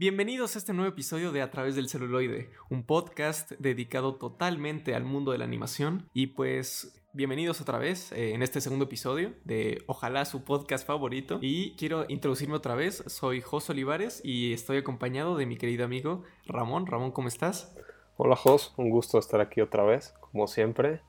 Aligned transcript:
Bienvenidos 0.00 0.54
a 0.54 0.58
este 0.60 0.72
nuevo 0.72 0.88
episodio 0.88 1.30
de 1.30 1.42
A 1.42 1.50
través 1.50 1.76
del 1.76 1.90
celuloide, 1.90 2.48
un 2.70 2.84
podcast 2.84 3.52
dedicado 3.58 4.14
totalmente 4.14 4.94
al 4.94 5.04
mundo 5.04 5.30
de 5.30 5.36
la 5.36 5.44
animación 5.44 6.08
y 6.14 6.28
pues 6.28 6.98
bienvenidos 7.12 7.60
otra 7.60 7.76
vez 7.76 8.10
eh, 8.12 8.32
en 8.32 8.42
este 8.42 8.62
segundo 8.62 8.86
episodio 8.86 9.34
de 9.44 9.82
ojalá 9.86 10.24
su 10.24 10.42
podcast 10.42 10.86
favorito 10.86 11.38
y 11.42 11.76
quiero 11.76 12.06
introducirme 12.08 12.54
otra 12.54 12.74
vez, 12.74 13.04
soy 13.08 13.42
Jos 13.42 13.68
Olivares 13.68 14.22
y 14.24 14.54
estoy 14.54 14.78
acompañado 14.78 15.36
de 15.36 15.44
mi 15.44 15.58
querido 15.58 15.84
amigo 15.84 16.22
Ramón. 16.46 16.86
Ramón, 16.86 17.12
¿cómo 17.12 17.28
estás? 17.28 17.76
Hola 18.16 18.36
Jos, 18.36 18.72
un 18.78 18.88
gusto 18.88 19.18
estar 19.18 19.42
aquí 19.42 19.60
otra 19.60 19.84
vez, 19.84 20.14
como 20.22 20.46
siempre. 20.46 21.02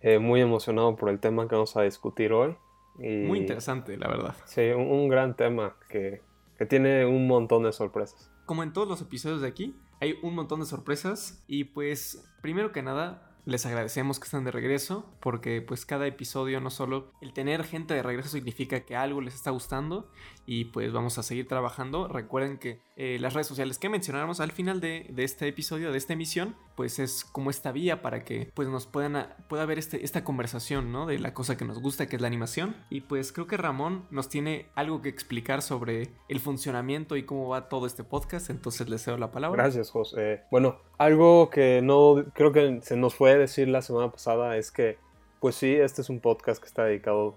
Eh, 0.00 0.18
muy 0.20 0.40
emocionado 0.40 0.96
por 0.96 1.10
el 1.10 1.20
tema 1.20 1.46
que 1.48 1.54
vamos 1.54 1.76
a 1.76 1.82
discutir 1.82 2.32
hoy. 2.32 2.56
muy 2.96 3.40
interesante, 3.40 3.98
la 3.98 4.08
verdad. 4.08 4.34
Sí, 4.46 4.70
un, 4.70 5.06
gran 5.10 5.36
tema 5.36 5.76
que, 5.90 6.22
que 6.56 6.64
tiene 6.64 7.04
un 7.04 7.26
montón 7.26 7.64
de 7.64 7.72
sorpresas. 7.72 8.32
Como 8.48 8.62
en 8.62 8.72
todos 8.72 8.88
los 8.88 9.02
episodios 9.02 9.42
de 9.42 9.46
aquí, 9.46 9.76
hay 10.00 10.18
un 10.22 10.34
montón 10.34 10.60
de 10.60 10.64
sorpresas 10.64 11.44
y 11.48 11.64
pues 11.64 12.24
primero 12.40 12.72
que 12.72 12.82
nada 12.82 13.36
les 13.44 13.66
agradecemos 13.66 14.18
que 14.18 14.24
estén 14.24 14.44
de 14.44 14.50
regreso 14.50 15.04
porque 15.20 15.60
pues 15.60 15.84
cada 15.84 16.06
episodio 16.06 16.58
no 16.58 16.70
solo 16.70 17.12
el 17.20 17.34
tener 17.34 17.62
gente 17.62 17.92
de 17.92 18.02
regreso 18.02 18.30
significa 18.30 18.80
que 18.86 18.96
algo 18.96 19.20
les 19.20 19.34
está 19.34 19.50
gustando 19.50 20.10
y 20.50 20.64
pues 20.64 20.94
vamos 20.94 21.18
a 21.18 21.22
seguir 21.22 21.46
trabajando. 21.46 22.08
Recuerden 22.08 22.56
que 22.56 22.80
eh, 22.96 23.18
las 23.20 23.34
redes 23.34 23.46
sociales 23.46 23.78
que 23.78 23.90
mencionamos 23.90 24.40
al 24.40 24.50
final 24.50 24.80
de, 24.80 25.12
este 25.18 25.46
episodio, 25.46 25.92
de 25.92 25.98
esta 25.98 26.14
emisión, 26.14 26.56
pues 26.74 26.98
es 26.98 27.26
como 27.26 27.50
esta 27.50 27.70
vía 27.70 28.00
para 28.00 28.24
que 28.24 28.50
pues 28.54 28.66
nos 28.66 28.86
puedan 28.86 29.28
pueda 29.46 29.64
haber 29.64 29.78
este, 29.78 30.06
esta 30.06 30.24
conversación, 30.24 30.90
¿no? 30.90 31.04
De 31.04 31.18
la 31.18 31.34
cosa 31.34 31.58
que 31.58 31.66
nos 31.66 31.82
gusta 31.82 32.06
que 32.06 32.16
es 32.16 32.22
la 32.22 32.28
animación. 32.28 32.76
Y 32.88 33.02
pues 33.02 33.30
creo 33.30 33.46
que 33.46 33.58
Ramón 33.58 34.06
nos 34.10 34.30
tiene 34.30 34.68
algo 34.74 35.02
que 35.02 35.10
explicar 35.10 35.60
sobre 35.60 36.14
el 36.30 36.40
funcionamiento 36.40 37.16
y 37.16 37.24
cómo 37.24 37.50
va 37.50 37.68
todo 37.68 37.84
este 37.84 38.02
podcast, 38.02 38.48
entonces 38.48 38.88
le 38.88 38.96
cedo 38.96 39.18
la 39.18 39.30
palabra. 39.30 39.62
Gracias, 39.62 39.90
José. 39.90 40.44
Bueno, 40.50 40.78
algo 40.96 41.50
que 41.50 41.82
no 41.82 42.24
creo 42.32 42.52
que 42.52 42.80
se 42.80 42.96
nos 42.96 43.14
fue 43.14 43.36
decir 43.36 43.68
la 43.68 43.82
semana 43.82 44.10
pasada 44.10 44.56
es 44.56 44.70
que, 44.70 44.96
pues 45.40 45.56
sí, 45.56 45.74
este 45.74 46.00
es 46.00 46.08
un 46.08 46.20
podcast 46.20 46.58
que 46.58 46.68
está 46.68 46.84
dedicado 46.84 47.36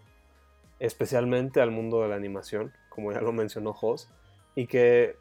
especialmente 0.79 1.59
al 1.59 1.71
mundo 1.71 2.01
de 2.01 2.07
la 2.07 2.15
animación, 2.15 2.71
como 2.91 3.11
ya 3.11 3.21
lo 3.21 3.31
mencionó 3.31 3.73
Jos, 3.73 4.09
y 4.53 4.67
que 4.67 5.15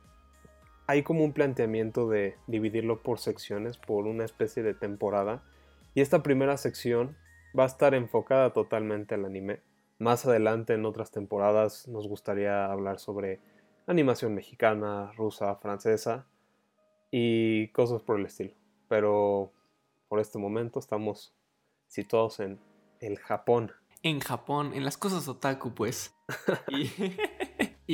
hay 0.87 1.03
como 1.03 1.25
un 1.25 1.33
planteamiento 1.33 2.09
de 2.09 2.37
dividirlo 2.47 3.03
por 3.03 3.19
secciones, 3.19 3.79
por 3.79 4.07
una 4.07 4.25
especie 4.25 4.63
de 4.63 4.75
temporada, 4.75 5.43
y 5.95 6.03
esta 6.03 6.23
primera 6.23 6.59
sección 6.59 7.17
va 7.59 7.63
a 7.63 7.69
estar 7.69 7.95
enfocada 7.95 8.53
totalmente 8.53 9.15
al 9.15 9.25
anime. 9.25 9.61
Más 9.99 10.27
adelante 10.27 10.75
en 10.75 10.85
otras 10.85 11.11
temporadas 11.11 11.89
nos 11.89 12.09
gustaría 12.09 12.67
hablar 12.67 12.99
sobre 12.99 13.41
animación 13.87 14.35
mexicana, 14.35 15.13
rusa, 15.17 15.55
francesa, 15.57 16.27
y 17.11 17.69
cosas 17.69 18.03
por 18.03 18.19
el 18.19 18.27
estilo. 18.27 18.53
Pero 18.89 19.53
por 20.09 20.21
este 20.21 20.39
momento 20.39 20.79
estamos 20.79 21.35
situados 21.89 22.41
en 22.41 22.59
el 23.01 23.19
Japón. 23.19 23.73
En 24.03 24.21
Japón, 24.21 24.73
en 24.75 24.85
las 24.85 24.97
cosas 24.97 25.29
otaku, 25.29 25.75
pues. 25.75 26.15
y, 26.69 26.87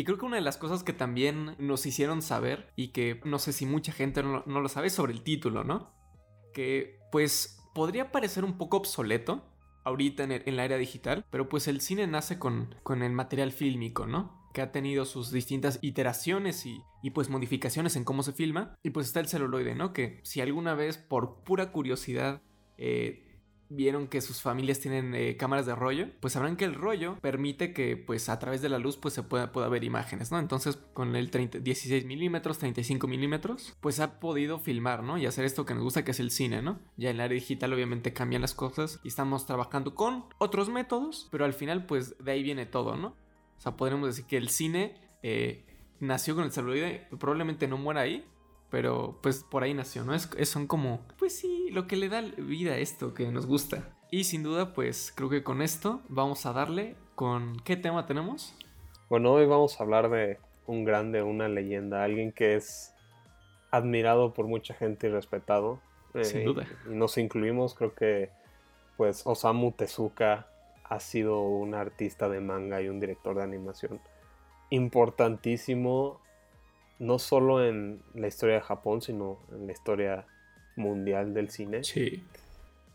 creo 0.05 0.19
que 0.19 0.27
una 0.27 0.36
de 0.36 0.42
las 0.42 0.56
cosas 0.56 0.83
que 0.83 0.92
también 0.92 1.56
nos 1.58 1.86
hicieron 1.86 2.22
saber, 2.22 2.72
y 2.77 2.89
que 2.89 3.20
no 3.25 3.39
sé 3.39 3.52
si 3.52 3.66
mucha 3.66 3.92
gente 3.92 4.22
no, 4.22 4.42
lo 4.47 4.69
sabe, 4.69 4.91
sobre 4.91 5.12
el 5.12 5.22
título, 5.22 5.64
¿no? 5.64 5.92
Que 6.53 6.98
pues 7.12 7.58
podría 7.75 8.12
parecer 8.12 8.44
un 8.44 8.58
poco 8.58 8.78
obsoleto 8.78 9.44
ahorita 9.84 10.25
en, 10.25 10.56
la 10.56 10.64
era 10.64 10.77
digital, 10.77 11.25
pero 11.30 11.48
pues 11.48 11.69
el 11.69 11.80
cine 11.80 12.06
nace 12.06 12.38
con, 12.38 12.75
con 12.83 13.03
el 13.03 13.12
material 13.12 13.53
fílmico, 13.53 14.06
¿no? 14.06 14.47
que 14.56 14.62
ha 14.62 14.72
tenido 14.72 15.05
sus 15.05 15.33
distintas 15.33 15.78
iteraciones 15.83 16.64
y, 16.64 16.83
pues 17.10 17.28
modificaciones 17.28 17.94
en 17.94 18.04
cómo 18.04 18.22
se 18.22 18.32
filma. 18.32 18.75
Y 18.82 18.88
pues 18.88 19.06
está 19.06 19.20
el 19.20 19.28
celuloide, 19.28 19.75
¿no? 19.75 19.93
Que 19.93 20.19
si 20.22 20.41
alguna 20.41 20.75
vez 20.75 20.97
por 20.97 21.44
pura 21.44 21.72
curiosidad 21.72 22.41
eh, 22.78 23.25
vieron 23.69 24.06
que 24.06 24.21
sus 24.21 24.43
familias 24.43 24.81
tienen 24.81 25.15
eh, 25.15 25.37
cámaras 25.37 25.66
de 25.66 25.75
rollo, 25.75 26.09
pues 26.21 26.34
sabrán 26.34 26.56
que 26.56 26.65
el 26.65 26.75
rollo 26.75 27.19
permite 27.21 27.72
que 27.72 27.97
pues 27.97 28.28
a 28.28 28.38
través 28.38 28.62
de 28.62 28.69
la 28.69 28.78
luz 28.78 28.97
pues 28.97 29.15
se 29.15 29.22
pueda, 29.22 29.53
pueda 29.53 29.69
ver 29.69 29.84
imágenes, 29.84 30.31
¿no? 30.31 30.38
Entonces 30.38 30.77
con 30.94 31.16
el 31.16 31.31
30, 31.31 31.59
16 31.59 32.05
milímetros, 32.05 32.59
35 32.59 33.06
milímetros, 33.06 33.76
pues 33.81 34.00
ha 34.00 34.21
podido 34.21 34.59
filmar, 34.59 35.03
¿no? 35.03 35.19
Y 35.19 35.26
hacer 35.26 35.44
esto 35.44 35.66
que 35.66 35.75
nos 35.75 35.82
gusta 35.82 36.05
que 36.05 36.12
es 36.12 36.21
el 36.21 36.31
cine, 36.31 36.62
¿no? 36.62 36.78
Ya 36.97 37.10
en 37.10 37.19
la 37.19 37.25
área 37.25 37.34
digital 37.34 37.72
obviamente 37.72 38.12
cambian 38.12 38.43
las 38.43 38.55
cosas 38.55 39.00
y 39.03 39.09
estamos 39.09 39.47
trabajando 39.47 39.94
con 39.94 40.25
otros 40.38 40.69
métodos, 40.69 41.28
pero 41.31 41.44
al 41.44 41.55
final 41.55 41.87
pues 41.87 42.16
de 42.19 42.32
ahí 42.32 42.43
viene 42.43 42.66
todo, 42.66 42.97
¿no? 42.97 43.09
O 43.59 43.60
sea, 43.60 43.76
podríamos 43.76 44.09
decir 44.09 44.26
que 44.26 44.37
el 44.37 44.49
cine 44.49 44.94
eh, 45.22 45.65
nació 46.00 46.34
con 46.34 46.44
el 46.44 46.53
celuloide, 46.53 47.09
probablemente 47.19 47.66
no 47.66 47.78
muera 47.78 48.03
ahí, 48.03 48.25
pero 48.71 49.19
pues 49.22 49.44
por 49.44 49.62
ahí 49.62 49.75
nació, 49.75 50.04
¿no? 50.04 50.15
Es, 50.15 50.28
son 50.49 50.66
como, 50.66 51.00
pues 51.19 51.37
sí, 51.37 51.71
lo 51.71 51.87
que 51.87 51.97
le 51.97 52.09
da 52.09 52.21
vida 52.21 52.72
a 52.72 52.78
esto 52.78 53.15
que 53.15 53.31
nos 53.31 53.47
gusta. 53.47 53.97
Y 54.10 54.25
sin 54.25 54.43
duda, 54.43 54.72
pues 54.72 55.12
creo 55.15 55.28
que 55.28 55.43
con 55.43 55.62
esto 55.62 56.00
vamos 56.09 56.47
a 56.47 56.53
darle 56.53 56.97
con... 57.15 57.56
¿Qué 57.65 57.76
tema 57.76 58.06
tenemos? 58.06 58.55
Bueno, 59.09 59.32
hoy 59.32 59.47
vamos 59.47 59.81
a 59.81 59.84
hablar 59.84 60.10
de 60.10 60.38
un 60.66 60.84
grande, 60.84 61.22
una 61.22 61.49
leyenda, 61.49 62.05
alguien 62.05 62.32
que 62.32 62.55
es 62.55 62.93
admirado 63.71 64.32
por 64.32 64.47
mucha 64.47 64.75
gente 64.75 65.09
y 65.09 65.10
respetado. 65.10 65.81
Sin 66.22 66.44
duda. 66.44 66.66
Y, 66.87 66.93
y 66.93 66.94
nos 66.94 67.19
incluimos, 67.19 67.75
creo 67.75 67.94
que 67.94 68.31
pues 68.97 69.26
Osamu 69.26 69.72
Tezuka 69.72 70.49
ha 70.84 71.00
sido 71.00 71.43
un 71.43 71.75
artista 71.75 72.28
de 72.28 72.41
manga 72.41 72.81
y 72.81 72.88
un 72.88 73.00
director 73.00 73.37
de 73.37 73.43
animación 73.43 74.00
importantísimo, 74.71 76.21
no 76.98 77.18
solo 77.18 77.64
en 77.64 78.02
la 78.14 78.26
historia 78.26 78.56
de 78.56 78.60
Japón, 78.62 79.02
sino 79.02 79.38
en 79.52 79.66
la 79.66 79.72
historia 79.72 80.26
mundial 80.76 81.34
del 81.34 81.50
cine. 81.50 81.84
Sí. 81.84 82.24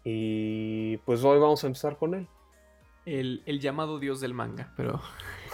Y 0.03 0.97
pues 0.97 1.23
hoy 1.23 1.39
vamos 1.39 1.63
a 1.63 1.67
empezar 1.67 1.97
con 1.97 2.16
él. 2.16 2.28
El, 3.06 3.59
llamado 3.59 4.00
dios 4.00 4.22
del 4.22 4.34
manga, 4.34 4.73
pero... 4.75 5.01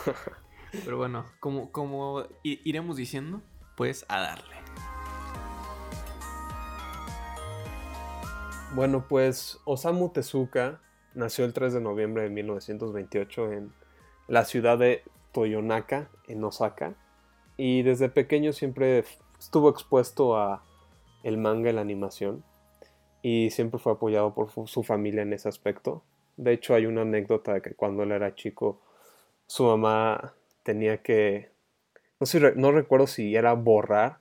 pero 0.83 0.97
bueno, 0.97 1.25
como, 1.39 1.71
como 1.71 2.25
iremos 2.43 2.97
diciendo, 2.97 3.41
pues 3.75 4.05
a 4.09 4.19
darle. 4.19 4.55
Bueno, 8.75 9.05
pues 9.07 9.59
Osamu 9.65 10.09
Tezuka 10.09 10.81
Nació 11.17 11.45
el 11.45 11.53
3 11.53 11.73
de 11.73 11.81
noviembre 11.81 12.21
de 12.21 12.29
1928 12.29 13.51
en 13.51 13.73
la 14.27 14.45
ciudad 14.45 14.77
de 14.77 15.03
Toyonaka, 15.31 16.11
en 16.27 16.43
Osaka. 16.43 16.93
Y 17.57 17.81
desde 17.81 18.09
pequeño 18.09 18.53
siempre 18.53 19.03
estuvo 19.39 19.69
expuesto 19.69 20.37
a 20.37 20.63
el 21.23 21.37
manga 21.37 21.69
y 21.69 21.73
la 21.73 21.81
animación. 21.81 22.43
Y 23.21 23.49
siempre 23.49 23.79
fue 23.79 23.93
apoyado 23.93 24.33
por 24.33 24.49
su 24.67 24.83
familia 24.83 25.23
en 25.23 25.33
ese 25.33 25.49
aspecto. 25.49 26.03
De 26.37 26.53
hecho, 26.53 26.75
hay 26.75 26.85
una 26.85 27.01
anécdota 27.01 27.55
de 27.55 27.61
que 27.61 27.73
cuando 27.73 28.03
él 28.03 28.11
era 28.11 28.35
chico, 28.35 28.81
su 29.47 29.63
mamá 29.63 30.35
tenía 30.63 31.01
que. 31.01 31.51
No, 32.19 32.25
sé, 32.27 32.53
no 32.55 32.71
recuerdo 32.71 33.07
si 33.07 33.35
era 33.35 33.53
borrar. 33.53 34.19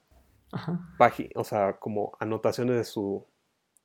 O 1.34 1.44
sea, 1.44 1.74
como 1.74 2.16
anotaciones 2.18 2.76
de 2.76 2.84
su, 2.84 3.26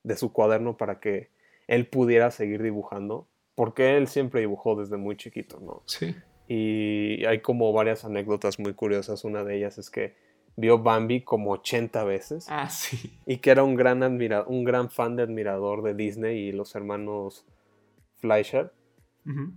de 0.02 0.16
su 0.16 0.32
cuaderno 0.32 0.76
para 0.76 0.98
que 0.98 1.30
él 1.66 1.86
pudiera 1.86 2.30
seguir 2.30 2.62
dibujando, 2.62 3.28
porque 3.54 3.96
él 3.96 4.08
siempre 4.08 4.40
dibujó 4.40 4.76
desde 4.76 4.96
muy 4.96 5.16
chiquito, 5.16 5.60
¿no? 5.60 5.82
Sí. 5.86 6.16
Y 6.54 7.24
hay 7.24 7.40
como 7.40 7.72
varias 7.72 8.04
anécdotas 8.04 8.58
muy 8.58 8.74
curiosas. 8.74 9.24
Una 9.24 9.42
de 9.42 9.56
ellas 9.56 9.78
es 9.78 9.88
que 9.88 10.14
vio 10.54 10.78
Bambi 10.78 11.22
como 11.22 11.52
80 11.52 12.04
veces. 12.04 12.46
Ah, 12.50 12.68
sí. 12.68 13.18
Y 13.24 13.38
que 13.38 13.52
era 13.52 13.64
un 13.64 13.74
gran, 13.74 14.02
admira 14.02 14.44
un 14.46 14.62
gran 14.62 14.90
fan 14.90 15.16
de 15.16 15.22
admirador 15.22 15.82
de 15.82 15.94
Disney 15.94 16.38
y 16.38 16.52
los 16.52 16.74
hermanos 16.74 17.46
Fleischer. 18.16 18.70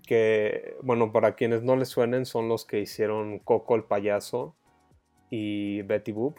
Que, 0.08 0.78
bueno, 0.84 1.12
para 1.12 1.36
quienes 1.36 1.64
no 1.64 1.76
les 1.76 1.90
suenen, 1.90 2.26
son 2.26 2.48
los 2.48 2.64
que 2.64 2.80
hicieron 2.80 3.40
Coco 3.40 3.76
el 3.76 3.84
payaso 3.84 4.56
y 5.30 5.82
Betty 5.82 6.14
Boop. 6.14 6.38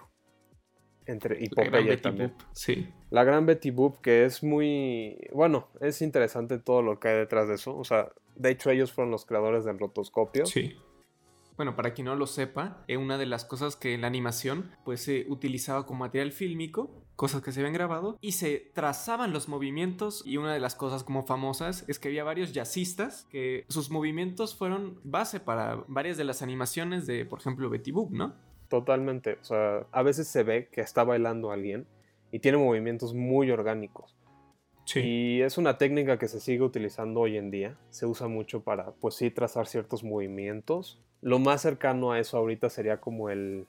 Entre, 1.06 1.42
y 1.42 1.48
Popeye 1.48 1.96
también. 1.98 2.34
sí. 2.52 2.88
La 3.10 3.22
gran 3.22 3.46
Betty 3.46 3.70
Boop, 3.70 4.00
que 4.00 4.24
es 4.24 4.42
muy. 4.42 5.16
Bueno, 5.32 5.68
es 5.80 6.02
interesante 6.02 6.58
todo 6.58 6.82
lo 6.82 6.98
que 6.98 7.08
hay 7.08 7.16
detrás 7.16 7.48
de 7.48 7.54
eso. 7.54 7.76
O 7.76 7.84
sea, 7.84 8.10
de 8.34 8.50
hecho, 8.50 8.70
ellos 8.70 8.92
fueron 8.92 9.10
los 9.10 9.24
creadores 9.24 9.64
del 9.64 9.78
rotoscopio. 9.78 10.46
Sí. 10.46 10.76
Bueno, 11.56 11.74
para 11.74 11.94
quien 11.94 12.06
no 12.06 12.14
lo 12.14 12.26
sepa, 12.26 12.84
eh, 12.86 12.98
una 12.98 13.16
de 13.16 13.26
las 13.26 13.44
cosas 13.44 13.76
que 13.76 13.94
en 13.94 14.02
la 14.02 14.06
animación 14.06 14.70
pues 14.84 15.00
se 15.00 15.24
utilizaba 15.28 15.86
como 15.86 16.00
material 16.00 16.32
fílmico, 16.32 17.02
cosas 17.16 17.40
que 17.40 17.50
se 17.50 17.60
habían 17.60 17.72
grabado, 17.72 18.18
y 18.20 18.32
se 18.32 18.70
trazaban 18.74 19.32
los 19.32 19.48
movimientos, 19.48 20.22
y 20.26 20.36
una 20.36 20.52
de 20.52 20.60
las 20.60 20.74
cosas 20.74 21.02
como 21.02 21.22
famosas 21.22 21.84
es 21.88 21.98
que 21.98 22.08
había 22.08 22.24
varios 22.24 22.52
jazzistas 22.52 23.26
que 23.30 23.64
sus 23.70 23.90
movimientos 23.90 24.54
fueron 24.54 25.00
base 25.02 25.40
para 25.40 25.82
varias 25.88 26.18
de 26.18 26.24
las 26.24 26.42
animaciones 26.42 27.06
de, 27.06 27.24
por 27.24 27.40
ejemplo, 27.40 27.70
Betty 27.70 27.90
Boop, 27.90 28.10
¿no? 28.12 28.34
Totalmente. 28.68 29.38
O 29.40 29.44
sea, 29.44 29.86
a 29.92 30.02
veces 30.02 30.28
se 30.28 30.42
ve 30.42 30.68
que 30.70 30.80
está 30.80 31.04
bailando 31.04 31.50
alguien 31.50 31.86
y 32.32 32.40
tiene 32.40 32.58
movimientos 32.58 33.14
muy 33.14 33.50
orgánicos. 33.50 34.16
Sí. 34.84 35.00
Y 35.00 35.42
es 35.42 35.58
una 35.58 35.78
técnica 35.78 36.18
que 36.18 36.28
se 36.28 36.40
sigue 36.40 36.62
utilizando 36.62 37.20
hoy 37.20 37.36
en 37.36 37.50
día. 37.50 37.76
Se 37.90 38.06
usa 38.06 38.28
mucho 38.28 38.62
para, 38.62 38.92
pues 38.92 39.16
sí, 39.16 39.30
trazar 39.30 39.66
ciertos 39.66 40.04
movimientos. 40.04 41.00
Lo 41.20 41.38
más 41.38 41.62
cercano 41.62 42.12
a 42.12 42.20
eso 42.20 42.36
ahorita 42.36 42.70
sería 42.70 43.00
como 43.00 43.30
el... 43.30 43.66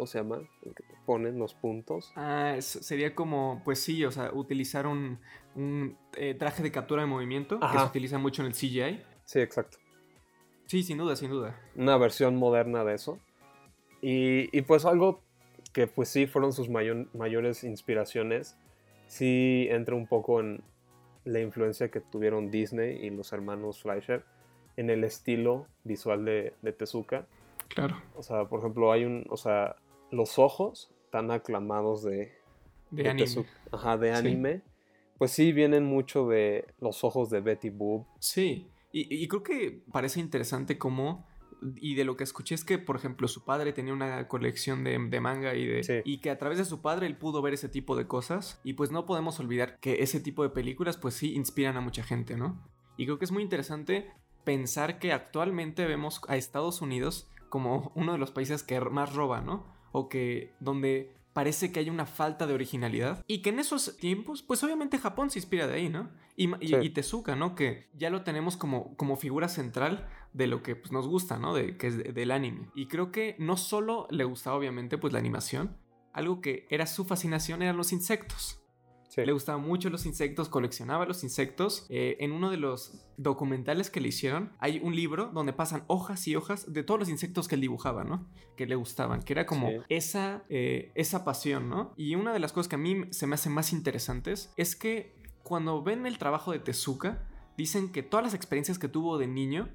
¿cómo 0.00 0.06
se 0.06 0.18
llama? 0.18 0.36
El 0.62 0.74
que 0.74 0.82
te 0.82 0.94
ponen 1.04 1.38
los 1.38 1.52
puntos. 1.52 2.10
Ah, 2.16 2.56
sería 2.60 3.14
como, 3.14 3.60
pues 3.66 3.82
sí, 3.82 4.02
o 4.06 4.10
sea, 4.10 4.32
utilizar 4.32 4.86
un, 4.86 5.18
un, 5.54 5.98
eh, 6.16 6.34
traje 6.34 6.62
de 6.62 6.72
captura 6.72 7.02
de 7.02 7.06
movimiento 7.06 7.60
que 7.60 7.78
se 7.78 7.84
utiliza 7.84 8.16
mucho 8.16 8.40
en 8.40 8.48
el 8.48 8.54
CGI. 8.54 9.02
Sí, 9.26 9.40
exacto. 9.40 9.76
Sí, 10.64 10.82
sin 10.82 10.96
duda, 10.96 11.16
sin 11.16 11.28
duda. 11.28 11.60
Una 11.76 11.98
versión 11.98 12.36
moderna 12.36 12.82
de 12.82 12.94
eso. 12.94 13.18
Y, 14.02 14.56
y 14.56 14.62
pues 14.62 14.84
algo 14.84 15.20
que 15.72 15.86
pues 15.86 16.08
sí 16.08 16.26
fueron 16.26 16.52
sus 16.52 16.68
mayo- 16.68 17.06
mayores 17.14 17.64
inspiraciones, 17.64 18.56
sí 19.06 19.66
entra 19.70 19.94
un 19.94 20.06
poco 20.06 20.40
en 20.40 20.62
la 21.24 21.40
influencia 21.40 21.90
que 21.90 22.00
tuvieron 22.00 22.50
Disney 22.50 22.96
y 23.04 23.10
los 23.10 23.32
hermanos 23.32 23.82
Fleischer 23.82 24.24
en 24.76 24.88
el 24.90 25.04
estilo 25.04 25.66
visual 25.84 26.24
de, 26.24 26.54
de 26.62 26.72
Tezuka. 26.72 27.26
Claro. 27.68 28.00
O 28.16 28.22
sea, 28.22 28.46
por 28.46 28.60
ejemplo, 28.60 28.90
hay 28.90 29.04
un, 29.04 29.26
o 29.28 29.36
sea, 29.36 29.76
los 30.10 30.38
ojos 30.38 30.90
tan 31.10 31.30
aclamados 31.30 32.02
de, 32.02 32.32
De, 32.90 33.02
de 33.02 33.08
anime. 33.10 33.24
Tezuka, 33.26 33.50
ajá, 33.72 33.96
de 33.98 34.12
Sí. 34.12 34.18
anime, 34.18 34.62
pues 35.18 35.30
sí 35.32 35.52
vienen 35.52 35.84
mucho 35.84 36.26
de 36.26 36.64
los 36.80 37.04
ojos 37.04 37.28
de 37.30 37.40
Betty 37.40 37.68
Boop. 37.70 38.06
Sí, 38.18 38.66
y, 38.90 39.22
y 39.22 39.28
creo 39.28 39.42
que 39.42 39.82
parece 39.92 40.18
interesante 40.20 40.78
cómo, 40.78 41.26
y 41.76 41.94
de 41.94 42.04
lo 42.04 42.16
que 42.16 42.24
escuché 42.24 42.54
es 42.54 42.64
que, 42.64 42.78
por 42.78 42.96
ejemplo, 42.96 43.28
su 43.28 43.44
padre 43.44 43.72
tenía 43.72 43.92
una 43.92 44.28
colección 44.28 44.82
de, 44.84 44.98
de 44.98 45.20
manga 45.20 45.54
y, 45.54 45.66
de, 45.66 45.82
Sí. 45.84 45.94
y 46.04 46.18
que 46.18 46.30
a 46.30 46.38
través 46.38 46.58
de 46.58 46.64
su 46.64 46.80
padre 46.80 47.06
él 47.06 47.16
pudo 47.16 47.42
ver 47.42 47.54
ese 47.54 47.68
tipo 47.68 47.96
de 47.96 48.06
cosas, 48.06 48.60
y 48.64 48.72
pues 48.74 48.90
no 48.90 49.06
podemos 49.06 49.38
olvidar 49.40 49.78
que 49.80 50.02
ese 50.02 50.20
tipo 50.20 50.42
de 50.42 50.50
películas 50.50 50.96
pues 50.96 51.14
sí 51.14 51.34
inspiran 51.34 51.76
a 51.76 51.80
mucha 51.80 52.02
gente, 52.02 52.36
¿no? 52.36 52.60
Y 52.96 53.04
creo 53.06 53.18
que 53.18 53.24
es 53.24 53.32
muy 53.32 53.42
interesante 53.42 54.10
pensar 54.44 54.98
que 54.98 55.12
actualmente 55.12 55.86
vemos 55.86 56.20
a 56.28 56.36
Estados 56.36 56.80
Unidos 56.82 57.30
como 57.48 57.92
uno 57.94 58.12
de 58.12 58.18
los 58.18 58.30
países 58.30 58.62
que 58.62 58.80
más 58.80 59.14
roba, 59.14 59.40
¿no? 59.40 59.66
O 59.92 60.08
que 60.08 60.52
donde 60.60 61.14
parece 61.32 61.70
que 61.72 61.80
hay 61.80 61.90
una 61.90 62.06
falta 62.06 62.46
de 62.46 62.54
originalidad. 62.54 63.24
Y 63.26 63.42
que 63.42 63.50
en 63.50 63.58
esos 63.60 63.96
tiempos, 63.98 64.42
pues 64.42 64.62
obviamente 64.64 64.98
Japón 64.98 65.30
se 65.30 65.38
inspira 65.38 65.66
de 65.66 65.74
ahí, 65.74 65.88
¿no? 65.88 66.10
Y, 66.36 66.48
ma- 66.48 66.58
y- 66.60 66.68
Sí. 66.68 66.74
y 66.82 66.90
Tezuka, 66.90 67.36
¿no? 67.36 67.54
Que 67.54 67.88
ya 67.94 68.10
lo 68.10 68.22
tenemos 68.22 68.56
como, 68.56 68.96
como 68.96 69.16
figura 69.16 69.48
central 69.48 70.08
de 70.32 70.46
lo 70.46 70.62
que 70.62 70.76
pues, 70.76 70.92
nos 70.92 71.06
gusta, 71.08 71.38
¿no? 71.38 71.54
De, 71.54 71.76
que 71.76 71.86
es 71.88 71.96
de- 71.98 72.12
del 72.12 72.30
anime. 72.32 72.68
Y 72.74 72.86
creo 72.86 73.12
que 73.12 73.36
no 73.38 73.56
solo 73.56 74.06
le 74.10 74.24
gustaba 74.24 74.56
obviamente 74.56 74.98
pues 74.98 75.12
la 75.12 75.18
animación, 75.18 75.76
algo 76.12 76.40
que 76.40 76.66
era 76.70 76.86
su 76.86 77.04
fascinación 77.04 77.62
eran 77.62 77.76
los 77.76 77.92
insectos. 77.92 78.59
Sí. 79.10 79.22
Le 79.26 79.32
gustaban 79.32 79.60
mucho 79.62 79.90
los 79.90 80.06
insectos, 80.06 80.48
coleccionaba 80.48 81.04
los 81.04 81.24
insectos. 81.24 81.84
Eh, 81.90 82.16
en 82.20 82.30
uno 82.30 82.48
de 82.48 82.56
los 82.58 83.04
documentales 83.16 83.90
que 83.90 84.00
le 84.00 84.06
hicieron, 84.08 84.52
hay 84.60 84.78
un 84.82 84.94
libro 84.94 85.26
donde 85.34 85.52
pasan 85.52 85.82
hojas 85.88 86.26
y 86.28 86.36
hojas 86.36 86.72
de 86.72 86.84
todos 86.84 87.00
los 87.00 87.08
insectos 87.08 87.48
que 87.48 87.56
él 87.56 87.60
dibujaba, 87.60 88.04
¿no? 88.04 88.28
Que 88.56 88.66
le 88.66 88.76
gustaban, 88.76 89.20
que 89.22 89.32
era 89.32 89.46
como 89.46 89.68
Sí. 89.68 89.76
esa, 89.88 90.44
eh, 90.48 90.92
esa 90.94 91.24
pasión, 91.24 91.68
¿no? 91.68 91.92
Y 91.96 92.14
una 92.14 92.32
de 92.32 92.38
las 92.38 92.52
cosas 92.52 92.68
que 92.68 92.76
a 92.76 92.78
mí 92.78 93.02
se 93.10 93.26
me 93.26 93.34
hacen 93.34 93.52
más 93.52 93.72
interesantes 93.72 94.52
es 94.56 94.76
que 94.76 95.16
cuando 95.42 95.82
ven 95.82 96.06
el 96.06 96.16
trabajo 96.16 96.52
de 96.52 96.60
Tezuka, 96.60 97.26
dicen 97.56 97.90
que 97.90 98.04
todas 98.04 98.24
las 98.24 98.34
experiencias 98.34 98.78
que 98.78 98.86
tuvo 98.88 99.18
de 99.18 99.26
niño 99.26 99.68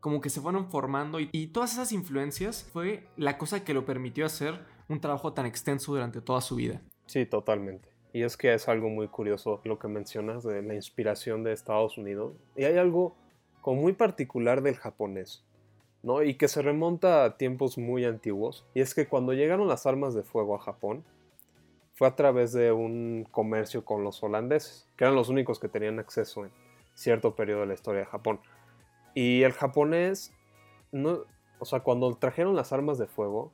como 0.00 0.20
que 0.20 0.28
se 0.30 0.40
fueron 0.40 0.68
formando 0.68 1.20
y, 1.20 1.30
y 1.32 1.46
todas 1.46 1.72
esas 1.74 1.92
influencias 1.92 2.68
fue 2.72 3.08
la 3.16 3.38
cosa 3.38 3.64
que 3.64 3.72
lo 3.72 3.86
permitió 3.86 4.26
hacer 4.26 4.62
un 4.88 5.00
trabajo 5.00 5.32
tan 5.32 5.46
extenso 5.46 5.92
durante 5.92 6.20
toda 6.20 6.40
su 6.42 6.56
vida. 6.56 6.82
Sí, 7.06 7.24
totalmente. 7.24 7.93
Y 8.14 8.22
es 8.22 8.36
que 8.36 8.54
es 8.54 8.68
algo 8.68 8.88
muy 8.90 9.08
curioso 9.08 9.60
lo 9.64 9.80
que 9.80 9.88
mencionas 9.88 10.44
de 10.44 10.62
la 10.62 10.76
inspiración 10.76 11.42
de 11.42 11.52
Estados 11.52 11.98
Unidos. 11.98 12.32
Y 12.54 12.62
hay 12.62 12.78
algo 12.78 13.16
como 13.60 13.82
muy 13.82 13.92
particular 13.92 14.62
del 14.62 14.76
japonés, 14.76 15.44
¿no? 16.04 16.22
Y 16.22 16.34
que 16.34 16.46
se 16.46 16.62
remonta 16.62 17.24
a 17.24 17.36
tiempos 17.36 17.76
muy 17.76 18.04
antiguos. 18.04 18.64
Y 18.72 18.82
es 18.82 18.94
que 18.94 19.08
cuando 19.08 19.32
llegaron 19.32 19.66
las 19.66 19.84
armas 19.84 20.14
de 20.14 20.22
fuego 20.22 20.54
a 20.54 20.60
Japón, 20.60 21.04
fue 21.94 22.06
a 22.06 22.14
través 22.14 22.52
de 22.52 22.70
un 22.70 23.26
comercio 23.32 23.84
con 23.84 24.04
los 24.04 24.22
holandeses, 24.22 24.86
que 24.96 25.02
eran 25.02 25.16
los 25.16 25.28
únicos 25.28 25.58
que 25.58 25.68
tenían 25.68 25.98
acceso 25.98 26.44
en 26.44 26.52
cierto 26.94 27.34
periodo 27.34 27.62
de 27.62 27.66
la 27.66 27.74
historia 27.74 28.02
de 28.02 28.06
Japón. 28.06 28.38
Y 29.14 29.42
el 29.42 29.54
japonés, 29.54 30.32
no, 30.92 31.24
o 31.58 31.64
sea, 31.64 31.80
cuando 31.80 32.14
trajeron 32.14 32.54
las 32.54 32.72
armas 32.72 32.96
de 32.96 33.08
fuego, 33.08 33.50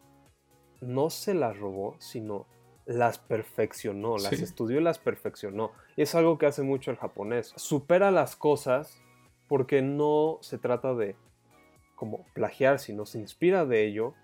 no 0.82 1.08
se 1.08 1.32
las 1.32 1.58
robó, 1.58 1.96
sino 1.98 2.44
las 2.90 3.18
perfeccionó, 3.18 4.16
las 4.18 4.36
Sí. 4.36 4.42
estudió 4.42 4.80
y 4.80 4.82
las 4.82 4.98
perfeccionó. 4.98 5.70
Y 5.96 6.02
es 6.02 6.14
algo 6.16 6.38
que 6.38 6.46
hace 6.46 6.62
mucho 6.62 6.90
el 6.90 6.96
japonés. 6.96 7.52
Supera 7.56 8.10
las 8.10 8.34
cosas 8.34 9.00
porque 9.48 9.80
no 9.80 10.38
se 10.42 10.58
trata 10.58 10.94
de 10.94 11.14
como 11.94 12.24
plagiar, 12.34 12.78
sino 12.80 13.06
se 13.06 13.18
inspira 13.18 13.64
de 13.64 13.86
ello, 13.86 14.14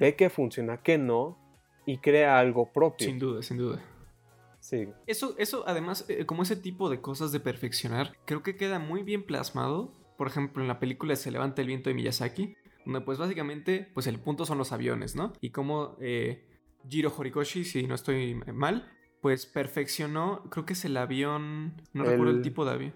ve 0.00 0.16
que 0.16 0.30
funciona, 0.30 0.78
que 0.82 0.98
no, 0.98 1.38
y 1.86 1.98
crea 1.98 2.38
algo 2.40 2.72
propio. 2.72 3.06
Sin 3.06 3.18
duda, 3.18 3.42
sin 3.42 3.58
duda. 3.58 3.80
Sí, 4.60 4.88
Eso, 5.06 5.34
eso 5.38 5.62
además, 5.68 6.04
eh, 6.08 6.26
como 6.26 6.42
ese 6.42 6.56
tipo 6.56 6.90
de 6.90 7.00
cosas 7.00 7.30
de 7.30 7.38
perfeccionar, 7.40 8.16
creo 8.24 8.42
que 8.42 8.56
queda 8.56 8.78
muy 8.80 9.02
bien 9.04 9.22
plasmado. 9.24 9.92
Por 10.16 10.26
ejemplo, 10.26 10.60
en 10.62 10.68
la 10.68 10.80
película 10.80 11.14
Se 11.14 11.30
levanta 11.30 11.60
el 11.62 11.68
viento 11.68 11.88
de 11.90 11.94
Miyazaki, 11.94 12.56
donde 12.84 13.00
pues 13.02 13.18
básicamente, 13.18 13.88
pues 13.94 14.06
el 14.08 14.18
punto 14.18 14.44
son 14.44 14.58
los 14.58 14.72
aviones, 14.72 15.14
¿no? 15.14 15.32
Y 15.40 15.50
como 15.50 15.96
eh, 16.00 16.44
Jiro 16.88 17.12
Horikoshi, 17.16 17.64
si 17.64 17.86
no 17.86 17.94
estoy 17.94 18.34
mal, 18.54 18.90
pues 19.20 19.46
perfeccionó, 19.46 20.44
creo 20.50 20.64
que 20.64 20.72
es 20.74 20.84
el 20.84 20.96
avión, 20.96 21.80
no 21.92 22.04
El- 22.04 22.10
recuerdo 22.10 22.32
el 22.32 22.42
tipo 22.42 22.64
de 22.64 22.70
avión. 22.72 22.94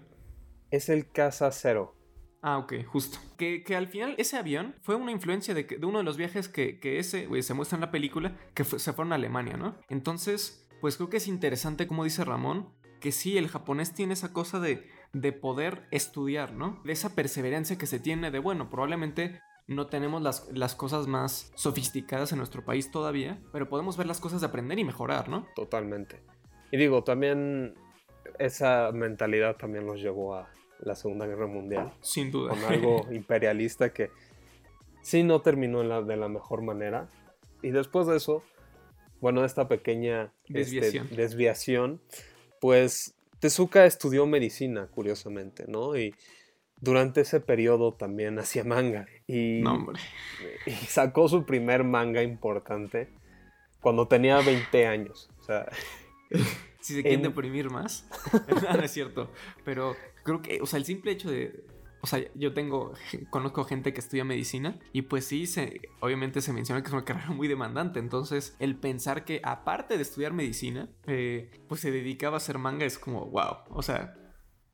es 0.71 0.89
el 0.89 1.11
Casa 1.11 1.51
Cero. 1.51 1.95
Ah, 2.41 2.57
ok, 2.57 2.73
justo. 2.85 3.19
Que, 3.37 3.63
que 3.63 3.75
al 3.75 3.87
final 3.87 4.15
ese 4.17 4.35
avión 4.37 4.75
fue 4.81 4.95
una 4.95 5.11
influencia 5.11 5.53
de, 5.53 5.65
que- 5.65 5.77
de 5.77 5.85
uno 5.85 5.99
de 5.99 6.03
los 6.03 6.17
viajes 6.17 6.49
que, 6.49 6.79
que 6.79 6.99
ese, 6.99 7.25
güey, 7.27 7.41
se 7.43 7.53
muestra 7.53 7.77
en 7.77 7.81
la 7.81 7.91
película, 7.91 8.37
que 8.53 8.63
fue- 8.63 8.79
se 8.79 8.91
fueron 8.91 9.11
a 9.13 9.15
Alemania, 9.15 9.55
¿no? 9.55 9.77
Entonces, 9.89 10.67
pues 10.81 10.97
creo 10.97 11.09
que 11.09 11.17
es 11.17 11.27
interesante, 11.27 11.87
como 11.87 12.03
dice 12.03 12.25
Ramón, 12.25 12.69
que 12.99 13.11
sí, 13.13 13.37
el 13.37 13.47
japonés 13.47 13.93
tiene 13.93 14.13
esa 14.13 14.33
cosa 14.33 14.59
de, 14.59 14.89
de 15.13 15.31
poder 15.31 15.87
estudiar, 15.91 16.53
¿no? 16.53 16.81
De 16.83 16.91
esa 16.93 17.15
perseverancia 17.15 17.77
que 17.77 17.85
se 17.87 17.99
tiene 17.99 18.31
de, 18.31 18.39
bueno, 18.39 18.69
probablemente 18.69 19.39
no 19.67 19.87
tenemos 19.87 20.21
las, 20.21 20.47
las 20.51 20.75
cosas 20.75 21.07
más 21.07 21.51
sofisticadas 21.55 22.31
en 22.31 22.37
nuestro 22.37 22.65
país 22.65 22.91
todavía, 22.91 23.39
pero 23.51 23.69
podemos 23.69 23.95
ver 23.97 24.07
las 24.07 24.19
cosas 24.19 24.41
de 24.41 24.47
aprender 24.47 24.77
y 24.79 24.83
mejorar, 24.83 25.29
¿no? 25.29 25.47
Totalmente. 25.55 26.21
Y 26.71 26.77
digo, 26.77 27.03
también 27.03 27.75
esa 28.39 28.91
mentalidad 28.93 29.55
también 29.57 29.85
los 29.85 30.01
llevó 30.01 30.35
a 30.35 30.49
la 30.79 30.95
Segunda 30.95 31.25
Guerra 31.27 31.47
Mundial. 31.47 31.93
Sin 32.01 32.31
duda. 32.31 32.49
con 32.49 32.63
algo 32.65 33.07
imperialista 33.13 33.93
que 33.93 34.09
sí 35.01 35.23
no 35.23 35.41
terminó 35.41 35.83
la- 35.83 36.01
de 36.01 36.17
la 36.17 36.27
mejor 36.27 36.61
manera. 36.61 37.07
Y 37.61 37.71
después 37.71 38.07
de 38.07 38.17
eso, 38.17 38.43
bueno, 39.21 39.45
esta 39.45 39.67
pequeña 39.69 40.33
este, 40.45 40.53
Desviación. 40.59 41.09
desviación, 41.15 42.01
pues 42.59 43.15
Tezuka 43.39 43.85
estudió 43.85 44.25
medicina, 44.25 44.87
curiosamente, 44.87 45.65
¿no? 45.67 45.95
Y 45.97 46.13
durante 46.83 47.21
ese 47.21 47.39
periodo 47.39 47.93
también 47.93 48.37
hacía 48.39 48.63
manga. 48.63 49.05
Y, 49.27 49.61
No, 49.63 49.73
hombre. 49.75 49.99
y 50.65 50.71
sacó 50.71 51.27
su 51.29 51.45
primer 51.45 51.83
manga 51.83 52.21
importante 52.21 53.09
cuando 53.81 54.07
tenía 54.07 54.39
20 54.41 54.87
años. 54.87 55.29
O 55.39 55.43
sea, 55.43 55.69
Si 56.81 56.95
se 56.95 57.01
quieren 57.01 57.21
En- 57.21 57.27
deprimir 57.31 57.69
más. 57.69 58.05
no 58.75 58.81
es 58.81 58.91
cierto. 58.91 59.31
Pero 59.63 59.95
creo 60.23 60.41
que, 60.41 60.59
o 60.61 60.65
sea, 60.65 60.77
el 60.79 60.85
simple 60.85 61.11
hecho 61.13 61.31
de. 61.31 61.63
O 62.01 62.07
sea, 62.07 62.19
yo 62.35 62.53
tengo, 62.53 62.91
conozco 63.29 63.63
gente 63.63 63.93
que 63.93 64.01
estudia 64.01 64.25
medicina 64.25 64.77
y 64.91 65.03
pues 65.03 65.23
sí, 65.25 65.47
se, 65.47 65.79
obviamente 66.01 66.41
se 66.41 66.51
menciona 66.51 66.81
que 66.81 66.87
es 66.87 66.93
una 66.93 67.05
carrera 67.05 67.29
muy 67.29 67.47
demandante. 67.47 67.99
Entonces, 67.99 68.57
el 68.59 68.75
pensar 68.75 69.23
que 69.23 69.39
aparte 69.41 69.95
de 69.95 70.01
estudiar 70.01 70.33
medicina, 70.33 70.89
eh, 71.07 71.49
pues 71.69 71.79
se 71.79 71.91
dedicaba 71.91 72.35
a 72.35 72.37
hacer 72.37 72.57
manga 72.57 72.85
es 72.85 72.99
como, 72.99 73.27
wow. 73.27 73.59
O 73.69 73.81
sea, 73.81 74.15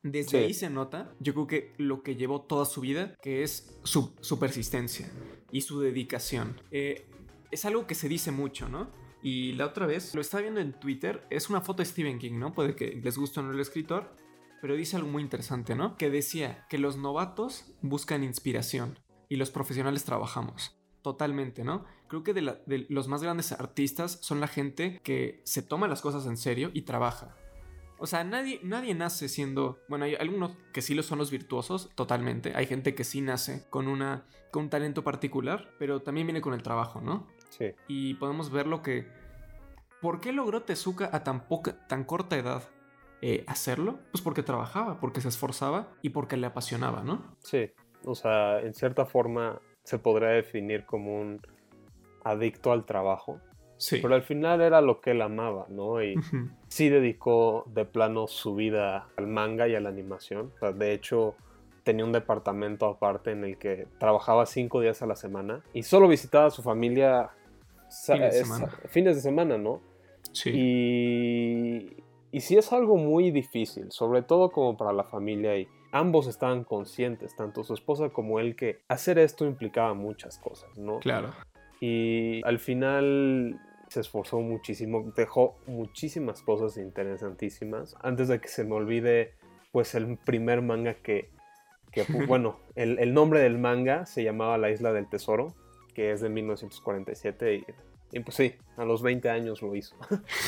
desde 0.02 0.30
Sí. 0.30 0.36
ahí 0.38 0.54
se 0.54 0.70
nota, 0.70 1.14
yo 1.20 1.34
creo 1.34 1.46
que 1.46 1.72
lo 1.78 2.02
que 2.02 2.16
llevó 2.16 2.42
toda 2.42 2.64
su 2.64 2.80
vida, 2.80 3.14
que 3.22 3.42
es 3.42 3.78
su, 3.84 4.14
su 4.20 4.38
persistencia 4.38 5.10
y 5.52 5.60
su 5.62 5.80
dedicación. 5.80 6.60
Eh, 6.70 7.06
es 7.50 7.64
algo 7.64 7.86
que 7.86 7.94
se 7.94 8.08
dice 8.08 8.30
mucho, 8.32 8.68
¿no? 8.68 8.90
Y 9.22 9.52
la 9.52 9.66
otra 9.66 9.86
vez 9.86 10.14
lo 10.14 10.20
estaba 10.20 10.40
viendo 10.42 10.60
en 10.60 10.72
Twitter, 10.72 11.26
es 11.30 11.50
una 11.50 11.60
foto 11.60 11.82
de 11.82 11.86
Stephen 11.86 12.18
King, 12.18 12.38
¿no? 12.38 12.54
Puede 12.54 12.74
que 12.74 12.98
les 13.02 13.18
guste 13.18 13.40
o 13.40 13.42
no 13.42 13.52
el 13.52 13.60
escritor, 13.60 14.14
pero 14.62 14.74
dice 14.76 14.96
algo 14.96 15.08
muy 15.08 15.22
interesante, 15.22 15.74
¿no? 15.74 15.96
Que 15.96 16.08
decía 16.10 16.66
que 16.70 16.78
los 16.78 16.96
novatos 16.96 17.72
buscan 17.82 18.24
inspiración 18.24 18.98
y 19.28 19.36
los 19.36 19.50
profesionales 19.50 20.04
trabajamos. 20.04 20.76
Totalmente, 21.02 21.64
¿no? 21.64 21.84
Creo 22.08 22.22
que 22.22 22.34
de, 22.34 22.42
la- 22.42 22.60
de 22.66 22.86
los 22.90 23.08
más 23.08 23.22
grandes 23.22 23.52
artistas 23.52 24.18
son 24.22 24.40
la 24.40 24.48
gente 24.48 25.00
que 25.02 25.40
se 25.44 25.62
toma 25.62 25.88
las 25.88 26.02
cosas 26.02 26.26
en 26.26 26.36
serio 26.36 26.70
y 26.74 26.82
trabaja. 26.82 27.36
O 28.02 28.06
sea, 28.06 28.24
nadie, 28.24 28.60
nadie 28.62 28.94
nace 28.94 29.28
siendo. 29.28 29.78
Bueno, 29.86 30.06
hay 30.06 30.14
algunos 30.14 30.56
que 30.72 30.80
sí 30.80 30.94
lo 30.94 31.02
son 31.02 31.18
los 31.18 31.30
virtuosos, 31.30 31.90
totalmente. 31.94 32.52
Hay 32.56 32.64
gente 32.66 32.94
que 32.94 33.04
sí 33.04 33.20
nace 33.20 33.66
con, 33.68 33.88
una, 33.88 34.24
con 34.50 34.64
un 34.64 34.70
talento 34.70 35.04
particular, 35.04 35.70
pero 35.78 36.00
también 36.00 36.26
viene 36.26 36.40
con 36.40 36.54
el 36.54 36.62
trabajo, 36.62 37.00
¿no? 37.00 37.26
sí, 37.50 37.72
y 37.88 38.14
podemos 38.14 38.50
ver 38.50 38.66
lo 38.66 38.82
que... 38.82 39.06
¿Por 40.00 40.20
qué 40.20 40.32
logró 40.32 40.62
Tezuka 40.62 41.10
a 41.12 41.22
tan, 41.24 41.46
poca, 41.46 41.86
tan 41.88 42.04
corta 42.04 42.38
edad 42.38 42.62
eh, 43.20 43.44
hacerlo? 43.46 43.98
Pues 44.12 44.22
porque 44.22 44.42
trabajaba, 44.42 44.98
porque 44.98 45.20
se 45.20 45.28
esforzaba 45.28 45.92
y 46.00 46.08
porque 46.08 46.38
le 46.38 46.46
apasionaba, 46.46 47.02
¿no? 47.02 47.36
sí. 47.38 47.70
O 48.06 48.14
sea, 48.14 48.60
en 48.60 48.72
cierta 48.72 49.04
forma 49.04 49.60
se 49.84 49.98
podría 49.98 50.30
definir 50.30 50.86
como 50.86 51.20
un 51.20 51.42
adicto 52.24 52.72
al 52.72 52.86
trabajo. 52.86 53.40
Sí. 53.80 53.98
Pero 54.02 54.14
al 54.14 54.22
final 54.22 54.60
era 54.60 54.82
lo 54.82 55.00
que 55.00 55.12
él 55.12 55.22
amaba, 55.22 55.64
¿no? 55.70 56.02
Y 56.02 56.18
Ujú. 56.18 56.50
sí 56.68 56.90
dedicó 56.90 57.64
de 57.66 57.86
plano 57.86 58.26
su 58.26 58.54
vida 58.54 59.08
al 59.16 59.26
manga 59.26 59.66
y 59.68 59.74
a 59.74 59.80
la 59.80 59.88
animación. 59.88 60.52
O 60.54 60.58
sea, 60.58 60.72
de 60.72 60.92
hecho, 60.92 61.34
tenía 61.82 62.04
un 62.04 62.12
departamento 62.12 62.84
aparte 62.84 63.30
en 63.30 63.42
el 63.42 63.56
que 63.56 63.86
trabajaba 63.98 64.44
cinco 64.44 64.82
días 64.82 65.00
a 65.00 65.06
la 65.06 65.16
semana 65.16 65.62
y 65.72 65.82
solo 65.82 66.08
visitaba 66.08 66.46
a 66.46 66.50
su 66.50 66.62
familia 66.62 67.30
Fines 67.88 68.34
de 68.34 68.44
semana. 68.44 68.68
fines 68.90 69.16
de 69.16 69.22
semana, 69.22 69.56
¿no? 69.56 69.80
Sí. 70.32 70.50
Y, 70.54 71.96
y 72.32 72.40
sí 72.40 72.58
es 72.58 72.72
algo 72.74 72.96
muy 72.98 73.30
difícil, 73.30 73.90
sobre 73.90 74.20
todo 74.20 74.50
como 74.50 74.76
para 74.76 74.92
la 74.92 75.04
familia 75.04 75.56
y 75.58 75.66
ambos 75.90 76.26
estaban 76.26 76.64
conscientes, 76.64 77.34
tanto 77.34 77.64
su 77.64 77.72
esposa 77.74 78.10
como 78.10 78.38
él, 78.40 78.54
que 78.56 78.80
hacer 78.88 79.18
esto 79.18 79.46
implicaba 79.46 79.94
muchas 79.94 80.38
cosas, 80.38 80.76
¿no? 80.78 80.98
Claro. 81.00 81.30
Y 81.80 82.42
al 82.44 82.58
final 82.58 83.58
se 83.90 84.00
esforzó 84.00 84.40
muchísimo, 84.40 85.12
dejó 85.16 85.58
muchísimas 85.66 86.42
cosas 86.42 86.76
interesantísimas. 86.78 87.96
Antes 88.02 88.28
de 88.28 88.40
que 88.40 88.48
se 88.48 88.64
me 88.64 88.74
olvide, 88.74 89.34
pues 89.72 89.94
el 89.94 90.16
primer 90.16 90.62
manga 90.62 90.94
que, 90.94 91.28
bueno, 92.28 92.58
el, 92.76 92.98
el 92.98 93.12
nombre 93.12 93.40
del 93.40 93.58
manga 93.58 94.06
se 94.06 94.22
llamaba 94.24 94.56
La 94.58 94.70
Isla 94.70 94.92
del 94.92 95.08
Tesoro, 95.08 95.54
que 95.94 96.12
es 96.12 96.20
de 96.20 96.28
1947 96.28 97.54
y, 97.56 97.64
y 98.16 98.20
pues 98.20 98.36
sí, 98.36 98.54
a 98.76 98.84
los 98.84 99.02
20 99.02 99.28
años 99.28 99.60
lo 99.60 99.74
hizo. 99.74 99.96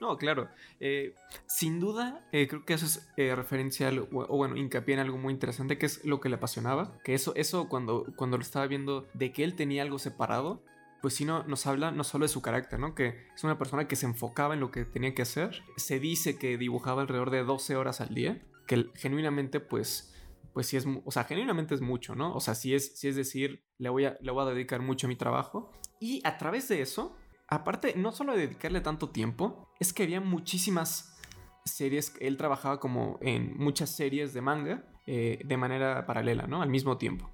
No, 0.00 0.16
claro. 0.16 0.48
Eh, 0.80 1.14
sin 1.46 1.78
duda, 1.78 2.26
eh, 2.32 2.48
creo 2.48 2.64
que 2.64 2.72
eso 2.72 2.86
es 2.86 3.06
eh, 3.18 3.34
referencia 3.36 3.88
al- 3.88 3.98
o, 3.98 4.06
o 4.12 4.36
bueno, 4.38 4.56
hincapié 4.56 4.94
en 4.94 5.00
algo 5.00 5.18
muy 5.18 5.30
interesante 5.30 5.76
que 5.76 5.84
es 5.84 6.02
lo 6.06 6.20
que 6.20 6.30
le 6.30 6.36
apasionaba. 6.36 6.96
Que 7.04 7.12
eso, 7.12 7.34
eso 7.36 7.68
cuando, 7.68 8.06
cuando 8.16 8.38
lo 8.38 8.42
estaba 8.42 8.66
viendo 8.66 9.06
de 9.12 9.30
que 9.30 9.44
él 9.44 9.56
tenía 9.56 9.82
algo 9.82 9.98
separado, 9.98 10.62
pues 11.00 11.14
sí 11.14 11.24
no, 11.24 11.42
nos 11.44 11.66
habla 11.66 11.90
no 11.90 12.04
solo 12.04 12.24
de 12.24 12.28
su 12.28 12.42
carácter, 12.42 12.78
¿no? 12.78 12.94
Que 12.94 13.26
es 13.34 13.44
una 13.44 13.58
persona 13.58 13.88
que 13.88 13.96
se 13.96 14.06
enfocaba 14.06 14.54
en 14.54 14.60
lo 14.60 14.70
que 14.70 14.84
tenía 14.84 15.14
que 15.14 15.22
hacer. 15.22 15.62
Se 15.76 15.98
dice 15.98 16.38
que 16.38 16.58
dibujaba 16.58 17.02
alrededor 17.02 17.30
de 17.30 17.44
12 17.44 17.76
horas 17.76 18.00
al 18.00 18.14
día, 18.14 18.42
que 18.66 18.86
genuinamente, 18.94 19.60
pues, 19.60 20.14
pues 20.52 20.66
sí 20.66 20.76
es, 20.76 20.86
o 21.04 21.10
sea, 21.10 21.24
genuinamente 21.24 21.74
es 21.74 21.80
mucho, 21.80 22.14
¿no? 22.14 22.34
O 22.34 22.40
sea, 22.40 22.54
sí 22.54 22.74
es, 22.74 22.98
sí 22.98 23.08
es 23.08 23.16
decir, 23.16 23.64
le 23.78 23.88
voy, 23.88 24.04
a, 24.04 24.18
le 24.20 24.30
voy 24.30 24.46
a 24.46 24.50
dedicar 24.50 24.80
mucho 24.80 25.06
a 25.06 25.08
mi 25.08 25.16
trabajo. 25.16 25.72
Y 26.00 26.20
a 26.24 26.38
través 26.38 26.68
de 26.68 26.82
eso, 26.82 27.16
aparte, 27.48 27.94
no 27.96 28.12
solo 28.12 28.32
de 28.32 28.46
dedicarle 28.46 28.80
tanto 28.80 29.10
tiempo, 29.10 29.68
es 29.80 29.92
que 29.92 30.02
había 30.02 30.20
muchísimas 30.20 31.16
series. 31.64 32.14
Él 32.20 32.36
trabajaba 32.36 32.80
como 32.80 33.18
en 33.22 33.56
muchas 33.56 33.90
series 33.90 34.32
de 34.34 34.40
manga 34.40 34.84
eh, 35.06 35.40
de 35.44 35.56
manera 35.56 36.06
paralela, 36.06 36.46
¿no? 36.46 36.62
Al 36.62 36.68
mismo 36.68 36.98
tiempo. 36.98 37.30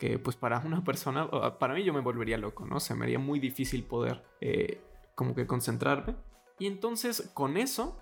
Que 0.00 0.18
pues 0.18 0.34
para 0.34 0.60
una 0.60 0.82
persona, 0.82 1.28
para 1.58 1.74
mí 1.74 1.84
yo 1.84 1.92
me 1.92 2.00
volvería 2.00 2.38
loco, 2.38 2.64
¿no? 2.64 2.80
Se 2.80 2.94
me 2.94 3.04
haría 3.04 3.18
muy 3.18 3.38
difícil 3.38 3.84
poder 3.84 4.24
eh, 4.40 4.80
como 5.14 5.34
que 5.34 5.46
concentrarme. 5.46 6.16
Y 6.58 6.66
entonces 6.66 7.30
con 7.34 7.58
eso 7.58 7.98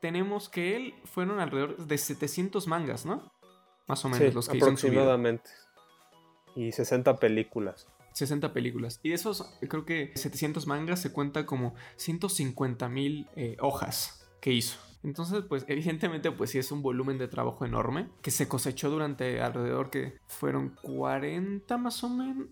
tenemos 0.00 0.48
que 0.48 0.74
él 0.74 0.94
fueron 1.04 1.38
alrededor 1.38 1.76
de 1.86 1.96
700 1.96 2.66
mangas, 2.66 3.06
¿no? 3.06 3.32
Más 3.86 4.04
o 4.04 4.08
menos 4.08 4.28
Sí, 4.28 4.34
los 4.34 4.48
que 4.48 4.56
hizo 4.56 4.66
en 4.68 4.76
su 4.76 4.88
vida. 4.88 5.02
aproximadamente. 5.02 5.50
Y 6.56 6.72
60 6.72 7.16
películas. 7.20 7.86
60 8.14 8.52
películas. 8.52 8.98
Y 9.04 9.10
de 9.10 9.14
esos, 9.14 9.56
creo 9.68 9.84
que 9.84 10.10
700 10.16 10.66
mangas 10.66 11.00
se 11.00 11.12
cuenta 11.12 11.46
como 11.46 11.74
150 11.96 12.88
mil 12.88 13.28
eh, 13.36 13.56
hojas 13.60 14.28
que 14.40 14.52
hizo. 14.52 14.76
Entonces, 15.02 15.44
pues 15.48 15.64
evidentemente, 15.68 16.30
pues 16.30 16.50
sí 16.50 16.58
es 16.58 16.70
un 16.72 16.82
volumen 16.82 17.18
de 17.18 17.28
trabajo 17.28 17.64
enorme 17.64 18.08
que 18.22 18.30
se 18.30 18.48
cosechó 18.48 18.90
durante 18.90 19.40
alrededor 19.40 19.90
que 19.90 20.18
fueron 20.26 20.76
40 20.82 21.76
más 21.78 22.02
o 22.04 22.08
menos. 22.08 22.46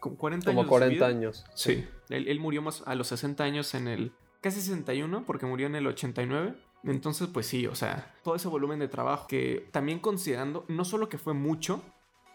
Como 0.00 0.16
40 0.16 0.46
Como 0.46 0.60
años. 0.60 0.66
de 0.66 0.70
40 0.70 0.94
vida. 0.94 1.06
años. 1.06 1.44
Sí. 1.54 1.84
Él, 2.08 2.28
él 2.28 2.38
murió 2.40 2.62
más 2.62 2.82
a 2.86 2.94
los 2.94 3.08
60 3.08 3.42
años 3.42 3.74
en 3.74 3.88
el... 3.88 4.12
Casi 4.40 4.60
61 4.60 5.24
porque 5.26 5.46
murió 5.46 5.66
en 5.66 5.74
el 5.74 5.86
89. 5.88 6.54
Entonces, 6.84 7.26
pues 7.26 7.46
sí, 7.46 7.66
o 7.66 7.74
sea, 7.74 8.14
todo 8.22 8.36
ese 8.36 8.46
volumen 8.46 8.78
de 8.78 8.86
trabajo 8.86 9.26
que 9.26 9.68
también 9.72 9.98
considerando, 9.98 10.64
no 10.68 10.84
solo 10.84 11.08
que 11.08 11.18
fue 11.18 11.34
mucho, 11.34 11.82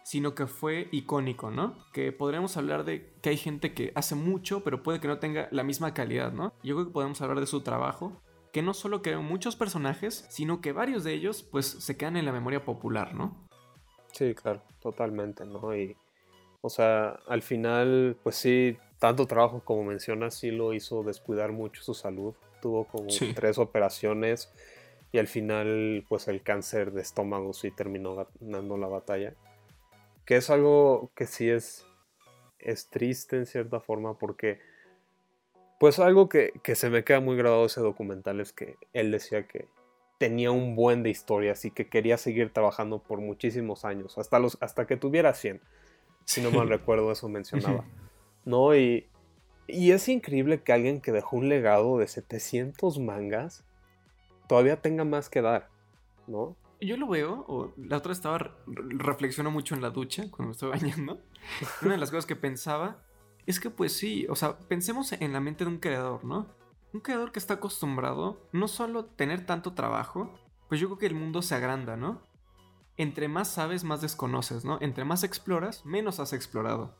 sino 0.04 0.34
que 0.34 0.46
fue 0.46 0.88
icónico, 0.92 1.50
¿no? 1.50 1.78
Que 1.94 2.12
podríamos 2.12 2.58
hablar 2.58 2.84
de 2.84 3.14
que 3.22 3.30
hay 3.30 3.38
gente 3.38 3.72
que 3.72 3.90
hace 3.94 4.14
mucho, 4.14 4.62
pero 4.62 4.82
puede 4.82 5.00
que 5.00 5.08
no 5.08 5.18
tenga 5.18 5.48
la 5.50 5.64
misma 5.64 5.94
calidad, 5.94 6.30
¿no? 6.32 6.52
Yo 6.62 6.74
creo 6.74 6.86
que 6.86 6.92
podemos 6.92 7.22
hablar 7.22 7.40
de 7.40 7.46
su 7.46 7.62
trabajo, 7.62 8.20
que 8.54 8.62
no 8.62 8.72
solo 8.72 9.02
creó 9.02 9.20
muchos 9.20 9.56
personajes, 9.56 10.26
sino 10.30 10.60
que 10.60 10.70
varios 10.70 11.02
de 11.02 11.12
ellos, 11.12 11.42
pues, 11.42 11.66
se 11.66 11.96
quedan 11.96 12.16
en 12.16 12.24
la 12.24 12.30
memoria 12.30 12.64
popular, 12.64 13.12
¿no? 13.12 13.36
Sí, 14.12 14.32
claro, 14.32 14.62
totalmente, 14.80 15.44
¿no? 15.44 15.76
Y, 15.76 15.96
o 16.60 16.70
sea, 16.70 17.18
al 17.26 17.42
final, 17.42 18.16
pues 18.22 18.36
sí, 18.36 18.78
tanto 19.00 19.26
trabajo 19.26 19.60
como 19.64 19.82
mencionas, 19.82 20.36
sí 20.36 20.52
lo 20.52 20.72
hizo 20.72 21.02
descuidar 21.02 21.50
mucho 21.50 21.82
su 21.82 21.94
salud. 21.94 22.32
Tuvo 22.62 22.84
como 22.84 23.10
Sí. 23.10 23.32
tres 23.34 23.58
operaciones 23.58 24.52
y 25.10 25.18
al 25.18 25.26
final, 25.26 26.06
pues 26.08 26.28
el 26.28 26.40
cáncer 26.44 26.92
de 26.92 27.02
estómago 27.02 27.54
sí 27.54 27.72
terminó 27.72 28.24
ganando 28.40 28.76
la 28.76 28.86
batalla. 28.86 29.34
Que 30.24 30.36
es 30.36 30.48
algo 30.48 31.10
que 31.16 31.26
sí 31.26 31.50
es, 31.50 31.84
es 32.60 32.88
triste 32.88 33.36
en 33.36 33.46
cierta 33.46 33.80
forma 33.80 34.16
porque, 34.16 34.60
pues 35.78 35.98
algo 35.98 36.28
que, 36.28 36.52
que 36.62 36.74
se 36.74 36.90
me 36.90 37.04
queda 37.04 37.20
muy 37.20 37.36
grabado 37.36 37.66
ese 37.66 37.80
documental 37.80 38.40
es 38.40 38.52
que 38.52 38.76
él 38.92 39.10
decía 39.10 39.46
que 39.46 39.68
tenía 40.18 40.50
un 40.50 40.76
buen 40.76 41.02
de 41.02 41.10
historias 41.10 41.64
y 41.64 41.70
que 41.70 41.88
quería 41.88 42.16
seguir 42.16 42.52
trabajando 42.52 43.00
por 43.00 43.20
muchísimos 43.20 43.84
años, 43.84 44.16
hasta, 44.16 44.38
los, 44.38 44.56
hasta 44.60 44.86
que 44.86 44.96
tuviera 44.96 45.34
100, 45.34 45.60
si 46.24 46.40
no 46.40 46.50
mal 46.50 46.68
recuerdo 46.68 47.10
eso 47.12 47.28
mencionaba. 47.28 47.84
¿No? 48.44 48.76
Y, 48.76 49.08
y 49.66 49.90
es 49.92 50.08
increíble 50.08 50.62
que 50.62 50.72
alguien 50.72 51.00
que 51.00 51.12
dejó 51.12 51.36
un 51.36 51.48
legado 51.48 51.98
de 51.98 52.06
700 52.06 52.98
mangas 53.00 53.64
todavía 54.48 54.80
tenga 54.80 55.04
más 55.04 55.28
que 55.30 55.40
dar, 55.42 55.70
¿no? 56.26 56.56
Yo 56.80 56.96
lo 56.98 57.08
veo, 57.08 57.44
o 57.48 57.72
la 57.78 57.96
otra 57.96 58.12
estaba, 58.12 58.38
re- 58.38 58.54
reflexiono 58.66 59.50
mucho 59.50 59.74
en 59.74 59.80
la 59.80 59.88
ducha 59.90 60.24
cuando 60.30 60.48
me 60.48 60.52
estoy 60.52 60.70
bañando. 60.70 61.18
Una 61.80 61.92
de 61.92 61.98
las 61.98 62.10
cosas 62.10 62.26
que 62.26 62.36
pensaba 62.36 62.98
es 63.46 63.60
que 63.60 63.70
pues 63.70 63.96
sí, 63.96 64.26
o 64.28 64.36
sea, 64.36 64.58
pensemos 64.58 65.12
en 65.12 65.32
la 65.32 65.40
mente 65.40 65.64
de 65.64 65.70
un 65.70 65.78
creador, 65.78 66.24
¿no? 66.24 66.48
Un 66.92 67.00
creador 67.00 67.32
que 67.32 67.38
está 67.38 67.54
acostumbrado 67.54 68.48
no 68.52 68.68
solo 68.68 69.04
tener 69.04 69.46
tanto 69.46 69.74
trabajo, 69.74 70.32
pues 70.68 70.80
yo 70.80 70.88
creo 70.88 70.98
que 70.98 71.06
el 71.06 71.14
mundo 71.14 71.42
se 71.42 71.54
agranda, 71.54 71.96
¿no? 71.96 72.22
Entre 72.96 73.28
más 73.28 73.48
sabes, 73.48 73.84
más 73.84 74.00
desconoces, 74.00 74.64
¿no? 74.64 74.78
Entre 74.80 75.04
más 75.04 75.24
exploras, 75.24 75.84
menos 75.84 76.20
has 76.20 76.32
explorado. 76.32 76.96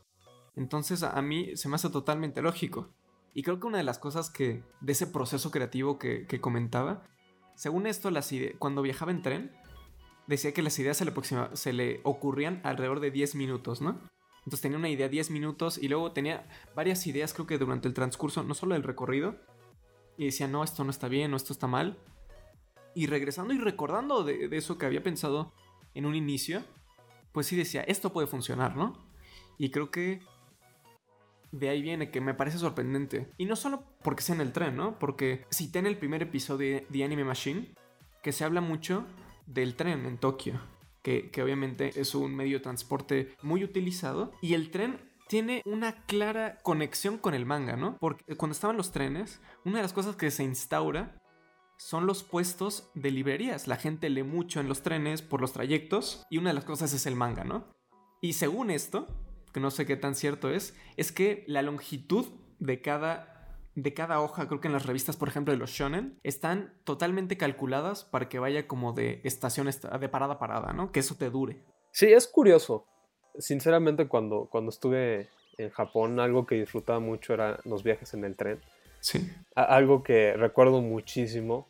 Entonces 0.57 1.03
a 1.03 1.11
a 1.11 1.23
mí 1.23 1.57
se 1.57 1.69
me 1.69 1.77
hace 1.77 1.91
totalmente 1.91 2.43
lógico. 2.43 2.91
Y 3.33 3.43
creo 3.43 3.59
que 3.59 3.67
una 3.67 3.79
de 3.79 3.85
las 3.85 3.99
cosas 3.99 4.31
que, 4.31 4.63
de 4.81 4.93
ese 4.93 5.09
proceso 5.09 5.51
creativo 5.51 5.99
que, 5.99 6.41
comentaba, 6.41 7.03
según 7.57 7.87
esto, 7.87 8.11
las 8.11 8.33
cuando 8.59 8.83
viajaba 8.83 9.11
en 9.11 9.23
tren, 9.23 9.53
decía 10.27 10.53
que 10.55 10.63
las 10.63 10.79
ideas 10.79 10.97
se 10.97 11.05
le, 11.05 11.13
se 11.55 11.73
le 11.73 12.01
ocurrían 12.05 12.61
alrededor 12.65 13.01
de 13.01 13.11
10 13.11 13.35
minutos, 13.35 13.81
¿no? 13.81 14.01
Entonces 14.45 14.61
tenía 14.61 14.79
una 14.79 14.91
idea 14.91 15.09
10 15.09 15.31
minutos 15.31 15.79
y 15.79 15.89
luego 15.89 16.13
tenía 16.13 16.47
varias 16.75 17.07
ideas, 17.07 17.33
creo 17.33 17.47
que 17.47 17.59
durante 17.59 17.89
el 17.89 17.95
transcurso, 17.95 18.43
no 18.43 18.55
solo 18.55 18.75
del 18.75 18.83
recorrido, 18.83 19.37
y 20.17 20.27
decía, 20.27 20.49
no, 20.49 20.63
esto 20.63 20.85
no 20.85 20.91
está 20.91 21.09
bien, 21.09 21.33
o 21.33 21.37
esto 21.37 21.53
está 21.53 21.67
mal. 21.67 21.99
Y 22.95 23.07
regresando 23.07 23.55
y 23.55 23.59
recordando 23.59 24.23
de, 24.23 24.49
eso 24.53 24.79
que 24.79 24.87
había 24.87 25.03
pensado 25.03 25.53
en 25.95 26.07
un 26.07 26.15
inicio, 26.15 26.63
pues 27.33 27.47
sí 27.47 27.57
decía, 27.57 27.83
esto 27.83 28.13
puede 28.13 28.27
funcionar, 28.27 28.77
¿no? 28.77 28.99
Y 29.59 29.71
creo 29.71 29.91
que 29.91 30.21
de 31.51 31.69
ahí 31.69 31.83
viene 31.83 32.11
que 32.11 32.21
me 32.21 32.35
parece 32.35 32.59
sorprendente. 32.59 33.33
Y 33.39 33.47
no 33.47 33.57
solo 33.57 33.85
porque 34.03 34.23
sea 34.23 34.35
en 34.35 34.41
el 34.41 34.53
tren, 34.53 34.77
¿no? 34.77 34.99
Porque 34.99 35.45
cité 35.51 35.79
en 35.79 35.87
el 35.87 35.97
primer 35.97 36.23
episodio 36.23 36.85
de 36.89 37.05
Anime 37.05 37.25
Machine 37.25 37.75
que 38.23 38.33
se 38.33 38.45
habla 38.45 38.61
mucho 38.61 39.07
del 39.47 39.75
tren 39.75 40.07
en 40.07 40.19
Tokio, 40.19 40.61
que, 41.05 41.31
obviamente 41.43 42.01
es 42.01 42.15
un 42.15 42.35
medio 42.35 42.59
de 42.59 42.65
transporte 42.65 43.37
muy 43.43 43.63
utilizado. 43.63 44.33
Y 44.41 44.55
el 44.55 44.71
tren 44.71 44.99
tiene 45.29 45.63
una 45.67 46.05
clara 46.07 46.59
conexión 46.63 47.19
con 47.19 47.35
el 47.35 47.45
manga, 47.45 47.77
¿no? 47.77 47.99
Porque 48.01 48.37
cuando 48.37 48.55
estaban 48.55 48.77
los 48.77 48.91
trenes, 48.91 49.41
una 49.65 49.77
de 49.77 49.83
las 49.83 49.93
cosas 49.93 50.17
que 50.17 50.31
se 50.31 50.45
instaura 50.45 51.21
son 51.77 52.07
los 52.07 52.23
puestos 52.23 52.91
de 52.95 53.11
librerías. 53.11 53.69
La 53.69 53.77
gente 53.77 54.09
lee 54.09 54.23
mucho 54.23 54.61
en 54.61 54.69
los 54.69 54.83
trenes 54.83 55.21
por 55.21 55.41
los 55.41 55.53
trayectos 55.53 56.25
y 56.31 56.39
una 56.39 56.51
de 56.51 56.55
las 56.55 56.65
cosas 56.65 56.93
es 56.95 57.05
el 57.05 57.17
manga, 57.17 57.45
¿no? 57.45 57.67
Y 58.23 58.33
según 58.33 58.71
esto, 58.71 59.07
que 59.53 59.61
no 59.61 59.71
sé 59.71 59.85
qué 59.85 59.97
tan 59.97 60.15
cierto 60.15 60.51
es, 60.51 60.75
es 60.97 61.13
que 61.13 61.45
la 61.47 61.61
longitud 61.61 62.27
de 62.61 62.81
cada, 62.81 63.34
de 63.75 63.93
cada 63.95 64.21
hoja, 64.21 64.47
creo 64.47 64.61
que 64.61 64.69
en 64.69 64.73
las 64.75 64.87
revistas, 64.87 65.17
por 65.17 65.29
ejemplo, 65.29 65.53
de 65.53 65.59
los 65.59 65.71
shonen, 65.71 66.19
están 66.23 66.73
totalmente 66.85 67.37
calculadas 67.37 68.05
para 68.05 68.29
que 68.29 68.39
vaya 68.39 68.67
como 68.69 68.93
de 68.93 69.21
estación, 69.25 69.67
esta- 69.69 69.99
de 69.99 70.09
parada 70.09 70.35
a 70.35 70.39
parada, 70.39 70.73
¿no? 70.73 70.93
Que 70.93 71.01
eso 71.01 71.17
te 71.17 71.31
dure. 71.31 71.59
Sí, 71.91 72.07
es 72.13 72.27
curioso. 72.29 72.87
Sinceramente, 73.39 74.07
cuando, 74.07 74.47
cuando 74.51 74.71
estuve 74.71 75.29
en 75.59 75.71
Japón, 75.71 76.21
algo 76.21 76.47
que 76.47 76.55
disfrutaba 76.57 77.01
mucho 77.01 77.35
eran 77.35 77.57
los 77.65 77.83
viajes 77.83 78.15
en 78.15 78.25
el 78.25 78.37
tren. 78.37 78.61
Sí. 79.01 79.29
A- 79.57 79.65
algo 79.65 80.03
que 80.03 80.35
recuerdo 80.35 80.81
muchísimo, 80.81 81.69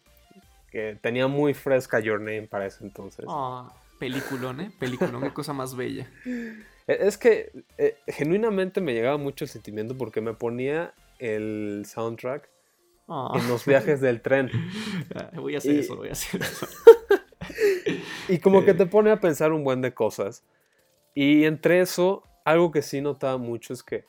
que 0.71 0.99
tenía 1.01 1.27
muy 1.27 1.55
fresca 1.55 2.01
Your 2.01 2.19
Name 2.21 2.49
para 2.49 2.67
ese 2.67 2.85
entonces. 2.85 3.25
Oh, 3.29 3.71
peliculón, 3.99 4.61
¿eh? 4.61 4.73
Peliculón, 4.79 5.23
qué 5.23 5.33
cosa 5.33 5.53
más 5.53 5.75
bella. 5.75 6.11
E- 6.87 6.99
Es 7.07 7.17
que 7.17 7.51
eh, 7.79 7.97
genuinamente 8.09 8.83
me 8.83 8.93
llegaba 8.93 9.17
mucho 9.17 9.47
el 9.47 9.49
sentimiento 9.49 9.97
porque 9.97 10.21
me 10.21 10.35
ponía 10.35 10.93
el 11.25 11.85
soundtrack 11.87 12.51
Ah. 13.09 13.33
en 13.35 13.49
los 13.49 13.67
viajes 13.67 14.01
del 14.01 14.21
tren. 14.23 14.51
Voy 15.35 15.55
a 15.55 15.59
hacer 15.59 15.75
Y- 15.75 15.79
eso, 15.81 15.97
voy 15.97 16.09
a 16.09 16.13
hacer 16.13 16.41
eso. 16.43 16.67
Y 18.29 18.39
como 18.39 18.65
que 18.65 18.71
Eh. 18.71 18.75
te 18.75 18.87
pone 18.87 19.11
a 19.11 19.21
pensar 19.21 19.53
un 19.53 19.65
buen 19.65 19.83
de 19.83 19.93
cosas. 19.93 20.45
Y 21.15 21.45
entre 21.45 21.81
eso, 21.81 22.23
algo 22.45 22.71
que 22.73 22.81
sí 22.83 23.01
notaba 23.03 23.37
mucho 23.37 23.73
es 23.75 23.83
que 23.83 24.05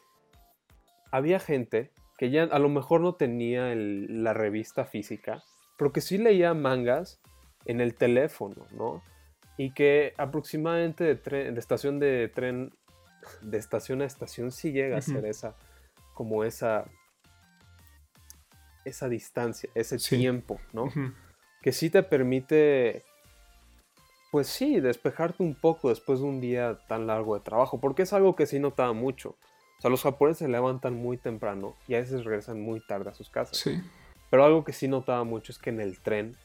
había 1.12 1.40
gente 1.40 1.92
que 2.18 2.30
ya 2.30 2.44
a 2.44 2.60
lo 2.60 2.70
mejor 2.70 3.02
no 3.02 3.16
tenía 3.16 3.72
el- 3.74 4.24
la 4.24 4.34
revista 4.34 4.86
física, 4.86 5.44
pero 5.78 5.92
que 5.92 6.00
sí 6.02 6.18
leía 6.18 6.54
mangas 6.54 7.20
en 7.66 7.82
el 7.82 7.96
teléfono, 7.96 8.66
¿no? 8.72 9.04
Y 9.58 9.74
que 9.74 10.14
aproximadamente 10.18 11.04
de, 11.04 11.22
tren- 11.22 11.54
de 11.54 11.60
estación 11.60 12.00
de 12.00 12.30
tren, 12.34 12.72
de 13.42 13.58
estación 13.58 14.02
a 14.02 14.06
estación, 14.06 14.52
sí 14.52 14.72
llega 14.72 14.98
a 14.98 15.02
ser 15.02 15.26
esa, 15.26 15.56
como 16.14 16.44
esa, 16.46 16.86
esa 18.86 19.10
distancia, 19.10 19.70
ese 19.76 20.00
Sí. 20.00 20.18
tiempo, 20.18 20.60
¿no? 20.74 20.92
Que 21.62 21.72
sí 21.72 21.90
te 21.90 22.04
permite, 22.04 23.04
pues 24.32 24.48
sí, 24.48 24.80
despejarte 24.80 25.44
un 25.44 25.56
poco 25.56 25.90
después 25.90 26.20
de 26.20 26.26
un 26.26 26.40
día 26.40 26.80
tan 26.88 27.08
largo 27.08 27.36
de 27.36 27.42
trabajo, 27.42 27.80
porque 27.82 28.04
es 28.04 28.14
algo 28.14 28.36
que 28.36 28.46
sí 28.46 28.60
notaba 28.60 28.94
mucho. 28.94 29.36
O 29.78 29.82
sea, 29.82 29.90
los 29.92 30.04
japoneses 30.04 30.40
se 30.40 30.48
levantan 30.48 30.94
muy 30.94 31.18
temprano 31.18 31.76
y 31.88 31.96
a 31.96 32.00
veces 32.00 32.24
regresan 32.24 32.62
muy 32.62 32.80
tarde 32.80 33.10
a 33.10 33.14
sus 33.14 33.30
casas. 33.30 33.58
Sí. 33.58 33.82
Pero 34.30 34.46
algo 34.46 34.64
que 34.64 34.72
sí 34.74 34.88
notaba 34.88 35.24
mucho 35.24 35.52
es 35.52 35.58
que 35.60 35.70
en 35.72 35.80
el 35.82 36.00
tren 36.00 36.38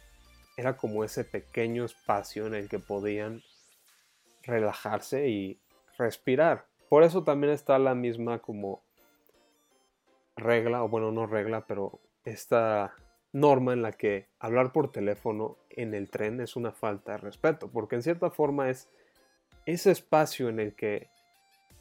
era 0.56 0.76
como 0.76 1.04
ese 1.04 1.24
pequeño 1.24 1.84
espacio 1.84 2.46
en 2.46 2.54
el 2.54 2.68
que 2.68 2.78
podían 2.78 3.42
relajarse 4.42 5.28
y 5.28 5.60
respirar. 5.96 6.66
Por 6.88 7.02
eso 7.04 7.22
también 7.22 7.52
está 7.52 7.78
la 7.78 7.94
misma 7.94 8.40
como 8.40 8.82
regla, 10.36 10.82
o 10.82 10.88
bueno, 10.88 11.12
no 11.12 11.26
regla, 11.26 11.64
pero 11.66 12.00
esta 12.30 12.94
norma 13.32 13.72
en 13.72 13.82
la 13.82 13.92
que 13.92 14.26
hablar 14.38 14.72
por 14.72 14.90
teléfono 14.90 15.56
en 15.70 15.94
el 15.94 16.10
tren 16.10 16.40
es 16.40 16.56
una 16.56 16.72
falta 16.72 17.12
de 17.12 17.18
respeto, 17.18 17.68
porque 17.70 17.96
en 17.96 18.02
cierta 18.02 18.30
forma 18.30 18.70
es 18.70 18.88
ese 19.66 19.90
espacio 19.92 20.48
en 20.48 20.58
el 20.60 20.74
que 20.74 21.08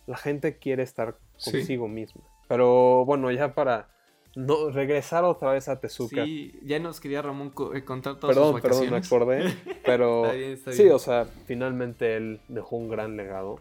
la 0.05 0.17
gente 0.17 0.57
quiere 0.57 0.83
estar 0.83 1.17
Sí. 1.37 1.51
consigo 1.51 1.87
misma. 1.87 2.21
Pero 2.47 3.05
bueno, 3.05 3.31
ya 3.31 3.53
para 3.55 3.89
no 4.35 4.69
regresar 4.69 5.23
otra 5.23 5.51
vez 5.53 5.67
a 5.69 5.79
Tezuka. 5.79 6.23
Sí, 6.25 6.59
ya 6.63 6.77
nos 6.79 6.99
quería 6.99 7.21
Ramón 7.21 7.53
eh, 7.73 7.83
contar 7.83 8.17
todas 8.19 8.35
Perdón, 8.35 8.53
sus 8.53 8.61
perdón, 8.61 8.85
me 8.85 8.91
vacaciones. 8.91 9.07
acordé. 9.55 9.75
Pero 9.85 10.25
Está 10.25 10.35
bien, 10.37 10.51
está 10.51 10.71
sí, 10.73 10.87
o 10.89 10.99
sea, 10.99 11.25
finalmente 11.45 12.15
él 12.17 12.41
dejó 12.47 12.75
un 12.75 12.89
gran 12.89 13.15
legado. 13.17 13.59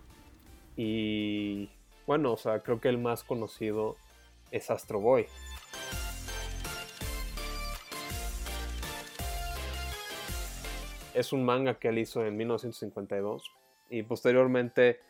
Y 0.76 1.70
bueno, 2.06 2.32
o 2.32 2.36
sea, 2.36 2.60
creo 2.62 2.80
que 2.80 2.88
el 2.88 2.98
más 2.98 3.24
conocido 3.24 3.96
es 4.50 4.70
Astro 4.70 5.00
Boy. 5.00 5.26
Es 11.18 11.32
un 11.32 11.44
manga 11.44 11.78
que 11.78 11.88
él 11.88 11.98
hizo 11.98 12.24
en 12.24 12.36
1952 12.36 13.50
y 13.90 14.04
posteriormente 14.04 15.00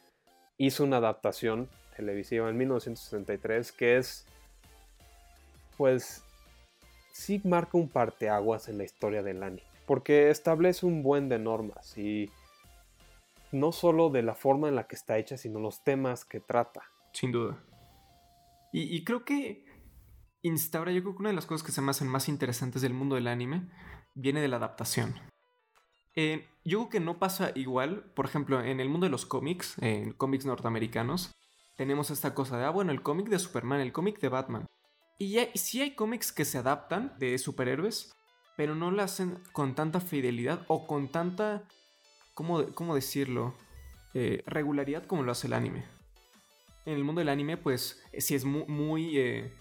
hizo 0.57 0.85
una 0.85 0.97
adaptación 0.97 1.69
televisiva 1.97 2.49
en 2.49 2.57
1963 2.57 3.73
que 3.73 3.99
es, 3.99 4.25
pues, 5.77 6.25
sí 7.13 7.43
marca 7.45 7.77
un 7.77 7.89
parteaguas 7.89 8.69
en 8.69 8.79
la 8.79 8.85
historia 8.85 9.23
del 9.23 9.43
anime. 9.43 9.63
Porque 9.87 10.31
establece 10.31 10.87
un 10.87 11.03
buen 11.03 11.29
de 11.29 11.39
normas 11.39 11.99
y 11.99 12.31
no 13.53 13.73
solo 13.73 14.09
de 14.09 14.23
la 14.23 14.35
forma 14.35 14.69
en 14.69 14.77
la 14.77 14.87
que 14.87 14.97
está 14.97 15.19
hecha, 15.19 15.37
sino 15.37 15.61
los 15.61 15.85
temas 15.85 16.25
que 16.25 16.41
trata. 16.41 16.83
Sin 17.13 17.33
duda. 17.33 17.63
Y, 18.73 18.97
y 18.97 19.05
creo 19.05 19.25
que 19.25 19.65
instaura, 20.41 20.91
yo 20.93 21.03
creo 21.03 21.15
que 21.15 21.21
una 21.21 21.31
de 21.31 21.37
las 21.37 21.47
cosas 21.47 21.67
que 21.67 21.73
se 21.73 21.83
me 21.83 21.91
hacen 21.91 22.09
más 22.09 22.29
interesantes 22.31 22.81
del 22.81 22.95
mundo 22.95 23.17
del 23.17 23.27
anime 23.27 23.69
viene 24.15 24.41
de 24.41 24.49
la 24.49 24.57
adaptación. 24.57 25.15
Eh, 26.21 26.49
yo 26.65 26.79
creo 26.81 26.89
que 26.91 26.99
no 27.01 27.21
pasa 27.21 27.53
igual, 27.55 28.03
por 28.17 28.27
ejemplo, 28.27 28.61
en 28.61 28.81
el 28.81 28.89
mundo 28.89 29.05
de 29.07 29.11
los 29.11 29.25
cómics, 29.25 29.77
en 29.81 30.13
cómics 30.13 30.47
norteamericanos, 30.47 31.31
tenemos 31.77 32.11
esta 32.11 32.35
cosa 32.35 32.59
de, 32.59 32.65
ah, 32.65 32.71
bueno, 32.71 32.91
el 32.91 33.03
cómic 33.03 33.29
de 33.29 33.39
Superman, 33.39 33.81
el 33.81 33.93
cómic 33.93 34.19
de 34.19 34.29
Batman. 34.29 34.67
Y 35.17 35.31
ya, 35.31 35.47
sí 35.55 35.81
hay 35.81 35.95
cómics 35.95 36.33
que 36.33 36.45
se 36.45 36.59
adaptan 36.59 37.13
de 37.21 37.39
superhéroes, 37.39 38.13
pero 38.57 38.75
no 38.75 38.91
lo 38.91 39.01
hacen 39.01 39.39
con 39.53 39.77
tanta 39.77 40.01
fidelidad 40.01 40.65
o 40.67 40.89
con 40.89 41.07
tanta, 41.13 41.63
¿cómo, 42.35 42.67
cómo 42.75 42.97
decirlo? 42.97 43.55
Eh, 44.13 44.43
regularidad 44.47 45.07
como 45.07 45.23
lo 45.23 45.31
hace 45.31 45.47
el 45.47 45.53
anime 45.53 45.85
en 46.87 46.95
el 46.95 47.05
mundo 47.05 47.19
del 47.21 47.29
anime, 47.29 47.59
pues 47.59 48.03
sí 48.17 48.35
es 48.35 48.47
mu- 48.47 48.65
muy, 48.67 49.19
eh, 49.19 49.53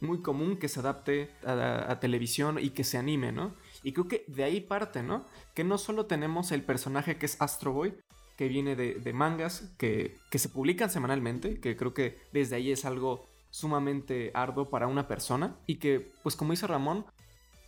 muy 0.00 0.20
común 0.20 0.56
que 0.56 0.66
se 0.68 0.80
adapte 0.80 1.30
a, 1.46 1.90
a 1.92 2.00
televisión 2.00 2.58
y 2.60 2.70
que 2.70 2.82
se 2.82 2.98
anime, 2.98 3.30
¿no? 3.30 3.54
Y 3.82 3.92
creo 3.92 4.08
que 4.08 4.24
de 4.28 4.44
ahí 4.44 4.60
parte, 4.60 5.02
¿no? 5.02 5.24
Que 5.54 5.64
no 5.64 5.78
solo 5.78 6.06
tenemos 6.06 6.52
el 6.52 6.62
personaje 6.62 7.18
que 7.18 7.26
es 7.26 7.40
Astro 7.40 7.72
Boy, 7.72 7.94
que 8.36 8.48
viene 8.48 8.76
de, 8.76 9.12
mangas 9.12 9.72
que, 9.78 10.16
que 10.30 10.38
se 10.38 10.48
publican 10.48 10.90
semanalmente, 10.90 11.60
que 11.60 11.76
creo 11.76 11.94
que 11.94 12.18
desde 12.32 12.56
ahí 12.56 12.72
es 12.72 12.84
algo 12.84 13.28
sumamente 13.50 14.30
arduo 14.34 14.70
para 14.70 14.86
una 14.86 15.06
persona 15.06 15.56
y 15.66 15.76
que, 15.76 16.12
pues 16.22 16.36
como 16.36 16.52
dice 16.52 16.66
Ramón, 16.66 17.04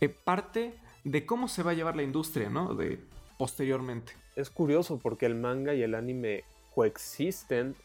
eh, 0.01 0.09
parte 0.09 0.73
de 1.03 1.25
cómo 1.25 1.47
se 1.47 1.63
va 1.63 1.71
a 1.71 1.73
llevar 1.75 1.95
la 1.95 2.03
industria, 2.03 2.49
¿no? 2.49 2.73
De 2.73 2.99
posteriormente. 3.37 4.13
Es 4.35 4.49
curioso 4.49 4.99
porque 4.99 5.25
el 5.25 5.35
manga 5.35 5.73
y 5.73 5.83
el 5.83 5.95
anime 5.95 6.43
coexisten 6.73 7.75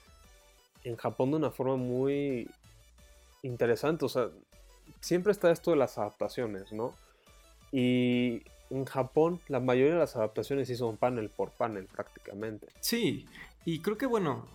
en 0.84 0.96
Japón 0.96 1.30
de 1.30 1.36
una 1.36 1.50
forma 1.50 1.76
muy 1.76 2.50
interesante. 3.42 4.04
O 4.06 4.08
sea, 4.08 4.30
siempre 5.00 5.32
está 5.32 5.50
esto 5.50 5.70
de 5.70 5.76
las 5.76 5.98
adaptaciones, 5.98 6.72
¿no? 6.72 6.94
Y 7.72 8.42
en 8.70 8.84
Japón 8.84 9.40
la 9.48 9.60
mayoría 9.60 9.94
de 9.94 9.98
las 10.00 10.16
adaptaciones 10.16 10.68
sí 10.68 10.76
son 10.76 10.96
panel 10.96 11.28
por 11.30 11.50
panel 11.50 11.86
prácticamente. 11.86 12.68
Sí, 12.80 13.26
y 13.64 13.80
creo 13.80 13.98
que 13.98 14.06
bueno, 14.06 14.46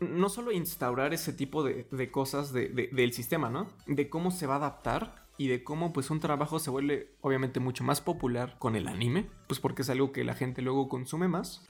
no 0.00 0.28
solo 0.28 0.52
instaurar 0.52 1.14
ese 1.14 1.32
tipo 1.32 1.62
de, 1.62 1.86
de 1.90 2.10
cosas 2.10 2.52
de- 2.52 2.68
de- 2.68 2.88
del 2.88 3.12
sistema, 3.12 3.50
¿no? 3.50 3.68
De 3.86 4.08
cómo 4.08 4.30
se 4.30 4.46
va 4.46 4.54
a 4.54 4.58
adaptar 4.58 5.24
y 5.38 5.48
de 5.48 5.64
cómo 5.64 5.92
pues 5.92 6.10
un 6.10 6.20
trabajo 6.20 6.58
se 6.58 6.70
vuelve 6.70 7.12
obviamente 7.22 7.60
mucho 7.60 7.82
más 7.84 8.00
popular 8.00 8.56
con 8.58 8.76
el 8.76 8.88
anime, 8.88 9.26
pues 9.46 9.58
porque 9.60 9.82
es 9.82 9.90
algo 9.90 10.12
que 10.12 10.24
la 10.24 10.34
gente 10.34 10.60
luego 10.60 10.88
consume 10.88 11.28
más. 11.28 11.66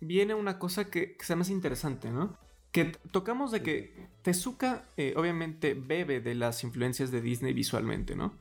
Viene 0.00 0.34
una 0.34 0.58
cosa 0.58 0.90
que, 0.90 1.16
que 1.16 1.24
se 1.24 1.36
me 1.36 1.42
hace 1.42 1.52
interesante, 1.52 2.10
¿no? 2.10 2.36
Que 2.72 2.84
tocamos 3.10 3.50
de 3.50 3.62
que 3.62 4.06
Tezuka 4.22 4.84
eh, 4.96 5.14
obviamente 5.16 5.74
bebe 5.74 6.20
de 6.20 6.34
las 6.34 6.62
influencias 6.64 7.10
de 7.10 7.20
Disney 7.20 7.52
visualmente, 7.52 8.14
¿no? 8.14 8.34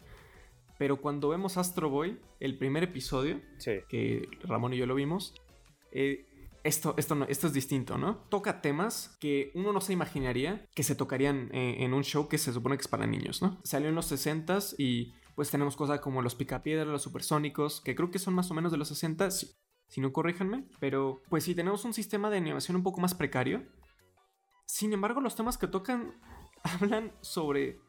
Pero 0.80 1.02
cuando 1.02 1.30
vemos 1.30 1.58
Astro 1.58 1.90
Boy, 1.90 2.20
el 2.40 2.58
primer 2.58 2.84
episodio, 2.84 3.42
Sí. 3.60 3.74
que 3.90 4.28
Ramón 4.44 4.74
y 4.74 4.78
yo 4.78 4.88
lo 4.88 4.96
vimos, 4.96 5.36
eh, 5.92 6.26
esto, 6.64 6.96
esto, 6.98 7.16
no, 7.16 7.26
esto 7.26 7.48
es 7.48 7.54
distinto, 7.54 7.98
¿no? 7.98 8.18
Toca 8.30 8.62
temas 8.62 9.18
que 9.20 9.52
uno 9.56 9.72
no 9.74 9.82
se 9.82 9.94
imaginaría 9.94 10.66
que 10.74 10.84
se 10.84 10.96
tocarían 10.96 11.50
eh, 11.54 11.84
en 11.84 11.94
un 11.94 12.04
show 12.04 12.28
que 12.28 12.38
se 12.38 12.54
supone 12.54 12.78
que 12.78 12.82
es 12.82 12.88
para 12.88 13.06
niños, 13.08 13.42
¿no? 13.42 13.60
Salió 13.64 13.90
en 13.90 13.96
los 13.96 14.10
60s 14.12 14.76
y 14.78 15.14
pues 15.36 15.52
tenemos 15.52 15.76
cosas 15.76 16.00
como 16.00 16.22
los 16.22 16.36
picapiedras, 16.36 16.88
los 16.88 17.02
supersónicos, 17.02 17.82
que 17.82 17.96
creo 17.96 18.10
que 18.10 18.20
son 18.20 18.34
más 18.34 18.50
o 18.50 18.54
menos 18.54 18.72
de 18.72 18.78
los 18.78 18.90
60s, 18.92 19.32
si, 19.32 19.48
si 19.88 20.02
no 20.02 20.12
corríjanme, 20.14 20.66
pero 20.80 21.22
pues 21.30 21.44
sí, 21.44 21.56
tenemos 21.56 21.84
un 21.86 21.94
sistema 21.94 22.30
de 22.30 22.38
animación 22.38 22.78
un 22.78 22.84
poco 22.84 23.02
más 23.02 23.16
precario. 23.16 23.64
Sin 24.66 24.94
embargo, 24.94 25.20
los 25.22 25.36
temas 25.36 25.58
que 25.58 25.68
tocan 25.68 26.14
hablan 26.64 27.14
sobre 27.22 27.80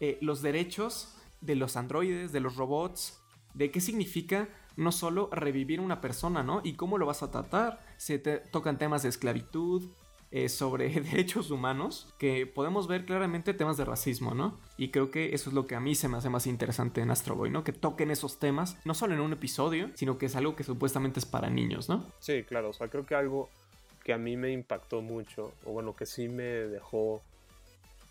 eh, 0.00 0.18
los 0.22 0.40
derechos 0.42 1.16
de 1.40 1.56
los 1.56 1.76
androides, 1.76 2.32
de 2.32 2.40
los 2.40 2.56
robots, 2.56 3.20
de 3.54 3.70
qué 3.70 3.80
significa 3.80 4.48
no 4.76 4.92
solo 4.92 5.28
revivir 5.32 5.80
una 5.80 6.00
persona, 6.00 6.42
¿no? 6.42 6.60
Y 6.64 6.74
cómo 6.74 6.96
lo 6.98 7.06
vas 7.06 7.22
a 7.22 7.30
tratar. 7.30 7.80
Se 7.96 8.18
te- 8.18 8.38
tocan 8.38 8.78
temas 8.78 9.02
de 9.02 9.08
esclavitud, 9.08 9.90
eh, 10.32 10.48
sobre 10.48 10.88
derechos 11.00 11.50
humanos, 11.50 12.14
que 12.18 12.46
podemos 12.46 12.86
ver 12.86 13.04
claramente 13.04 13.52
temas 13.52 13.76
de 13.76 13.84
racismo, 13.84 14.32
¿no? 14.32 14.60
Y 14.76 14.90
creo 14.90 15.10
que 15.10 15.34
eso 15.34 15.50
es 15.50 15.54
lo 15.54 15.66
que 15.66 15.74
a 15.74 15.80
mí 15.80 15.96
se 15.96 16.06
me 16.08 16.18
hace 16.18 16.30
más 16.30 16.46
interesante 16.46 17.00
en 17.00 17.10
Astro 17.10 17.34
Boy, 17.34 17.50
¿no? 17.50 17.64
Que 17.64 17.72
toquen 17.72 18.12
esos 18.12 18.38
temas, 18.38 18.78
no 18.84 18.94
solo 18.94 19.14
en 19.14 19.20
un 19.20 19.32
episodio, 19.32 19.90
sino 19.94 20.18
que 20.18 20.26
es 20.26 20.36
algo 20.36 20.54
que 20.54 20.62
supuestamente 20.62 21.18
es 21.18 21.26
para 21.26 21.50
niños, 21.50 21.88
¿no? 21.88 22.06
Sí, 22.20 22.44
claro, 22.44 22.70
o 22.70 22.72
sea, 22.72 22.86
creo 22.88 23.04
que 23.04 23.16
algo 23.16 23.48
que 24.04 24.12
a 24.12 24.18
mí 24.18 24.36
me 24.36 24.52
impactó 24.52 25.02
mucho, 25.02 25.52
o 25.66 25.72
bueno, 25.72 25.96
que 25.96 26.06
sí 26.06 26.28
me 26.28 26.44
dejó 26.44 27.20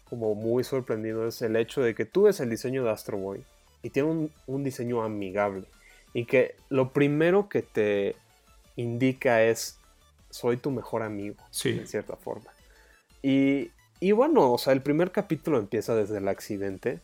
como 0.09 0.35
muy 0.35 0.63
sorprendido 0.63 1.27
es 1.27 1.41
el 1.41 1.55
hecho 1.55 1.81
de 1.81 1.93
que 1.95 2.05
tú 2.05 2.23
ves 2.23 2.39
el 2.39 2.49
diseño 2.49 2.83
de 2.83 2.91
Astro 2.91 3.17
Boy 3.17 3.43
y 3.83 3.89
tiene 3.91 4.09
un, 4.09 4.31
un 4.47 4.63
diseño 4.63 5.03
amigable 5.03 5.65
y 6.13 6.25
que 6.25 6.55
lo 6.69 6.91
primero 6.93 7.49
que 7.49 7.61
te 7.61 8.15
indica 8.75 9.43
es 9.43 9.77
soy 10.29 10.57
tu 10.57 10.71
mejor 10.71 11.01
amigo, 11.03 11.35
Sí. 11.51 11.69
en 11.69 11.87
cierta 11.87 12.15
forma. 12.15 12.51
Y, 13.21 13.71
y 13.99 14.11
bueno, 14.11 14.51
o 14.53 14.57
sea, 14.57 14.73
el 14.73 14.81
primer 14.81 15.11
capítulo 15.11 15.57
empieza 15.57 15.95
desde 15.95 16.17
el 16.19 16.27
accidente, 16.27 16.99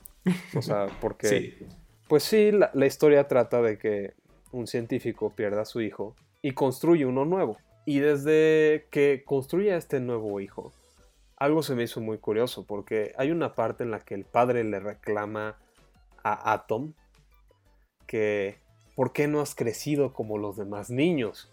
o 0.55 0.61
sea, 0.61 0.87
porque... 1.01 1.27
Sí. 1.27 1.53
Pues 2.07 2.23
sí, 2.23 2.51
la, 2.51 2.69
la 2.75 2.85
historia 2.85 3.27
trata 3.27 3.63
de 3.63 3.79
que 3.79 4.13
un 4.51 4.67
científico 4.67 5.31
pierda 5.35 5.61
a 5.61 5.65
su 5.65 5.81
hijo 5.81 6.15
y 6.43 6.51
construye 6.51 7.03
uno 7.07 7.25
nuevo. 7.25 7.57
Y 7.87 7.97
desde 7.99 8.85
que 8.91 9.23
construye 9.25 9.73
a 9.73 9.77
este 9.77 9.99
nuevo 9.99 10.39
hijo, 10.39 10.71
algo 11.45 11.63
se 11.63 11.75
me 11.75 11.83
hizo 11.83 12.01
muy 12.01 12.17
curioso 12.17 12.65
porque 12.65 13.13
hay 13.17 13.31
una 13.31 13.55
parte 13.55 13.83
en 13.83 13.91
la 13.91 13.99
que 13.99 14.15
el 14.15 14.25
padre 14.25 14.63
le 14.63 14.79
reclama 14.79 15.57
a 16.23 16.53
Atom 16.53 16.93
que 18.07 18.57
¿por 18.95 19.13
qué 19.13 19.27
no 19.27 19.41
has 19.41 19.55
crecido 19.55 20.13
como 20.13 20.37
los 20.37 20.57
demás 20.57 20.89
niños? 20.89 21.51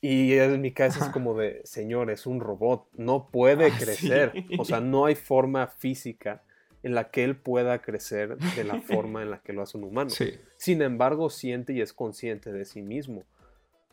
Y 0.00 0.34
en 0.34 0.60
mi 0.60 0.72
cabeza 0.72 1.06
es 1.06 1.10
como 1.10 1.34
de, 1.34 1.60
señor, 1.64 2.10
es 2.10 2.24
un 2.26 2.38
robot, 2.40 2.86
no 2.94 3.28
puede 3.30 3.66
Ah, 3.72 3.76
crecer. 3.78 4.30
sí. 4.32 4.56
O 4.58 4.64
sea, 4.64 4.80
no 4.80 5.06
hay 5.06 5.16
forma 5.16 5.66
física 5.66 6.42
en 6.84 6.94
la 6.94 7.10
que 7.10 7.24
él 7.24 7.36
pueda 7.36 7.80
crecer 7.82 8.36
de 8.38 8.62
la 8.62 8.80
forma 8.82 9.22
en 9.22 9.30
la 9.32 9.40
que 9.40 9.52
lo 9.52 9.62
hace 9.62 9.76
un 9.76 9.84
humano. 9.84 10.10
Sí. 10.10 10.38
Sin 10.56 10.82
embargo, 10.82 11.30
siente 11.30 11.72
y 11.72 11.80
es 11.80 11.92
consciente 11.92 12.52
de 12.52 12.64
sí 12.64 12.80
mismo. 12.82 13.24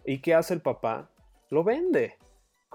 ¿Y 0.05 0.19
qué 0.19 0.35
hace 0.35 0.53
el 0.53 0.61
papá? 0.61 1.09
Lo 1.49 1.63
vende. 1.63 2.17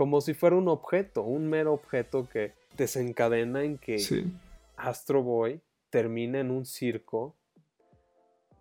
Como 0.01 0.23
si 0.23 0.33
fuera 0.33 0.57
un 0.57 0.67
objeto, 0.69 1.23
un 1.25 1.47
mero 1.51 1.75
objeto 1.75 2.27
que 2.27 2.55
desencadena 2.75 3.65
en 3.65 3.77
que 3.77 3.99
Sí. 3.99 4.33
Astro 4.79 5.23
Boy 5.23 5.61
termina 5.91 6.41
en 6.41 6.51
un 6.51 6.65
circo 6.65 7.37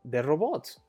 de 0.03 0.21
robots, 0.21 0.81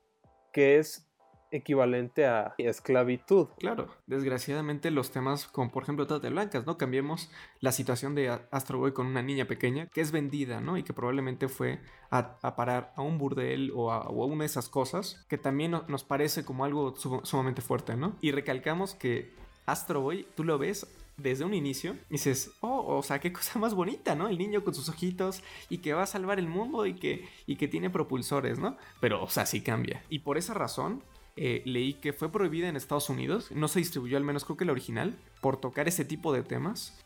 que 0.53 0.79
es 0.79 1.07
equivalente 1.53 2.27
a 2.27 2.57
esclavitud. 2.59 3.47
Claro, 3.61 3.95
desgraciadamente 4.09 4.91
los 4.91 5.13
temas 5.13 5.47
como 5.47 5.71
por 5.71 5.85
ejemplo 5.85 6.09
Trata 6.09 6.23
de 6.25 6.31
Blancas, 6.31 6.67
¿no? 6.67 6.77
Cambiemos 6.77 7.31
la 7.61 7.71
situación 7.71 8.17
de 8.17 8.31
Astro 8.51 8.81
Boy 8.81 8.93
con 8.93 9.07
una 9.07 9.23
niña 9.23 9.45
pequeña 9.45 9.87
que 9.87 10.01
es 10.01 10.11
vendida, 10.11 10.61
¿no? 10.61 10.77
Y 10.77 10.83
que 10.83 10.93
probablemente 10.93 11.47
fue 11.47 11.79
a, 12.11 12.39
a 12.43 12.57
parar 12.57 12.93
a 12.97 13.03
un 13.03 13.19
burdel 13.19 13.71
o 13.73 13.93
a, 13.93 14.01
o 14.09 14.25
a 14.25 14.27
una 14.27 14.41
de 14.43 14.47
esas 14.47 14.69
cosas 14.69 15.25
que 15.29 15.39
también 15.39 15.71
no- 15.71 15.85
nos 15.87 16.03
parece 16.03 16.45
como 16.45 16.65
algo 16.65 16.97
su- 16.97 17.21
sumamente 17.23 17.63
fuerte, 17.63 17.95
¿no? 17.95 18.17
Y 18.21 18.33
recalcamos 18.33 18.97
que 18.97 19.39
Astro 19.71 20.01
Boy, 20.01 20.27
tú 20.37 20.45
lo 20.45 20.59
ves 20.59 20.87
desde 21.17 21.45
un 21.45 21.53
inicio 21.53 21.93
y 22.09 22.13
dices, 22.15 22.51
oh, 22.61 22.97
o 22.99 23.03
sea, 23.03 23.19
qué 23.21 23.33
cosa 23.33 23.59
más 23.59 23.75
bonita, 23.75 24.15
¿no? 24.15 24.29
El 24.29 24.39
niño 24.39 24.65
con 24.65 24.75
sus 24.75 24.89
ojitos 24.89 25.43
y 25.69 25.79
que 25.79 25.93
va 25.93 26.05
a 26.05 26.07
salvar 26.07 26.39
el 26.39 26.49
mundo 26.49 26.87
y 26.87 26.95
que, 26.95 27.29
y 27.47 27.57
que 27.57 27.69
tiene 27.69 27.91
propulsores, 27.91 28.59
¿no? 28.59 28.77
Pero, 29.01 29.23
o 29.23 29.29
sea, 29.29 29.45
sí 29.47 29.61
cambia. 29.61 30.03
Y 30.09 30.21
por 30.21 30.39
esa 30.39 30.55
razón, 30.55 31.03
eh, 31.37 31.63
leí 31.67 31.95
que 31.95 32.13
fue 32.13 32.33
prohibida 32.33 32.69
en 32.69 32.77
Estados 32.77 33.11
Unidos, 33.11 33.51
no 33.53 33.69
se 33.69 33.79
distribuyó 33.81 34.17
al 34.17 34.25
menos 34.25 34.45
creo 34.45 34.57
que 34.57 34.65
la 34.65 34.73
original, 34.73 35.19
por 35.41 35.59
tocar 35.61 35.89
ese 35.89 36.05
tipo 36.05 36.33
de 36.33 36.43
temas. 36.43 36.99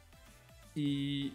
Y, 0.74 1.33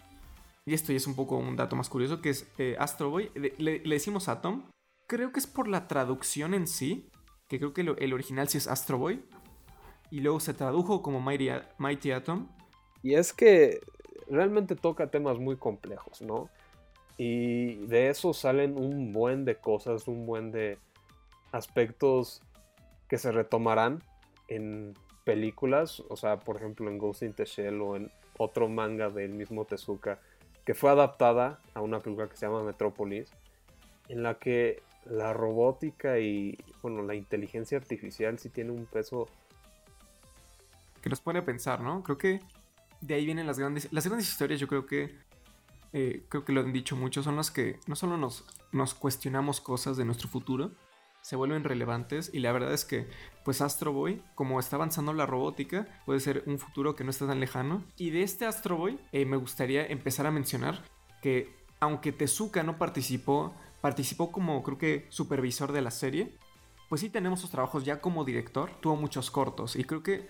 y 0.65 0.73
esto 0.73 0.91
ya 0.91 0.97
es 0.97 1.07
un 1.07 1.15
poco 1.15 1.37
un 1.37 1.55
dato 1.55 1.75
más 1.75 1.89
curioso, 1.89 2.21
que 2.21 2.29
es 2.29 2.47
eh, 2.57 2.75
Astro 2.79 3.09
Boy, 3.09 3.29
le, 3.35 3.53
le- 3.57 3.79
decimos 3.79 4.27
Atom, 4.27 4.63
creo 5.07 5.31
que 5.31 5.39
es 5.39 5.47
por 5.47 5.67
la 5.67 5.87
traducción 5.87 6.53
en 6.53 6.67
sí, 6.67 7.09
que 7.47 7.57
creo 7.59 7.73
que 7.73 7.83
lo- 7.83 7.97
el 7.97 8.13
original 8.13 8.47
sí 8.49 8.57
es 8.57 8.67
Astro 8.67 8.97
Boy, 8.97 9.21
y 10.11 10.21
luego 10.21 10.39
se 10.39 10.53
tradujo 10.53 11.01
como 11.01 11.21
Mighty, 11.21 11.49
Mighty 11.77 12.11
Atom. 12.11 12.47
Y 13.03 13.13
es 13.13 13.33
que 13.33 13.79
realmente 14.29 14.75
toca 14.75 15.07
temas 15.07 15.37
muy 15.39 15.57
complejos, 15.57 16.21
¿no? 16.21 16.49
Y 17.17 17.75
de 17.87 18.09
eso 18.09 18.33
salen 18.33 18.77
un 18.77 19.11
buen 19.11 19.45
de 19.45 19.55
cosas, 19.55 20.07
un 20.07 20.25
buen 20.25 20.51
de 20.51 20.77
aspectos 21.51 22.41
que 23.07 23.17
se 23.17 23.31
retomarán 23.31 24.03
en 24.47 24.93
películas, 25.25 26.01
o 26.09 26.15
sea, 26.15 26.39
por 26.39 26.57
ejemplo 26.57 26.89
en 26.89 26.97
Ghost 26.97 27.23
in 27.23 27.33
the 27.33 27.45
Shell 27.45 27.81
o 27.81 27.95
en 27.95 28.11
otro 28.37 28.69
manga 28.69 29.09
del 29.09 29.33
mismo 29.33 29.65
Tezuka, 29.65 30.19
que 30.65 30.73
fue 30.73 30.91
adaptada 30.91 31.59
a 31.73 31.81
una 31.81 31.99
película 31.99 32.29
que 32.29 32.37
se 32.37 32.45
llama 32.45 32.63
Metrópolis, 32.63 33.31
en 34.07 34.23
la 34.23 34.39
que 34.39 34.81
la 35.05 35.33
robótica 35.33 36.19
y, 36.19 36.57
bueno, 36.81 37.03
la 37.03 37.15
inteligencia 37.15 37.77
artificial 37.77 38.39
sí 38.39 38.49
tiene 38.49 38.71
un 38.71 38.85
peso 38.85 39.27
que 41.01 41.09
nos 41.09 41.21
pone 41.21 41.39
a 41.39 41.45
pensar, 41.45 41.81
¿no? 41.81 42.03
Creo 42.03 42.17
que 42.17 42.41
de 43.01 43.13
ahí 43.13 43.25
vienen 43.25 43.47
las 43.47 43.59
grandes, 43.59 43.87
las 43.91 44.05
grandes 44.05 44.29
historias, 44.29 44.59
yo 44.59 44.67
creo 44.67 44.85
que, 44.85 45.17
eh, 45.93 46.25
creo 46.29 46.45
que 46.45 46.53
lo 46.53 46.61
han 46.61 46.73
dicho 46.73 46.95
mucho, 46.95 47.23
son 47.23 47.35
las 47.35 47.51
que 47.51 47.79
no 47.87 47.95
solo 47.95 48.17
nos, 48.17 48.45
nos 48.71 48.93
cuestionamos 48.93 49.61
cosas 49.61 49.97
de 49.97 50.05
nuestro 50.05 50.27
futuro, 50.27 50.71
se 51.21 51.35
vuelven 51.35 51.63
relevantes 51.63 52.31
y 52.33 52.39
la 52.39 52.51
verdad 52.51 52.73
es 52.73 52.85
que, 52.85 53.07
pues 53.43 53.61
Astro 53.61 53.91
Boy, 53.91 54.21
como 54.35 54.59
está 54.59 54.77
avanzando 54.77 55.13
la 55.13 55.25
robótica, 55.25 55.87
puede 56.05 56.19
ser 56.19 56.43
un 56.45 56.59
futuro 56.59 56.95
que 56.95 57.03
no 57.03 57.09
está 57.09 57.27
tan 57.27 57.39
lejano. 57.39 57.83
Y 57.97 58.09
de 58.11 58.23
este 58.23 58.45
Astro 58.45 58.77
Boy, 58.77 58.99
eh, 59.11 59.25
me 59.25 59.37
gustaría 59.37 59.85
empezar 59.85 60.25
a 60.25 60.31
mencionar 60.31 60.83
que, 61.21 61.55
aunque 61.79 62.11
Tezuka 62.11 62.63
no 62.63 62.77
participó, 62.77 63.53
participó 63.81 64.31
como 64.31 64.63
creo 64.63 64.77
que 64.77 65.07
supervisor 65.09 65.71
de 65.71 65.81
la 65.81 65.91
serie, 65.91 66.37
pues 66.87 67.01
sí 67.01 67.09
tenemos 67.09 67.39
sus 67.39 67.51
trabajos 67.51 67.85
ya 67.85 68.01
como 68.01 68.25
director, 68.25 68.71
tuvo 68.81 68.95
muchos 68.95 69.29
cortos 69.29 69.75
y 69.75 69.83
creo 69.83 70.01
que 70.01 70.29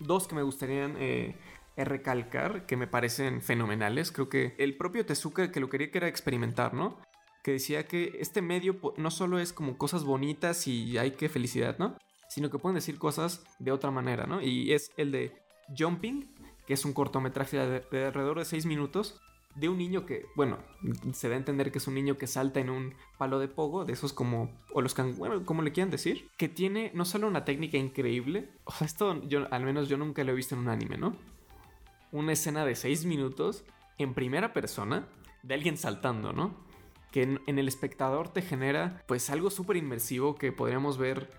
dos 0.00 0.26
que 0.28 0.34
me 0.34 0.42
gustarían 0.42 0.96
eh, 0.98 1.36
eh, 1.76 1.84
recalcar, 1.84 2.66
que 2.66 2.76
me 2.76 2.86
parecen 2.86 3.42
fenomenales. 3.42 4.12
Creo 4.12 4.28
que 4.28 4.54
el 4.58 4.76
propio 4.76 5.06
Tezuka 5.06 5.50
que 5.50 5.60
lo 5.60 5.68
quería 5.68 5.90
que 5.90 5.98
era 5.98 6.08
experimentar, 6.08 6.74
¿no? 6.74 6.98
Que 7.42 7.52
decía 7.52 7.86
que 7.86 8.16
este 8.20 8.42
medio 8.42 8.80
no 8.96 9.10
solo 9.10 9.38
es 9.38 9.52
como 9.52 9.78
cosas 9.78 10.04
bonitas 10.04 10.66
y 10.66 10.98
hay 10.98 11.12
que 11.12 11.28
felicidad, 11.28 11.78
¿no? 11.78 11.96
Sino 12.28 12.50
que 12.50 12.58
pueden 12.58 12.74
decir 12.74 12.98
cosas 12.98 13.44
de 13.58 13.72
otra 13.72 13.90
manera, 13.90 14.26
¿no? 14.26 14.40
Y 14.42 14.72
es 14.72 14.90
el 14.96 15.12
de 15.12 15.32
Jumping, 15.76 16.34
que 16.66 16.74
es 16.74 16.84
un 16.84 16.92
cortometraje 16.92 17.56
de, 17.56 17.80
de 17.90 18.06
alrededor 18.06 18.38
de 18.38 18.44
6 18.44 18.66
minutos 18.66 19.20
de 19.54 19.68
un 19.68 19.78
niño 19.78 20.06
que, 20.06 20.26
bueno, 20.36 20.58
se 21.12 21.28
da 21.28 21.34
a 21.34 21.38
entender 21.38 21.72
que 21.72 21.78
es 21.78 21.88
un 21.88 21.94
niño 21.94 22.16
que 22.16 22.26
salta 22.26 22.60
en 22.60 22.70
un 22.70 22.94
palo 23.16 23.38
de 23.38 23.48
pogo, 23.48 23.84
de 23.84 23.92
esos 23.92 24.12
como, 24.12 24.50
o 24.72 24.80
los 24.82 24.94
can, 24.94 25.16
bueno, 25.16 25.44
como 25.44 25.62
le 25.62 25.72
quieran 25.72 25.90
decir, 25.90 26.30
que 26.36 26.48
tiene 26.48 26.92
no 26.94 27.04
solo 27.04 27.26
una 27.26 27.44
técnica 27.44 27.76
increíble, 27.76 28.50
o 28.64 28.72
sea, 28.72 28.86
esto 28.86 29.22
yo, 29.26 29.52
al 29.52 29.64
menos 29.64 29.88
yo 29.88 29.96
nunca 29.96 30.22
lo 30.22 30.32
he 30.32 30.36
visto 30.36 30.54
en 30.54 30.60
un 30.62 30.68
anime, 30.68 30.96
¿no? 30.96 31.16
Una 32.12 32.32
escena 32.32 32.64
de 32.64 32.74
6 32.74 33.04
minutos 33.04 33.64
en 33.98 34.14
primera 34.14 34.52
persona 34.52 35.08
de 35.42 35.54
alguien 35.54 35.76
saltando, 35.76 36.32
¿no? 36.32 36.54
Que 37.10 37.22
en, 37.22 37.40
en 37.46 37.58
el 37.58 37.68
espectador 37.68 38.28
te 38.28 38.42
genera 38.42 39.02
pues 39.06 39.28
algo 39.30 39.50
súper 39.50 39.76
inmersivo 39.76 40.36
que 40.36 40.52
podríamos 40.52 40.98
ver 40.98 41.30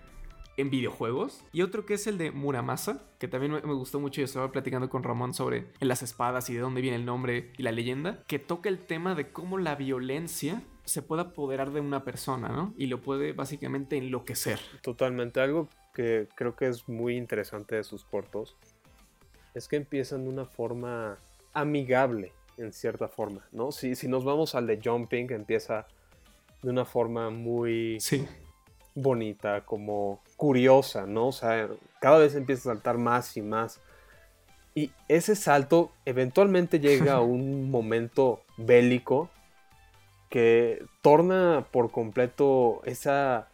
en 0.56 0.70
videojuegos. 0.70 1.44
Y 1.52 1.62
otro 1.62 1.86
que 1.86 1.94
es 1.94 2.06
el 2.06 2.18
de 2.18 2.30
Muramasa, 2.30 3.02
que 3.18 3.28
también 3.28 3.52
me, 3.52 3.60
me 3.62 3.74
gustó 3.74 4.00
mucho 4.00 4.20
y 4.20 4.24
estaba 4.24 4.52
platicando 4.52 4.88
con 4.88 5.02
Ramón 5.02 5.34
sobre 5.34 5.68
las 5.80 6.02
espadas 6.02 6.50
y 6.50 6.54
de 6.54 6.60
dónde 6.60 6.80
viene 6.80 6.96
el 6.96 7.04
nombre 7.04 7.52
y 7.56 7.62
la 7.62 7.72
leyenda, 7.72 8.22
que 8.26 8.38
toca 8.38 8.68
el 8.68 8.78
tema 8.78 9.14
de 9.14 9.32
cómo 9.32 9.58
la 9.58 9.74
violencia 9.74 10.62
se 10.84 11.02
puede 11.02 11.22
apoderar 11.22 11.70
de 11.70 11.80
una 11.80 12.04
persona, 12.04 12.48
¿no? 12.48 12.74
Y 12.76 12.86
lo 12.86 13.00
puede 13.00 13.32
básicamente 13.32 13.96
enloquecer. 13.96 14.58
Totalmente. 14.82 15.40
Algo 15.40 15.68
que 15.94 16.28
creo 16.34 16.56
que 16.56 16.66
es 16.66 16.88
muy 16.88 17.16
interesante 17.16 17.76
de 17.76 17.84
sus 17.84 18.04
cortos 18.04 18.56
es 19.54 19.68
que 19.68 19.76
empiezan 19.76 20.24
de 20.24 20.30
una 20.30 20.46
forma 20.46 21.18
amigable, 21.52 22.32
en 22.56 22.72
cierta 22.72 23.08
forma, 23.08 23.46
¿no? 23.52 23.72
Si, 23.72 23.94
si 23.94 24.08
nos 24.08 24.24
vamos 24.24 24.54
al 24.54 24.66
de 24.66 24.80
Jumping, 24.82 25.30
empieza 25.32 25.86
de 26.62 26.70
una 26.70 26.84
forma 26.84 27.30
muy 27.30 27.98
Sí. 28.00 28.26
Bonita, 29.02 29.64
como 29.64 30.20
curiosa, 30.36 31.06
¿no? 31.06 31.28
O 31.28 31.32
sea, 31.32 31.68
cada 32.00 32.18
vez 32.18 32.34
empieza 32.34 32.70
a 32.70 32.74
saltar 32.74 32.98
más 32.98 33.36
y 33.36 33.42
más. 33.42 33.80
Y 34.74 34.92
ese 35.08 35.36
salto 35.36 35.92
eventualmente 36.04 36.80
llega 36.80 37.14
a 37.14 37.20
un 37.22 37.70
momento 37.70 38.42
bélico 38.56 39.28
que 40.28 40.84
torna 41.02 41.66
por 41.70 41.90
completo 41.90 42.82
esa 42.84 43.48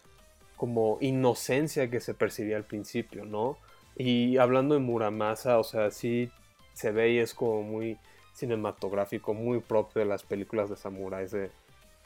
como 0.55 0.97
inocencia 1.01 1.89
que 1.89 1.99
se 1.99 2.13
percibía 2.13 2.57
al 2.57 2.63
principio, 2.63 3.25
¿no? 3.25 3.57
Y 3.95 4.37
hablando 4.37 4.75
de 4.75 4.81
Muramasa, 4.81 5.59
o 5.59 5.63
sea, 5.63 5.91
sí 5.91 6.31
se 6.73 6.91
ve 6.91 7.11
y 7.11 7.17
es 7.19 7.33
como 7.33 7.63
muy 7.63 7.97
cinematográfico, 8.33 9.33
muy 9.33 9.59
propio 9.59 10.01
de 10.01 10.07
las 10.07 10.23
películas 10.23 10.69
de 10.69 10.75
samuráis 10.75 11.31
de, 11.31 11.49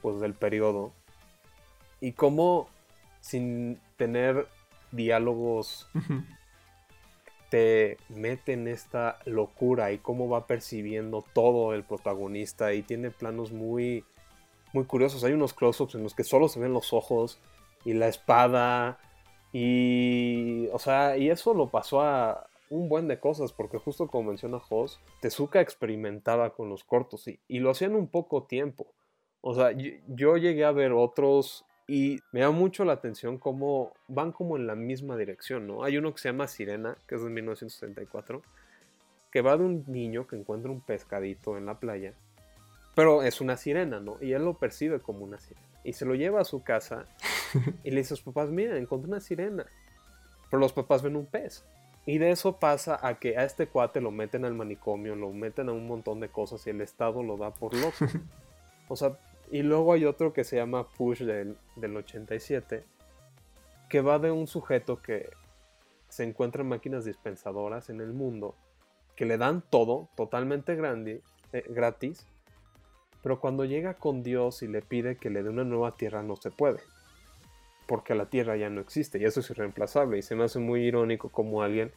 pues, 0.02 0.20
del 0.22 0.34
periodo. 0.34 0.94
Y 2.00 2.14
cómo 2.14 2.70
sin 3.22 3.80
tener 3.96 4.48
diálogos 4.92 5.88
te 7.50 7.98
mete 8.10 8.54
en 8.54 8.68
esta 8.68 9.20
locura 9.26 9.92
y 9.92 9.98
cómo 9.98 10.30
va 10.30 10.48
percibiendo 10.48 11.24
todo 11.34 11.74
el 11.74 11.84
protagonista 11.84 12.74
y 12.74 12.82
tiene 12.82 13.12
planos 13.12 13.52
muy 13.52 14.04
muy 14.74 14.86
curiosos. 14.86 15.26
Hay 15.26 15.34
unos 15.34 15.54
close-ups 15.54 15.96
en 15.96 16.04
los 16.04 16.16
que 16.16 16.24
solo 16.24 16.48
se 16.48 16.62
ven 16.62 16.72
los 16.72 16.94
ojos 16.94 17.40
y 17.84 17.94
la 17.94 18.08
espada 18.08 19.00
y 19.52 20.68
o 20.72 20.80
sea, 20.80 21.18
y 21.18 21.30
eso 21.30 21.54
lo 21.54 21.70
pasó 21.70 22.02
a 22.02 22.48
un 22.70 22.88
buen 22.88 23.10
de 23.10 23.20
cosas 23.20 23.52
porque 23.52 23.78
justo 23.78 24.08
como 24.08 24.30
menciona 24.30 24.60
Jos, 24.60 25.02
Tezuka 25.20 25.60
experimentaba 25.60 26.54
con 26.54 26.70
los 26.70 26.86
cortos 26.86 27.28
y, 27.28 27.40
y 27.50 27.60
lo 27.60 27.72
hacían 27.72 27.96
un 27.96 28.08
poco 28.08 28.44
tiempo. 28.44 28.88
O 29.42 29.54
sea, 29.54 29.74
yo, 29.74 29.92
yo 30.08 30.38
llegué 30.38 30.64
a 30.64 30.72
ver 30.72 30.94
otros 30.94 31.66
y 31.94 32.24
me 32.32 32.40
da 32.40 32.52
mucho 32.52 32.86
la 32.86 32.94
atención 32.94 33.38
cómo 33.38 33.92
van 34.08 34.32
como 34.32 34.56
en 34.56 34.66
la 34.66 34.76
misma 34.76 35.18
dirección, 35.18 35.68
¿no? 35.68 35.84
Hay 35.84 35.98
uno 35.98 36.14
que 36.14 36.22
se 36.22 36.30
llama 36.30 36.48
Sirena, 36.48 36.96
que 37.06 37.16
es 37.16 37.22
de 37.22 37.30
1974, 37.30 38.42
que 39.30 39.42
va 39.42 39.58
de 39.58 39.66
un 39.66 39.84
niño 39.88 40.26
que 40.26 40.38
encuentra 40.38 40.72
un 40.72 40.80
pescadito 40.80 41.58
en 41.58 41.66
la 41.66 41.82
playa, 41.82 42.14
pero 42.96 43.24
es 43.24 43.42
una 43.42 43.58
sirena, 43.58 44.00
¿no? 44.00 44.16
Y 44.22 44.32
él 44.32 44.46
lo 44.46 44.54
percibe 44.54 45.02
como 45.02 45.26
una 45.26 45.38
sirena. 45.38 45.68
Y 45.84 45.92
se 45.92 46.06
lo 46.06 46.16
lleva 46.16 46.40
a 46.40 46.46
su 46.46 46.64
casa 46.64 47.08
y 47.84 47.92
le 47.92 47.98
dice 47.98 48.14
a 48.14 48.16
sus 48.16 48.24
papás, 48.24 48.52
mira, 48.52 48.78
encontré 48.78 49.10
una 49.10 49.20
sirena. 49.20 49.66
Pero 50.50 50.62
los 50.62 50.72
papás 50.72 51.02
ven 51.02 51.18
un 51.18 51.26
pez. 51.26 51.66
Y 52.06 52.20
de 52.20 52.32
eso 52.32 52.56
pasa 52.56 53.06
a 53.06 53.20
que 53.20 53.38
a 53.38 53.44
este 53.44 53.68
cuate 53.68 54.00
lo 54.00 54.12
meten 54.12 54.46
al 54.46 54.54
manicomio, 54.54 55.18
lo 55.18 55.34
meten 55.34 55.68
a 55.68 55.74
un 55.74 55.88
montón 55.88 56.22
de 56.22 56.30
cosas 56.30 56.66
y 56.68 56.70
el 56.70 56.80
Estado 56.80 57.22
lo 57.22 57.36
da 57.36 57.52
por 57.52 57.74
loco. 57.74 57.98
o 58.88 58.96
sea, 58.96 59.18
y 59.52 59.64
luego 59.64 59.94
hay 59.94 60.06
otro 60.06 60.34
que 60.34 60.44
se 60.44 60.56
llama 60.56 60.88
Push 60.88 61.24
del, 61.24 61.58
del 61.76 61.98
87, 61.98 62.84
que 63.90 64.02
va 64.02 64.20
de 64.20 64.32
un 64.32 64.48
sujeto 64.48 65.02
que 65.02 65.30
se 66.10 66.24
encuentra 66.24 66.62
en 66.62 66.70
máquinas 66.70 67.06
dispensadoras 67.06 67.90
en 67.90 68.02
el 68.02 68.14
mundo, 68.14 68.56
que 69.16 69.26
le 69.26 69.38
dan 69.38 69.62
todo 69.70 70.10
totalmente 70.16 70.76
grande, 70.76 71.22
eh, 71.54 71.64
gratis, 71.70 72.26
pero 73.22 73.40
cuando 73.40 73.66
llega 73.66 73.96
con 73.96 74.24
Dios 74.24 74.64
y 74.64 74.68
le 74.68 74.82
pide 74.82 75.18
que 75.18 75.30
le 75.30 75.44
dé 75.44 75.50
una 75.50 75.64
nueva 75.64 75.92
tierra 75.92 76.24
no 76.24 76.36
se 76.36 76.50
puede 76.50 76.80
porque 77.92 78.16
la 78.16 78.28
Tierra 78.28 78.56
ya 78.56 78.70
no 78.70 78.80
existe 78.80 79.20
y 79.20 79.26
eso 79.26 79.42
es 79.42 79.50
irreemplazable. 79.50 80.18
Y 80.18 80.22
se 80.22 80.34
me 80.34 80.46
hace 80.46 80.60
muy 80.60 80.86
irónico 80.86 81.28
como 81.28 81.62
alguien 81.62 81.92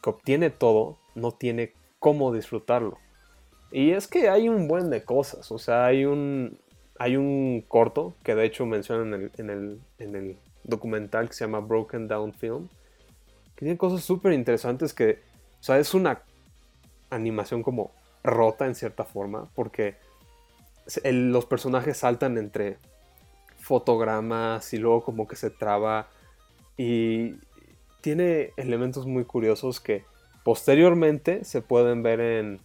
que 0.00 0.10
obtiene 0.10 0.48
todo 0.48 0.96
no 1.16 1.32
tiene 1.32 1.72
cómo 1.98 2.32
disfrutarlo. 2.32 2.98
Y 3.72 3.90
es 3.90 4.06
que 4.06 4.28
hay 4.28 4.48
un 4.48 4.68
buen 4.68 4.90
de 4.90 5.02
cosas, 5.02 5.50
o 5.50 5.58
sea, 5.58 5.86
hay 5.86 6.04
un, 6.04 6.60
hay 6.98 7.16
un 7.16 7.64
corto 7.66 8.14
que 8.24 8.34
de 8.34 8.44
hecho 8.44 8.66
mencionan 8.66 9.30
en 9.36 9.50
el, 9.50 9.80
en 9.98 10.16
el, 10.16 10.38
documental 10.64 11.28
que 11.28 11.34
se 11.34 11.44
llama 11.44 11.60
Broken 11.60 12.08
Down 12.08 12.34
Film, 12.34 12.68
que 13.54 13.64
tiene 13.64 13.78
cosas 13.78 14.02
súper 14.02 14.34
interesantes 14.34 14.92
que, 14.92 15.20
o 15.60 15.62
sea, 15.62 15.78
es 15.78 15.94
una 15.94 16.20
animación 17.08 17.62
como 17.62 17.90
rota 18.22 18.66
en 18.66 18.74
cierta 18.74 19.04
forma, 19.04 19.48
porque 19.54 19.96
los 21.04 21.46
personajes 21.46 21.96
saltan 21.96 22.36
entre 22.36 22.76
fotogramas 23.58 24.74
y 24.74 24.76
luego 24.76 25.02
como 25.02 25.26
que 25.26 25.36
se 25.36 25.48
traba 25.48 26.08
y 26.76 27.36
tiene 28.02 28.52
elementos 28.56 29.06
muy 29.06 29.24
curiosos 29.24 29.80
que 29.80 30.04
posteriormente 30.44 31.44
se 31.44 31.62
pueden 31.62 32.02
ver 32.02 32.20
en 32.20 32.60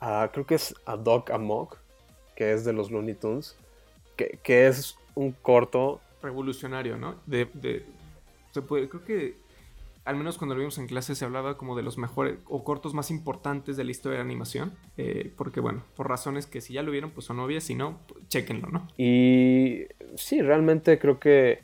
ah, 0.00 0.30
creo 0.32 0.46
que 0.46 0.54
es 0.54 0.74
A 0.86 0.96
Dog 0.96 1.32
Amok 1.32 1.78
que 2.38 2.52
es 2.52 2.64
de 2.64 2.72
los 2.72 2.92
Looney 2.92 3.14
Tunes 3.14 3.56
que, 4.16 4.68
es 4.68 4.96
un 5.16 5.32
corto 5.32 6.00
revolucionario 6.22 6.96
no 6.96 7.16
de, 7.26 7.84
se 8.52 8.62
puede 8.62 8.88
creo 8.88 9.04
que 9.04 9.34
al 10.04 10.14
menos 10.14 10.38
cuando 10.38 10.54
lo 10.54 10.60
vimos 10.60 10.78
en 10.78 10.86
clase 10.86 11.16
se 11.16 11.24
hablaba 11.24 11.58
como 11.58 11.74
de 11.74 11.82
los 11.82 11.98
mejores 11.98 12.38
o 12.46 12.62
cortos 12.62 12.94
más 12.94 13.10
importantes 13.10 13.76
de 13.76 13.82
la 13.82 13.90
historia 13.90 14.16
de 14.16 14.24
la 14.24 14.30
animación. 14.30 14.72
Eh, 14.96 15.34
porque 15.36 15.60
bueno, 15.60 15.84
por 15.96 16.08
razones 16.08 16.46
que 16.46 16.62
si 16.62 16.72
ya 16.72 16.82
lo 16.82 16.90
vieron, 16.90 17.10
pues 17.10 17.26
son 17.26 17.38
obvias, 17.40 17.64
si 17.64 17.74
no, 17.74 17.98
pues, 18.08 18.26
chequenlo, 18.28 18.68
¿no? 18.68 18.88
Y 18.96 19.84
sí, 20.16 20.40
realmente 20.40 20.98
creo 20.98 21.20
que 21.20 21.60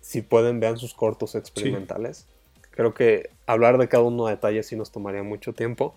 si 0.00 0.22
pueden, 0.22 0.58
vean 0.58 0.76
sus 0.76 0.92
cortos 0.92 1.36
experimentales. 1.36 2.26
Creo 2.72 2.94
que 2.94 3.30
hablar 3.46 3.78
de 3.78 3.86
cada 3.86 4.02
uno 4.02 4.26
de 4.26 4.32
detalles 4.32 4.66
sí 4.66 4.74
nos 4.74 4.90
tomaría 4.90 5.22
mucho 5.22 5.52
tiempo. 5.52 5.94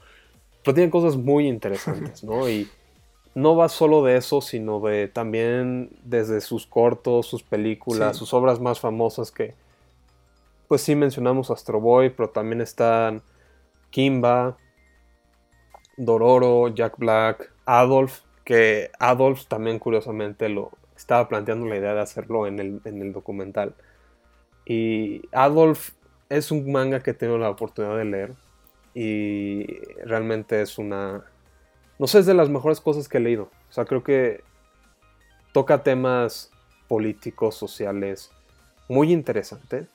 Pero 0.63 0.75
tienen 0.75 0.91
cosas 0.91 1.17
muy 1.17 1.47
interesantes, 1.47 2.23
¿no? 2.23 2.47
Y 2.47 2.69
no 3.35 3.55
va 3.55 3.69
solo 3.69 4.03
de 4.03 4.17
eso, 4.17 4.41
sino 4.41 4.79
de 4.79 5.07
también 5.07 5.89
desde 6.03 6.41
sus 6.41 6.67
cortos, 6.67 7.27
sus 7.27 7.43
películas, 7.43 8.17
sus 8.17 8.33
obras 8.33 8.59
más 8.59 8.79
famosas 8.79 9.31
que 9.31 9.55
pues 10.67 10.81
sí 10.81 10.95
mencionamos 10.95 11.51
Astro 11.51 11.79
Boy, 11.79 12.09
pero 12.09 12.29
también 12.29 12.61
están 12.61 13.21
Kimba, 13.91 14.57
Dororo, 15.97 16.69
Jack 16.69 16.97
Black, 16.97 17.51
Adolf, 17.65 18.21
que 18.43 18.89
Adolf 18.99 19.45
también 19.45 19.77
curiosamente 19.77 20.49
lo 20.49 20.71
estaba 20.95 21.27
planteando 21.27 21.67
la 21.67 21.77
idea 21.77 21.93
de 21.93 22.01
hacerlo 22.01 22.47
en 22.47 22.59
el, 22.59 23.13
documental. 23.13 23.75
Y 24.65 25.21
Adolf 25.31 25.91
es 26.29 26.49
un 26.49 26.71
manga 26.71 27.01
que 27.01 27.11
he 27.11 27.13
tenido 27.13 27.37
la 27.37 27.49
oportunidad 27.49 27.97
de 27.97 28.05
leer 28.05 28.33
y 28.93 29.65
realmente 30.05 30.61
es 30.61 30.77
una... 30.77 31.25
No 31.99 32.07
sé, 32.07 32.19
es 32.19 32.25
de 32.25 32.33
las 32.33 32.49
mejores 32.49 32.81
cosas 32.81 33.07
que 33.07 33.17
he 33.17 33.21
leído. 33.21 33.43
O 33.69 33.73
sea, 33.73 33.85
creo 33.85 34.03
que 34.03 34.43
toca 35.51 35.83
temas 35.83 36.51
políticos, 36.87 37.55
sociales, 37.55 38.31
muy 38.89 39.11
interesantes. 39.11 39.87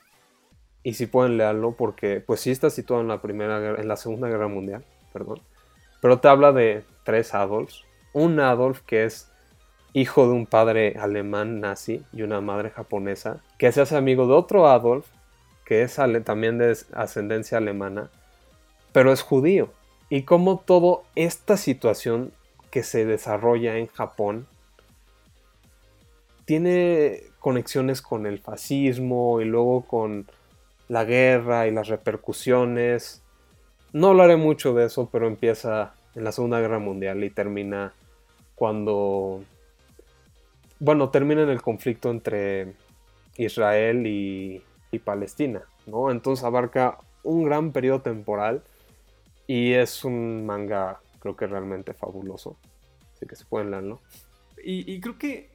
Y 0.82 0.94
si 0.94 1.06
pueden 1.06 1.36
leerlo 1.36 1.72
porque 1.72 2.20
pues 2.20 2.40
sí 2.40 2.50
está 2.50 2.70
situado 2.70 3.02
en 3.02 3.08
la 3.08 3.20
primera 3.20 3.80
en 3.80 3.88
la 3.88 3.96
segunda 3.96 4.28
guerra 4.28 4.48
mundial 4.48 4.84
perdón. 5.12 5.40
Pero 6.00 6.20
te 6.20 6.28
habla 6.28 6.52
de 6.52 6.84
tres 7.04 7.34
Adolfs. 7.34 7.84
Un 8.12 8.40
Adolf 8.40 8.80
que 8.82 9.04
es 9.04 9.30
hijo 9.92 10.26
de 10.26 10.32
un 10.32 10.46
padre 10.46 10.96
alemán 10.98 11.60
nazi 11.60 12.04
y 12.12 12.22
una 12.22 12.40
madre 12.40 12.70
japonesa 12.70 13.40
que 13.58 13.72
se 13.72 13.80
hace 13.80 13.96
amigo 13.96 14.26
de 14.26 14.34
otro 14.34 14.68
Adolf 14.68 15.06
que 15.64 15.82
es 15.82 15.98
también 16.24 16.58
de 16.58 16.76
ascendencia 16.92 17.58
alemana 17.58 18.10
pero 18.92 19.12
es 19.12 19.22
judío 19.22 19.70
y 20.10 20.22
como 20.22 20.58
toda 20.58 21.02
esta 21.14 21.56
situación 21.56 22.32
que 22.70 22.82
se 22.82 23.04
desarrolla 23.04 23.76
en 23.76 23.86
Japón 23.88 24.46
tiene 26.44 27.22
conexiones 27.40 28.00
con 28.00 28.26
el 28.26 28.38
fascismo 28.38 29.40
y 29.40 29.44
luego 29.44 29.82
con 29.82 30.26
la 30.88 31.04
guerra 31.04 31.66
y 31.66 31.70
las 31.70 31.88
repercusiones. 31.88 33.22
No 33.92 34.08
hablaré 34.08 34.36
mucho 34.36 34.74
de 34.74 34.86
eso, 34.86 35.08
pero 35.12 35.26
empieza 35.26 35.94
en 36.14 36.24
la 36.24 36.32
Segunda 36.32 36.60
Guerra 36.60 36.78
Mundial 36.78 37.22
y 37.22 37.30
termina 37.30 37.92
cuando... 38.54 39.42
Bueno, 40.80 41.10
termina 41.10 41.42
en 41.42 41.50
el 41.50 41.60
conflicto 41.60 42.10
entre 42.10 42.74
Israel 43.36 44.06
y, 44.06 44.62
Palestina, 45.04 45.62
¿no? 45.86 46.10
Entonces 46.10 46.44
abarca 46.44 46.98
un 47.22 47.44
gran 47.44 47.72
periodo 47.72 48.00
temporal 48.00 48.62
y 49.48 49.72
es 49.72 50.04
un 50.04 50.46
manga 50.46 51.00
creo 51.18 51.36
que 51.36 51.48
realmente 51.48 51.94
fabuloso. 51.94 52.58
Así 53.14 53.26
que 53.26 53.34
se 53.34 53.44
pueden 53.44 53.72
leerlo. 53.72 54.00
Y, 54.64 55.00
creo 55.00 55.18
que 55.18 55.50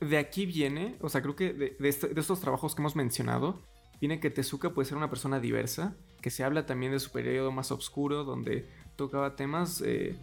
de 0.00 0.18
aquí 0.18 0.46
viene, 0.46 0.96
o 1.00 1.08
sea, 1.08 1.22
creo 1.22 1.36
que 1.36 1.52
de, 1.52 1.76
de 1.78 1.88
este, 1.88 2.18
estos 2.18 2.40
trabajos 2.40 2.74
que 2.74 2.82
hemos 2.82 2.96
mencionado, 2.96 3.60
viene 4.00 4.20
que 4.20 4.30
Tezuka 4.30 4.70
puede 4.70 4.88
ser 4.88 4.96
una 4.96 5.10
persona 5.10 5.40
diversa, 5.40 5.96
que 6.20 6.30
se 6.30 6.44
habla 6.44 6.66
también 6.66 6.92
de 6.92 7.00
su 7.00 7.10
periodo 7.10 7.52
más 7.52 7.72
oscuro, 7.72 8.24
donde 8.24 8.68
tocaba 8.96 9.36
temas, 9.36 9.82
eh, 9.84 10.16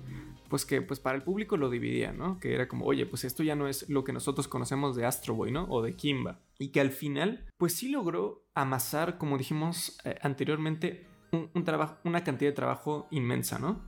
pues 0.49 0.65
que 0.65 0.81
pues 0.81 0.99
para 0.99 1.17
el 1.17 1.23
público 1.23 1.57
lo 1.57 1.69
dividía, 1.69 2.13
¿no? 2.13 2.39
Que 2.39 2.53
era 2.53 2.67
como, 2.67 2.85
oye, 2.85 3.05
pues 3.05 3.23
esto 3.25 3.43
ya 3.43 3.55
no 3.55 3.67
es 3.67 3.89
lo 3.89 4.03
que 4.03 4.13
nosotros 4.13 4.47
conocemos 4.47 4.95
de 4.95 5.05
Astro 5.05 5.33
Boy, 5.33 5.51
¿no? 5.51 5.65
O 5.69 5.81
de 5.81 5.95
Kimba. 5.95 6.39
Y 6.57 6.69
que 6.69 6.81
al 6.81 6.91
final, 6.91 7.45
pues 7.57 7.75
sí 7.75 7.89
logró 7.89 8.45
amasar, 8.53 9.17
como 9.17 9.37
dijimos 9.37 9.97
eh, 10.05 10.17
anteriormente, 10.21 11.05
un, 11.53 11.63
trabajo, 11.63 11.97
una 12.03 12.23
cantidad 12.23 12.49
de 12.49 12.55
trabajo 12.55 13.07
inmensa, 13.11 13.59
¿no? 13.59 13.81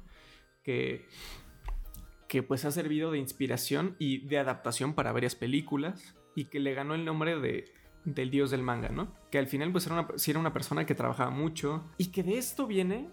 Que, 0.63 1.07
que 2.27 2.43
pues 2.43 2.65
ha 2.65 2.71
servido 2.71 3.11
de 3.11 3.19
inspiración 3.19 3.95
y 3.99 4.27
de 4.27 4.37
adaptación 4.37 4.93
para 4.93 5.11
varias 5.11 5.35
películas 5.35 6.15
y 6.35 6.45
que 6.45 6.59
le 6.59 6.73
ganó 6.73 6.93
el 6.95 7.05
nombre 7.05 7.39
de 7.39 7.65
del 8.05 8.31
dios 8.31 8.51
del 8.51 8.63
manga, 8.63 8.87
¿no? 8.87 9.13
Que 9.31 9.37
al 9.37 9.47
final 9.47 9.69
pues 9.71 9.85
era 9.85 9.95
una, 9.95 10.07
era 10.25 10.39
una 10.39 10.53
persona 10.53 10.85
que 10.85 10.95
trabajaba 10.95 11.29
mucho 11.29 11.83
y 11.97 12.05
que 12.07 12.23
de 12.23 12.37
esto 12.37 12.65
viene 12.65 13.09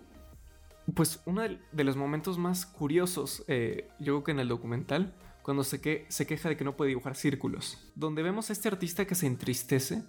pues 0.94 1.20
uno 1.25 1.42
de 1.42 1.85
los 1.85 1.97
momentos 1.97 2.38
más 2.38 2.66
curiosos, 2.66 3.44
eh, 3.49 3.88
yo 3.99 4.14
creo 4.14 4.25
que 4.25 4.31
en 4.33 4.40
el 4.40 4.49
documental, 4.49 5.14
cuando 5.42 5.64
se, 5.64 5.81
que, 5.81 6.05
se 6.09 6.27
queja 6.27 6.49
de 6.49 6.57
que 6.57 6.64
no 6.64 6.77
puede 6.77 6.90
dibujar 6.90 7.16
círculos, 7.16 7.90
donde 7.94 8.23
vemos 8.23 8.51
a 8.51 8.53
este 8.53 8.68
artista 8.68 9.07
que 9.07 9.14
se 9.14 9.27
entristece 9.27 10.05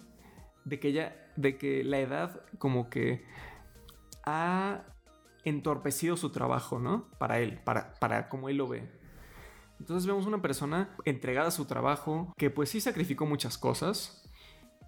de 0.64 0.78
que 0.78 0.92
ya, 0.92 1.16
de 1.36 1.56
que 1.56 1.82
la 1.82 1.98
edad 1.98 2.42
como 2.58 2.90
que 2.90 3.24
ha 4.26 4.84
entorpecido 5.44 6.16
su 6.16 6.30
trabajo, 6.30 6.78
¿no? 6.78 7.08
Para 7.18 7.38
él, 7.38 7.60
para, 7.64 7.94
para 7.94 8.28
como 8.28 8.48
él 8.48 8.56
lo 8.56 8.68
ve. 8.68 8.90
Entonces 9.78 10.06
vemos 10.06 10.26
una 10.26 10.42
persona 10.42 10.96
entregada 11.04 11.48
a 11.48 11.52
su 11.52 11.66
trabajo, 11.66 12.32
que 12.36 12.50
pues 12.50 12.70
sí 12.70 12.80
sacrificó 12.80 13.26
muchas 13.26 13.56
cosas, 13.56 14.28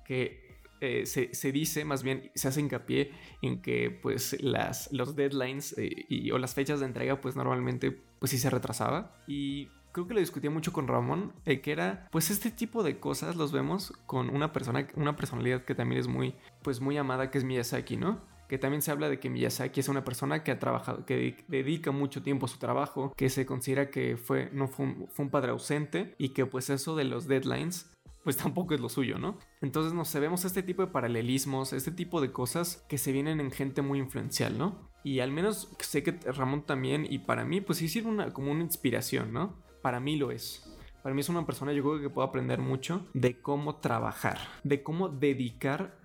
que 0.04 0.48
eh, 0.80 1.06
se, 1.06 1.52
dice, 1.52 1.84
más 1.84 2.02
bien 2.02 2.30
se 2.34 2.48
hace 2.48 2.60
hincapié 2.60 3.12
en 3.42 3.60
que 3.60 3.90
pues 3.90 4.40
las, 4.40 4.92
los 4.92 5.16
deadlines 5.16 5.76
eh, 5.76 5.90
y, 6.08 6.30
o 6.30 6.38
las 6.38 6.54
fechas 6.54 6.80
de 6.80 6.86
entrega 6.86 7.20
pues 7.20 7.34
normalmente 7.34 7.90
pues 7.90 8.30
sí 8.30 8.38
se 8.38 8.48
retrasaba 8.48 9.16
y 9.26 9.68
creo 9.90 10.06
que 10.06 10.14
lo 10.14 10.20
discutía 10.20 10.50
mucho 10.50 10.72
con 10.72 10.86
Ramón, 10.86 11.32
eh, 11.46 11.60
que 11.60 11.72
era, 11.72 12.06
pues 12.12 12.30
este 12.30 12.52
tipo 12.52 12.84
de 12.84 13.00
cosas 13.00 13.34
los 13.34 13.50
vemos 13.50 13.92
con 14.06 14.30
una 14.30 14.52
persona, 14.52 14.86
una 14.94 15.16
personalidad 15.16 15.64
que 15.64 15.74
también 15.74 16.00
es 16.00 16.06
muy, 16.06 16.36
pues 16.62 16.80
muy 16.80 16.96
amada, 16.96 17.30
que 17.30 17.38
es 17.38 17.44
Miyazaki, 17.44 17.96
¿no? 17.96 18.20
Que 18.48 18.58
también 18.58 18.82
se 18.82 18.90
habla 18.90 19.08
de 19.08 19.20
que 19.20 19.30
Miyazaki 19.30 19.80
es 19.80 19.88
una 19.88 20.04
persona 20.04 20.42
que 20.42 20.50
ha 20.50 20.58
trabajado, 20.58 21.04
que 21.04 21.44
dedica 21.48 21.90
mucho 21.90 22.22
tiempo 22.22 22.46
a 22.46 22.48
su 22.48 22.58
trabajo, 22.58 23.12
que 23.16 23.28
se 23.28 23.46
considera 23.46 23.90
que 23.90 24.16
fue, 24.16 24.50
no 24.52 24.68
fue 24.68 24.86
un 25.18 25.30
padre 25.30 25.50
ausente 25.50 26.14
y 26.18 26.30
que 26.30 26.46
pues 26.46 26.70
eso 26.70 26.96
de 26.96 27.04
los 27.04 27.28
deadlines 27.28 27.90
pues 28.28 28.36
tampoco 28.44 28.74
es 28.74 28.80
lo 28.80 28.90
suyo, 28.90 29.18
¿no? 29.18 29.38
Entonces 29.62 29.94
nos 29.94 30.12
vemos 30.12 30.44
este 30.44 30.62
tipo 30.62 30.84
de 30.84 30.92
paralelismos, 30.92 31.72
este 31.72 31.90
tipo 31.90 32.20
de 32.20 32.30
cosas 32.30 32.84
que 32.86 32.98
se 32.98 33.10
vienen 33.10 33.40
en 33.40 33.50
gente 33.50 33.80
muy 33.80 33.98
influencial, 33.98 34.58
¿no? 34.58 34.90
Y 35.02 35.20
al 35.20 35.32
menos 35.32 35.70
sé 35.78 36.02
que 36.02 36.12
Ramón 36.12 36.66
también, 36.66 37.06
y 37.08 37.20
para 37.20 37.46
mí, 37.46 37.62
pues 37.62 37.78
sí 37.78 37.88
sirve 37.88 38.10
una, 38.10 38.34
como 38.34 38.52
una 38.52 38.62
inspiración, 38.62 39.32
¿no? 39.32 39.56
Para 39.80 39.98
mí 39.98 40.16
lo 40.16 40.30
es. 40.30 40.62
Para 41.02 41.14
mí 41.14 41.22
es 41.22 41.28
una 41.30 41.46
persona, 41.46 41.72
yo 41.72 41.82
creo 41.82 42.02
que 42.02 42.10
puedo 42.10 42.28
aprender 42.28 42.58
mucho 42.58 43.06
de 43.14 43.40
cómo 43.40 43.76
trabajar, 43.76 44.38
de 44.64 44.82
cómo 44.82 45.08
dedicar 45.08 45.96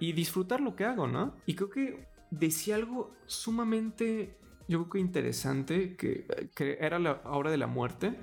y, 0.00 0.12
disfrutar 0.12 0.60
lo 0.60 0.74
que 0.74 0.84
hago, 0.84 1.06
¿no? 1.06 1.36
Y 1.46 1.54
creo 1.54 1.70
que 1.70 2.06
decía 2.30 2.74
algo 2.74 3.14
sumamente, 3.26 4.36
yo 4.68 4.80
creo 4.80 4.90
que 4.90 4.98
interesante, 4.98 5.96
que, 5.96 6.26
que 6.54 6.78
era 6.80 6.98
la 6.98 7.20
hora 7.24 7.50
de 7.50 7.58
la 7.58 7.66
muerte, 7.66 8.16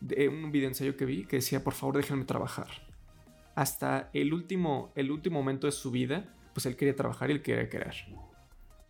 de 0.00 0.28
un 0.28 0.50
video 0.50 0.68
ensayo 0.68 0.96
que 0.96 1.04
vi 1.04 1.24
que 1.24 1.36
decía, 1.36 1.62
por 1.62 1.74
favor 1.74 1.96
déjenme 1.96 2.24
trabajar. 2.24 2.68
Hasta 3.54 4.08
el 4.14 4.32
último, 4.32 4.92
el 4.94 5.10
último 5.10 5.38
momento 5.38 5.66
de 5.66 5.72
su 5.72 5.90
vida, 5.90 6.34
pues 6.54 6.64
él 6.66 6.76
quería 6.76 6.96
trabajar 6.96 7.30
y 7.30 7.34
él 7.34 7.42
quería 7.42 7.68
querer. 7.68 7.94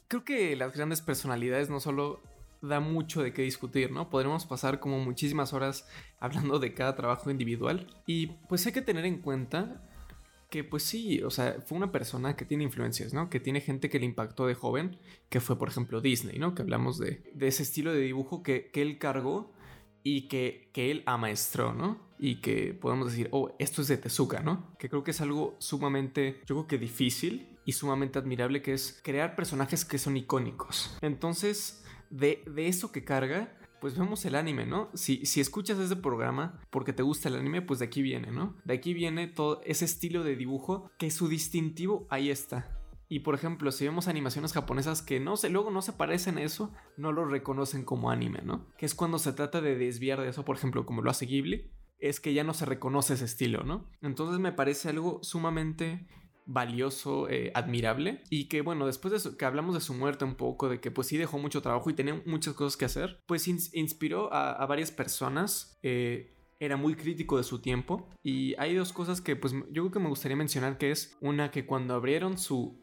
Creo 0.06 0.24
que 0.24 0.54
las 0.54 0.74
grandes 0.74 1.00
personalidades 1.00 1.70
no 1.70 1.80
solo 1.80 2.20
da 2.62 2.78
mucho 2.78 3.22
de 3.22 3.32
qué 3.32 3.42
discutir, 3.42 3.90
¿no? 3.90 4.10
Podremos 4.10 4.46
pasar 4.46 4.80
como 4.80 5.00
muchísimas 5.00 5.52
horas 5.52 5.88
hablando 6.20 6.58
de 6.58 6.74
cada 6.74 6.94
trabajo 6.94 7.30
individual 7.30 7.86
y 8.06 8.28
pues 8.48 8.66
hay 8.66 8.72
que 8.72 8.82
tener 8.82 9.06
en 9.06 9.20
cuenta 9.20 9.82
que 10.50 10.64
pues 10.64 10.82
sí, 10.82 11.22
o 11.22 11.30
sea, 11.30 11.62
fue 11.64 11.78
una 11.78 11.92
persona 11.92 12.36
que 12.36 12.44
tiene 12.44 12.64
influencias, 12.64 13.14
¿no? 13.14 13.30
Que 13.30 13.38
tiene 13.38 13.60
gente 13.60 13.88
que 13.88 14.00
le 14.00 14.06
impactó 14.06 14.46
de 14.46 14.54
joven, 14.54 14.98
que 15.28 15.40
fue 15.40 15.56
por 15.56 15.68
ejemplo 15.68 16.00
Disney, 16.00 16.38
¿no? 16.38 16.54
Que 16.54 16.62
hablamos 16.62 16.98
de, 16.98 17.22
de 17.32 17.46
ese 17.46 17.62
estilo 17.62 17.92
de 17.92 18.00
dibujo 18.00 18.42
que, 18.42 18.70
que 18.70 18.82
él 18.82 18.98
cargó 18.98 19.52
y 20.02 20.28
que, 20.28 20.70
que, 20.72 20.90
él 20.90 21.02
amaestró, 21.06 21.72
¿no? 21.72 21.98
Y 22.18 22.40
que 22.40 22.74
podemos 22.74 23.10
decir, 23.10 23.28
oh, 23.30 23.54
esto 23.58 23.82
es 23.82 23.88
de 23.88 23.96
Tezuka, 23.96 24.40
¿no? 24.40 24.74
Que 24.78 24.88
creo 24.88 25.04
que 25.04 25.12
es 25.12 25.20
algo 25.20 25.56
sumamente, 25.58 26.40
yo 26.46 26.56
creo 26.56 26.66
que 26.66 26.78
difícil 26.78 27.58
y 27.64 27.72
sumamente 27.72 28.18
admirable, 28.18 28.60
que 28.60 28.72
es 28.72 29.00
crear 29.04 29.36
personajes 29.36 29.84
que 29.84 29.98
son 29.98 30.16
icónicos. 30.16 30.96
Entonces, 31.00 31.84
de, 32.10 32.42
de 32.46 32.66
eso 32.66 32.90
que 32.90 33.04
carga, 33.04 33.56
pues 33.80 33.98
vemos 33.98 34.24
el 34.24 34.34
anime, 34.34 34.66
¿no? 34.66 34.90
Si, 34.94 35.24
si 35.26 35.40
escuchas 35.40 35.78
ese 35.78 35.96
programa 35.96 36.60
porque 36.70 36.92
te 36.92 37.02
gusta 37.02 37.28
el 37.28 37.36
anime, 37.36 37.62
pues 37.62 37.78
de 37.78 37.86
aquí 37.86 38.02
viene, 38.02 38.30
¿no? 38.30 38.56
De 38.64 38.74
aquí 38.74 38.94
viene 38.94 39.26
todo 39.26 39.60
ese 39.64 39.84
estilo 39.84 40.22
de 40.24 40.36
dibujo 40.36 40.90
que 40.98 41.10
su 41.10 41.28
distintivo 41.28 42.06
ahí 42.10 42.30
está. 42.30 42.76
Y 43.08 43.20
por 43.20 43.34
ejemplo, 43.34 43.72
si 43.72 43.84
vemos 43.84 44.06
animaciones 44.06 44.52
japonesas 44.52 45.02
que 45.02 45.18
no 45.18 45.36
sé, 45.36 45.50
luego 45.50 45.72
no 45.72 45.82
se 45.82 45.92
parecen 45.92 46.38
a 46.38 46.42
eso, 46.42 46.72
no 46.96 47.10
lo 47.10 47.24
reconocen 47.24 47.84
como 47.84 48.10
anime, 48.10 48.40
¿no? 48.44 48.68
Que 48.78 48.86
es 48.86 48.94
cuando 48.94 49.18
se 49.18 49.32
trata 49.32 49.60
de 49.60 49.76
desviar 49.76 50.20
de 50.20 50.28
eso, 50.28 50.44
por 50.44 50.56
ejemplo, 50.56 50.86
como 50.86 51.02
lo 51.02 51.10
hace 51.10 51.26
Ghibli, 51.26 51.72
es 51.98 52.20
que 52.20 52.32
ya 52.32 52.44
no 52.44 52.54
se 52.54 52.66
reconoce 52.66 53.14
ese 53.14 53.24
estilo, 53.24 53.64
¿no? 53.64 53.90
Entonces 54.00 54.38
me 54.38 54.52
parece 54.52 54.88
algo 54.88 55.18
sumamente 55.22 56.06
valioso, 56.50 57.28
eh, 57.28 57.52
admirable 57.54 58.22
y 58.28 58.48
que 58.48 58.60
bueno, 58.60 58.86
después 58.86 59.12
de 59.12 59.18
eso, 59.18 59.36
que 59.36 59.44
hablamos 59.44 59.74
de 59.74 59.80
su 59.80 59.94
muerte 59.94 60.24
un 60.24 60.34
poco, 60.34 60.68
de 60.68 60.80
que 60.80 60.90
pues 60.90 61.06
sí 61.06 61.16
dejó 61.16 61.38
mucho 61.38 61.62
trabajo 61.62 61.88
y 61.88 61.94
tenía 61.94 62.20
muchas 62.26 62.54
cosas 62.54 62.76
que 62.76 62.84
hacer, 62.84 63.20
pues 63.26 63.46
inspiró 63.48 64.32
a, 64.32 64.66
varias 64.66 64.90
personas. 64.90 65.78
Eh, 65.82 66.36
era 66.58 66.76
muy 66.76 66.94
crítico 66.94 67.38
de 67.38 67.42
su 67.42 67.62
tiempo 67.62 68.06
y 68.22 68.54
hay 68.58 68.74
dos 68.74 68.92
cosas 68.92 69.22
que 69.22 69.34
pues 69.34 69.54
yo 69.54 69.82
creo 69.82 69.90
que 69.90 69.98
me 69.98 70.08
gustaría 70.08 70.36
mencionar 70.36 70.76
que 70.76 70.90
es 70.90 71.16
una 71.22 71.50
que 71.50 71.64
cuando 71.64 71.94
abrieron 71.94 72.36
su 72.36 72.78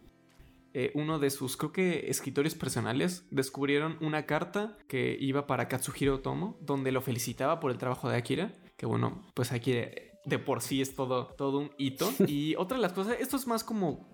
eh, 0.74 0.92
uno 0.96 1.20
de 1.20 1.30
sus, 1.30 1.58
creo 1.58 1.72
que, 1.72 2.10
escritores 2.10 2.56
personales, 2.56 3.28
descubrieron 3.32 3.98
una 4.00 4.26
carta 4.26 4.78
que 4.88 5.18
iba 5.20 5.48
para 5.48 5.68
Katsuhiro 5.68 6.16
Otomo, 6.16 6.58
donde 6.62 6.92
lo 6.92 7.02
felicitaba 7.02 7.60
por 7.60 7.72
el 7.72 7.78
trabajo 7.78 8.10
de 8.10 8.18
Akira. 8.18 8.54
Que 8.78 8.86
bueno, 8.86 9.26
pues 9.34 9.52
Akira 9.52 9.90
de 10.28 10.40
por 10.40 10.62
sí 10.62 10.82
es 10.82 10.94
todo, 10.94 11.28
todo 11.38 11.60
un 11.60 11.72
hito. 11.78 12.12
Y 12.28 12.56
otra 12.56 12.78
de 12.78 12.82
las 12.82 12.94
cosas, 12.94 13.18
esto 13.20 13.38
es 13.38 13.48
más 13.48 13.64
como 13.64 14.06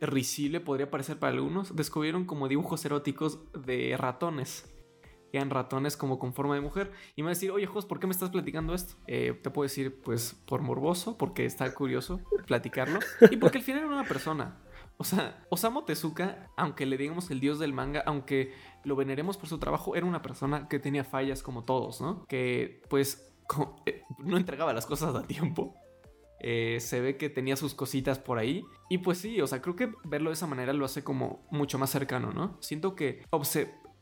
risible, 0.00 0.60
podría 0.60 0.90
parecer 0.90 1.18
para 1.18 1.32
algunos, 1.32 1.74
descubrieron 1.74 2.26
como 2.26 2.48
dibujos 2.48 2.84
eróticos 2.84 3.38
de 3.52 3.96
ratones. 3.96 4.68
Eran 5.32 5.48
ratones 5.48 5.96
como 5.96 6.18
con 6.18 6.34
forma 6.34 6.54
de 6.56 6.60
mujer. 6.60 6.92
Y 7.16 7.22
me 7.22 7.26
va 7.26 7.30
a 7.30 7.34
decir, 7.34 7.50
oye, 7.52 7.66
Jos, 7.66 7.86
¿por 7.86 7.98
qué 7.98 8.06
me 8.06 8.12
estás 8.12 8.28
platicando 8.28 8.74
esto? 8.74 8.96
Eh, 9.06 9.38
te 9.42 9.48
puedo 9.48 9.62
decir, 9.62 10.02
pues, 10.02 10.34
por 10.46 10.60
morboso, 10.60 11.16
porque 11.16 11.46
está 11.46 11.72
curioso 11.72 12.20
platicarlo. 12.46 12.98
Y 13.30 13.38
porque 13.38 13.58
al 13.58 13.64
final 13.64 13.84
era 13.84 13.92
una 13.92 14.04
persona. 14.04 14.58
O 14.98 15.04
sea, 15.04 15.42
Osamu 15.48 15.82
Tezuka, 15.82 16.50
aunque 16.54 16.84
le 16.84 16.98
digamos 16.98 17.30
el 17.30 17.40
dios 17.40 17.58
del 17.58 17.72
manga, 17.72 18.02
aunque 18.04 18.52
lo 18.84 18.94
veneremos 18.94 19.38
por 19.38 19.48
su 19.48 19.58
trabajo, 19.58 19.96
era 19.96 20.04
una 20.04 20.20
persona 20.20 20.68
que 20.68 20.78
tenía 20.78 21.02
fallas 21.02 21.42
como 21.42 21.64
todos, 21.64 22.02
¿no? 22.02 22.26
Que, 22.26 22.82
pues, 22.90 23.31
eh, 23.86 24.02
no 24.18 24.36
entregaba 24.36 24.72
las 24.72 24.86
cosas 24.86 25.14
a 25.14 25.22
tiempo. 25.26 25.74
Eh, 26.44 26.78
se 26.80 27.00
ve 27.00 27.16
que 27.16 27.30
tenía 27.30 27.56
sus 27.56 27.74
cositas 27.74 28.18
por 28.18 28.38
ahí. 28.38 28.64
Y 28.88 28.98
pues 28.98 29.18
sí, 29.18 29.40
o 29.40 29.46
sea, 29.46 29.62
creo 29.62 29.76
que 29.76 29.92
verlo 30.04 30.30
de 30.30 30.34
esa 30.34 30.46
manera 30.46 30.72
lo 30.72 30.84
hace 30.84 31.04
como 31.04 31.46
mucho 31.50 31.78
más 31.78 31.90
cercano, 31.90 32.32
¿no? 32.32 32.58
Siento 32.60 32.94
que 32.94 33.24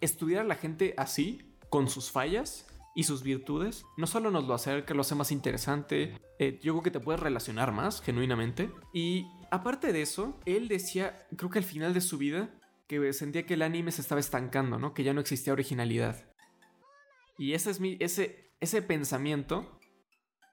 estudiar 0.00 0.42
a 0.42 0.48
la 0.48 0.54
gente 0.54 0.94
así, 0.96 1.54
con 1.68 1.88
sus 1.88 2.10
fallas 2.10 2.66
y 2.94 3.04
sus 3.04 3.22
virtudes, 3.22 3.84
no 3.96 4.06
solo 4.06 4.30
nos 4.30 4.46
lo 4.46 4.54
acerca, 4.54 4.94
lo 4.94 5.02
hace 5.02 5.14
más 5.14 5.30
interesante, 5.30 6.18
eh, 6.38 6.58
yo 6.62 6.72
creo 6.72 6.82
que 6.82 6.90
te 6.90 7.00
puedes 7.00 7.20
relacionar 7.20 7.72
más, 7.72 8.02
genuinamente. 8.02 8.70
Y 8.92 9.26
aparte 9.50 9.92
de 9.92 10.02
eso, 10.02 10.40
él 10.46 10.66
decía, 10.66 11.26
creo 11.36 11.50
que 11.50 11.58
al 11.58 11.64
final 11.64 11.94
de 11.94 12.00
su 12.00 12.18
vida, 12.18 12.50
que 12.88 13.12
sentía 13.12 13.46
que 13.46 13.54
el 13.54 13.62
anime 13.62 13.92
se 13.92 14.00
estaba 14.00 14.20
estancando, 14.20 14.78
¿no? 14.78 14.94
Que 14.94 15.04
ya 15.04 15.14
no 15.14 15.20
existía 15.20 15.52
originalidad. 15.52 16.24
Y 17.38 17.52
ese 17.52 17.70
es 17.70 17.78
mi, 17.78 17.96
ese, 18.00 18.49
ese 18.60 18.82
pensamiento 18.82 19.78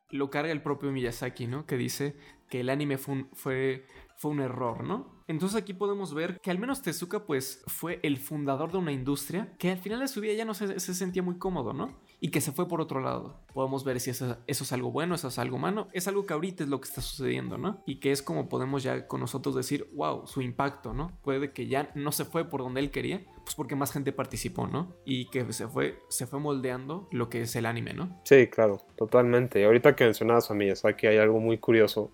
lo 0.09 0.29
carga 0.29 0.51
el 0.51 0.61
propio 0.61 0.91
Miyazaki, 0.91 1.47
¿no? 1.47 1.65
Que 1.65 1.77
dice 1.77 2.17
que 2.49 2.61
el 2.61 2.69
anime 2.69 2.97
fue 2.97 3.15
un, 3.15 3.29
fue, 3.33 3.85
fue 4.15 4.31
un 4.31 4.39
error, 4.39 4.83
¿no? 4.83 5.23
Entonces 5.27 5.61
aquí 5.61 5.73
podemos 5.73 6.13
ver 6.13 6.39
que 6.41 6.49
al 6.49 6.59
menos 6.59 6.81
Tezuka 6.81 7.25
pues 7.25 7.63
fue 7.67 7.99
el 8.03 8.17
fundador 8.17 8.71
de 8.71 8.77
una 8.77 8.93
industria 8.93 9.53
que 9.59 9.71
al 9.71 9.79
final 9.79 9.99
de 9.99 10.07
su 10.07 10.21
vida 10.21 10.33
ya 10.33 10.45
no 10.45 10.53
se, 10.53 10.79
se 10.79 10.93
sentía 10.93 11.21
muy 11.21 11.37
cómodo, 11.37 11.73
¿no? 11.73 11.99
Y 12.19 12.29
que 12.29 12.41
se 12.41 12.51
fue 12.51 12.67
por 12.67 12.81
otro 12.81 12.99
lado. 12.99 13.39
Podemos 13.53 13.83
ver 13.83 13.99
si 13.99 14.09
eso, 14.09 14.37
es 14.47 14.71
algo 14.71 14.91
bueno, 14.91 15.15
eso 15.15 15.27
es 15.27 15.37
algo 15.37 15.57
malo. 15.59 15.87
Es 15.93 16.07
algo 16.07 16.25
que 16.25 16.33
ahorita 16.33 16.63
es 16.63 16.69
lo 16.69 16.81
que 16.81 16.87
está 16.87 17.01
sucediendo, 17.01 17.57
¿no? 17.57 17.83
Y 17.85 17.99
que 17.99 18.11
es 18.11 18.23
como 18.23 18.49
podemos 18.49 18.81
ya 18.81 19.07
con 19.07 19.19
nosotros 19.19 19.55
decir, 19.55 19.87
wow, 19.93 20.25
su 20.25 20.41
impacto, 20.41 20.93
¿no? 20.93 21.11
Puede 21.23 21.51
que 21.51 21.67
ya 21.67 21.91
no 21.93 22.11
se 22.11 22.25
fue 22.25 22.49
por 22.49 22.61
donde 22.61 22.79
él 22.79 22.89
quería, 22.89 23.23
pues 23.43 23.53
porque 23.55 23.75
más 23.75 23.91
gente 23.91 24.11
participó, 24.11 24.65
¿no? 24.67 24.95
Y 25.05 25.29
que 25.29 25.51
se 25.53 25.67
fue, 25.67 25.99
se 26.09 26.25
fue 26.25 26.39
moldeando 26.39 27.07
lo 27.11 27.29
que 27.29 27.41
es 27.41 27.55
el 27.55 27.67
anime, 27.67 27.93
¿no? 27.93 28.19
Sí, 28.23 28.47
claro, 28.47 28.81
totalmente. 28.95 29.61
Y 29.61 29.63
ahorita 29.63 29.95
que 29.95 30.05
mencionabas 30.05 30.49
a 30.49 30.55
Miyazaki 30.55 31.07
hay 31.07 31.17
algo 31.17 31.39
muy 31.39 31.59
curioso, 31.59 32.11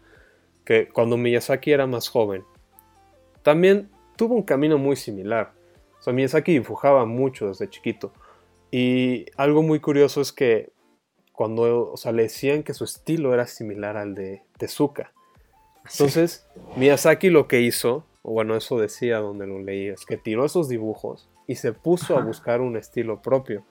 que 0.65 0.89
cuando 0.89 1.15
Miyazaki 1.15 1.71
era 1.71 1.87
más 1.87 2.09
joven, 2.09 2.43
también 3.41 3.89
tuvo 4.17 4.35
un 4.35 4.43
camino 4.43 4.77
muy 4.77 4.97
similar. 4.97 5.53
O 5.99 6.03
sea, 6.03 6.11
Miyazaki 6.11 6.51
dibujaba 6.51 7.05
mucho 7.05 7.47
desde 7.47 7.69
chiquito 7.69 8.11
y 8.75 9.27
algo 9.37 9.61
muy 9.61 9.79
curioso 9.79 10.19
es 10.19 10.31
que 10.31 10.71
cuando 11.31 11.91
o 11.91 11.95
sea, 11.95 12.11
le 12.11 12.23
decían 12.23 12.63
que 12.63 12.73
su 12.73 12.85
estilo 12.85 13.31
era 13.31 13.45
similar 13.45 13.97
al 13.97 14.15
de 14.15 14.41
Tezuka. 14.57 15.13
Entonces, 15.91 16.47
Miyazaki 16.75 17.29
lo 17.29 17.47
que 17.47 17.61
hizo, 17.61 18.03
o 18.23 18.31
bueno, 18.31 18.55
eso 18.55 18.79
decía 18.79 19.19
donde 19.19 19.45
lo 19.45 19.59
leí, 19.59 19.89
es 19.89 20.07
que 20.07 20.17
tiró 20.17 20.43
esos 20.43 20.69
dibujos 20.69 21.29
y 21.45 21.53
se 21.53 21.71
puso 21.71 22.17
a 22.17 22.23
buscar 22.23 22.61
un 22.61 22.75
estilo 22.75 23.21
propio. 23.21 23.63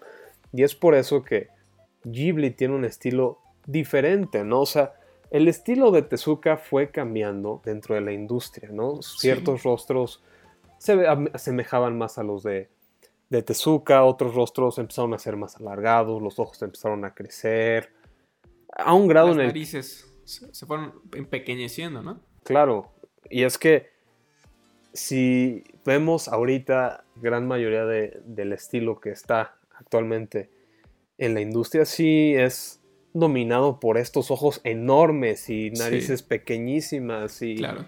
Y 0.52 0.62
es 0.62 0.76
por 0.76 0.94
eso 0.94 1.24
que 1.24 1.48
Ghibli 2.04 2.52
tiene 2.52 2.76
un 2.76 2.84
estilo 2.84 3.40
diferente, 3.66 4.44
¿no? 4.44 4.60
O 4.60 4.66
sea, 4.66 4.92
el 5.32 5.48
estilo 5.48 5.90
de 5.90 6.02
Tezuka 6.02 6.58
fue 6.58 6.92
cambiando 6.92 7.60
dentro 7.64 7.96
de 7.96 8.02
la 8.02 8.12
industria, 8.12 8.68
¿no? 8.70 9.02
Ciertos 9.02 9.64
rostros 9.64 10.22
se 10.78 11.08
asemejaban 11.32 11.98
más 11.98 12.18
a 12.18 12.22
los 12.22 12.44
de 12.44 12.68
de 13.32 13.42
Tezuka, 13.42 14.04
otros 14.04 14.34
rostros 14.34 14.78
empezaron 14.78 15.14
a 15.14 15.18
ser 15.18 15.36
más 15.36 15.56
alargados, 15.56 16.20
los 16.20 16.38
ojos 16.38 16.60
empezaron 16.60 17.02
a 17.06 17.14
crecer, 17.14 17.90
a 18.76 18.92
un 18.92 19.08
grado 19.08 19.32
en 19.32 19.40
el... 19.40 19.46
narices 19.46 20.06
se 20.24 20.66
fueron 20.66 21.00
empequeñeciendo, 21.14 22.02
¿no? 22.02 22.20
Claro, 22.44 22.92
y 23.30 23.44
es 23.44 23.56
que 23.56 23.88
si 24.92 25.64
vemos 25.86 26.28
ahorita 26.28 27.04
gran 27.16 27.48
mayoría 27.48 27.86
del 27.86 28.52
estilo 28.52 29.00
que 29.00 29.10
está 29.10 29.56
actualmente 29.78 30.50
en 31.16 31.32
la 31.32 31.40
industria, 31.40 31.86
sí 31.86 32.34
es 32.36 32.82
dominado 33.14 33.80
por 33.80 33.96
estos 33.96 34.30
ojos 34.30 34.60
enormes 34.62 35.48
y 35.48 35.70
narices 35.70 36.22
pequeñísimas 36.22 37.40
y... 37.40 37.56
Claro. 37.56 37.86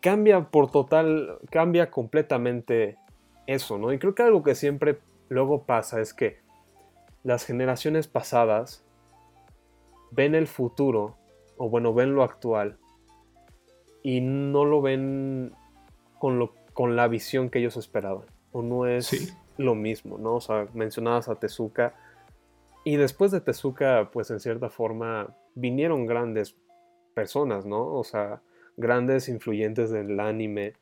Cambia 0.00 0.50
por 0.50 0.70
total, 0.70 1.38
cambia 1.50 1.90
completamente 1.90 2.98
eso, 3.46 3.78
¿no? 3.78 3.92
Y 3.92 3.98
creo 3.98 4.14
que 4.14 4.22
algo 4.22 4.42
que 4.42 4.54
siempre 4.54 4.98
luego 5.28 5.64
pasa 5.64 6.00
es 6.00 6.14
que 6.14 6.38
las 7.22 7.44
generaciones 7.44 8.06
pasadas 8.08 8.84
ven 10.10 10.34
el 10.34 10.46
futuro, 10.46 11.16
o 11.56 11.68
bueno, 11.68 11.92
ven 11.92 12.14
lo 12.14 12.22
actual, 12.22 12.78
y 14.02 14.20
no 14.20 14.64
lo 14.64 14.80
ven 14.82 15.52
con, 16.18 16.38
lo, 16.38 16.54
con 16.72 16.94
la 16.96 17.08
visión 17.08 17.50
que 17.50 17.58
ellos 17.58 17.76
esperaban. 17.76 18.26
O 18.52 18.62
no 18.62 18.86
es 18.86 19.36
lo 19.56 19.74
mismo, 19.74 20.18
¿no? 20.18 20.36
O 20.36 20.40
sea, 20.40 20.68
mencionabas 20.74 21.28
a 21.28 21.36
Tezuka. 21.36 21.94
Y 22.84 22.96
después 22.96 23.32
de 23.32 23.40
Tezuka, 23.40 24.10
pues 24.12 24.30
en 24.30 24.38
cierta 24.38 24.70
forma, 24.70 25.34
vinieron 25.54 26.06
grandes 26.06 26.56
personas, 27.14 27.66
¿no? 27.66 27.94
O 27.94 28.04
sea, 28.04 28.42
grandes 28.76 29.28
influyentes 29.28 29.90
del 29.90 30.20
anime 30.20 30.74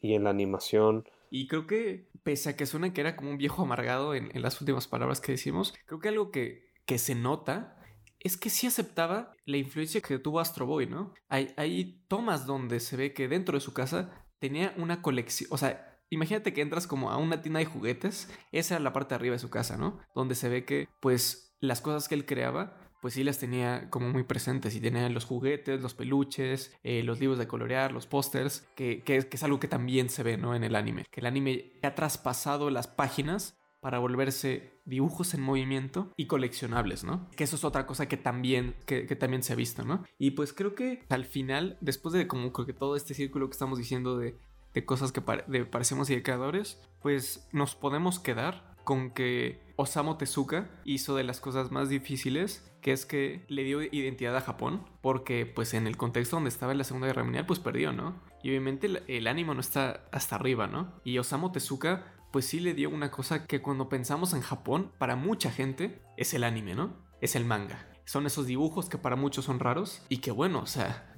y 0.00 0.14
en 0.14 0.24
la 0.24 0.30
animación. 0.30 1.04
Y 1.30 1.46
creo 1.46 1.66
que, 1.66 2.10
pese 2.22 2.50
a 2.50 2.56
que 2.56 2.66
suena 2.66 2.92
que 2.92 3.00
era 3.00 3.16
como 3.16 3.30
un 3.30 3.38
viejo 3.38 3.62
amargado 3.62 4.14
en, 4.14 4.30
las 4.40 4.60
últimas 4.60 4.88
palabras 4.88 5.20
que 5.20 5.32
decimos, 5.32 5.74
creo 5.86 6.00
que 6.00 6.08
algo 6.08 6.30
que, 6.30 6.70
que 6.86 6.98
se 6.98 7.14
nota 7.14 7.76
es 8.20 8.36
que 8.36 8.50
sí 8.50 8.66
aceptaba 8.66 9.32
la 9.44 9.56
influencia 9.56 10.00
que 10.00 10.18
tuvo 10.18 10.40
Astro 10.40 10.66
Boy, 10.66 10.86
¿no? 10.86 11.14
Hay, 11.28 11.52
hay 11.56 12.02
tomas 12.08 12.46
donde 12.46 12.80
se 12.80 12.96
ve 12.96 13.12
que 13.12 13.28
dentro 13.28 13.56
de 13.56 13.60
su 13.60 13.72
casa 13.72 14.26
tenía 14.40 14.74
una 14.76 15.02
colección, 15.02 15.48
o 15.52 15.58
sea, 15.58 15.88
Imagínate 16.10 16.52
que 16.52 16.62
entras 16.62 16.86
como 16.86 17.10
a 17.10 17.18
una 17.18 17.42
tienda 17.42 17.60
de 17.60 17.66
juguetes, 17.66 18.30
esa 18.50 18.74
era 18.74 18.84
la 18.84 18.92
parte 18.92 19.10
de 19.10 19.16
arriba 19.16 19.34
de 19.34 19.40
su 19.40 19.50
casa, 19.50 19.76
¿no? 19.76 19.98
Donde 20.14 20.34
se 20.34 20.48
ve 20.48 20.64
que, 20.64 20.88
pues, 21.00 21.54
las 21.60 21.80
cosas 21.80 22.08
que 22.08 22.14
él 22.14 22.24
creaba, 22.24 22.87
pues 23.00 23.14
sí 23.14 23.24
las 23.24 23.38
tenía 23.38 23.90
como 23.90 24.08
muy 24.08 24.24
presentes 24.24 24.74
y 24.74 24.80
tenía 24.80 25.08
los 25.08 25.24
juguetes, 25.24 25.80
los 25.80 25.94
peluches, 25.94 26.76
eh, 26.82 27.02
los 27.02 27.20
libros 27.20 27.38
de 27.38 27.46
colorear, 27.46 27.92
los 27.92 28.06
pósters, 28.06 28.66
que, 28.74 29.02
que, 29.02 29.28
es 29.30 29.42
algo 29.42 29.60
que 29.60 29.68
también 29.68 30.08
se 30.08 30.22
ve, 30.22 30.36
¿no? 30.36 30.54
En 30.54 30.64
el 30.64 30.74
anime. 30.74 31.06
Que 31.10 31.20
el 31.20 31.26
anime 31.26 31.72
ha 31.82 31.94
traspasado 31.94 32.70
las 32.70 32.86
páginas 32.86 33.58
para 33.80 33.98
volverse 33.98 34.72
dibujos 34.84 35.34
en 35.34 35.42
movimiento 35.42 36.12
y 36.16 36.26
coleccionables, 36.26 37.04
¿no? 37.04 37.28
Que 37.36 37.44
eso 37.44 37.56
es 37.56 37.64
otra 37.64 37.86
cosa 37.86 38.08
que 38.08 38.16
también, 38.16 38.74
que, 38.86 39.04
también 39.16 39.42
se 39.42 39.52
ha 39.52 39.56
visto, 39.56 39.84
¿no? 39.84 40.04
Y 40.18 40.32
pues 40.32 40.52
creo 40.52 40.74
que 40.74 41.04
al 41.08 41.24
final, 41.24 41.76
después 41.80 42.12
de 42.12 42.26
como 42.26 42.52
que 42.52 42.72
todo 42.72 42.96
este 42.96 43.14
círculo 43.14 43.48
que 43.48 43.52
estamos 43.52 43.78
diciendo 43.78 44.18
de, 44.18 44.36
cosas 44.84 45.10
que 45.10 45.20
parecemos 45.20 46.08
y 46.08 46.14
de 46.14 46.22
creadores, 46.22 46.80
pues 47.02 47.48
nos 47.52 47.74
podemos 47.74 48.20
quedar 48.20 48.76
con 48.88 49.10
que 49.10 49.60
Osamu 49.76 50.16
Tezuka 50.16 50.70
hizo 50.86 51.14
de 51.14 51.22
las 51.22 51.40
cosas 51.40 51.70
más 51.70 51.90
difíciles, 51.90 52.72
que 52.80 52.92
es 52.92 53.04
que 53.04 53.44
le 53.48 53.62
dio 53.62 53.82
identidad 53.82 54.34
a 54.34 54.40
Japón, 54.40 54.82
porque 55.02 55.44
pues 55.44 55.74
en 55.74 55.86
el 55.86 55.98
contexto 55.98 56.36
donde 56.36 56.48
estaba 56.48 56.72
en 56.72 56.78
la 56.78 56.84
Segunda 56.84 57.06
Guerra 57.06 57.22
Mundial, 57.22 57.44
pues 57.44 57.58
perdió, 57.58 57.92
¿no? 57.92 58.18
Y 58.42 58.48
obviamente 58.48 58.88
el, 59.06 59.26
ánimo 59.26 59.52
no 59.52 59.60
está 59.60 60.08
hasta 60.10 60.36
arriba, 60.36 60.68
¿no? 60.68 60.94
Y 61.04 61.18
Osamu 61.18 61.52
Tezuka 61.52 62.14
pues 62.32 62.46
sí 62.46 62.60
le 62.60 62.72
dio 62.72 62.88
una 62.88 63.10
cosa 63.10 63.46
que 63.46 63.60
cuando 63.60 63.90
pensamos 63.90 64.32
en 64.32 64.40
Japón, 64.40 64.90
para 64.96 65.16
mucha 65.16 65.50
gente, 65.50 66.00
es 66.16 66.32
el 66.32 66.42
anime, 66.42 66.74
¿no? 66.74 66.96
Es 67.20 67.36
el 67.36 67.44
manga. 67.44 67.90
Son 68.06 68.24
esos 68.24 68.46
dibujos 68.46 68.88
que 68.88 68.96
para 68.96 69.16
muchos 69.16 69.44
son 69.44 69.60
raros 69.60 70.02
y 70.08 70.22
que 70.22 70.30
bueno, 70.30 70.60
o 70.60 70.66
sea, 70.66 71.14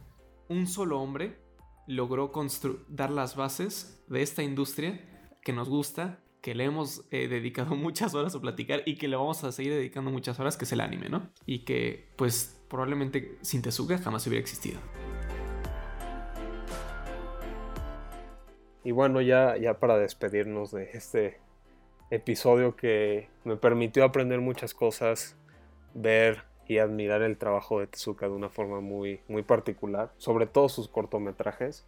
un 0.49 0.67
solo 0.67 1.01
hombre 1.01 1.41
logró 1.87 2.33
dar 2.89 3.13
las 3.13 3.37
bases 3.37 4.03
de 4.09 4.23
esta 4.23 4.43
industria 4.43 5.07
que 5.45 5.53
nos 5.53 5.69
gusta, 5.69 6.19
que 6.41 6.55
le 6.55 6.65
hemos 6.65 7.05
eh, 7.11 7.29
dedicado 7.29 7.75
muchas 7.77 8.15
horas 8.15 8.35
a 8.35 8.41
platicar 8.41 8.83
y 8.87 8.97
que 8.97 9.09
le 9.09 9.17
vamos 9.17 9.45
a 9.45 9.53
seguir 9.53 9.73
dedicando 9.73 10.11
muchas 10.11 10.39
horas, 10.41 10.57
que 10.57 10.65
es 10.65 10.73
el 10.73 10.81
anime, 10.81 11.09
¿no? 11.09 11.31
Y 11.47 11.61
que 11.61 12.09
pues 12.17 12.61
probablemente 12.69 13.39
sin 13.43 13.63
Tezuka 13.63 13.99
jamás 13.99 14.27
hubiera 14.27 14.41
existido. 14.41 14.81
Y 18.83 18.93
bueno, 18.93 19.21
ya, 19.21 19.57
ya 19.59 19.79
para 19.79 19.99
despedirnos 19.99 20.71
de 20.71 20.91
este 20.95 21.39
episodio 22.11 22.77
que 22.77 23.29
me 23.45 23.57
permitió 23.57 24.05
aprender 24.05 24.41
muchas 24.41 24.73
cosas, 24.73 25.37
ver 25.95 26.45
y 26.67 26.79
admirar 26.79 27.21
el 27.23 27.37
trabajo 27.37 27.81
de 27.81 27.89
Tezuka 27.89 28.27
de 28.27 28.33
una 28.33 28.49
forma 28.49 28.81
muy, 28.81 29.21
muy 29.29 29.43
particular, 29.43 30.13
sobre 30.17 30.47
todo 30.47 30.69
sus 30.69 30.89
cortometrajes. 30.89 31.85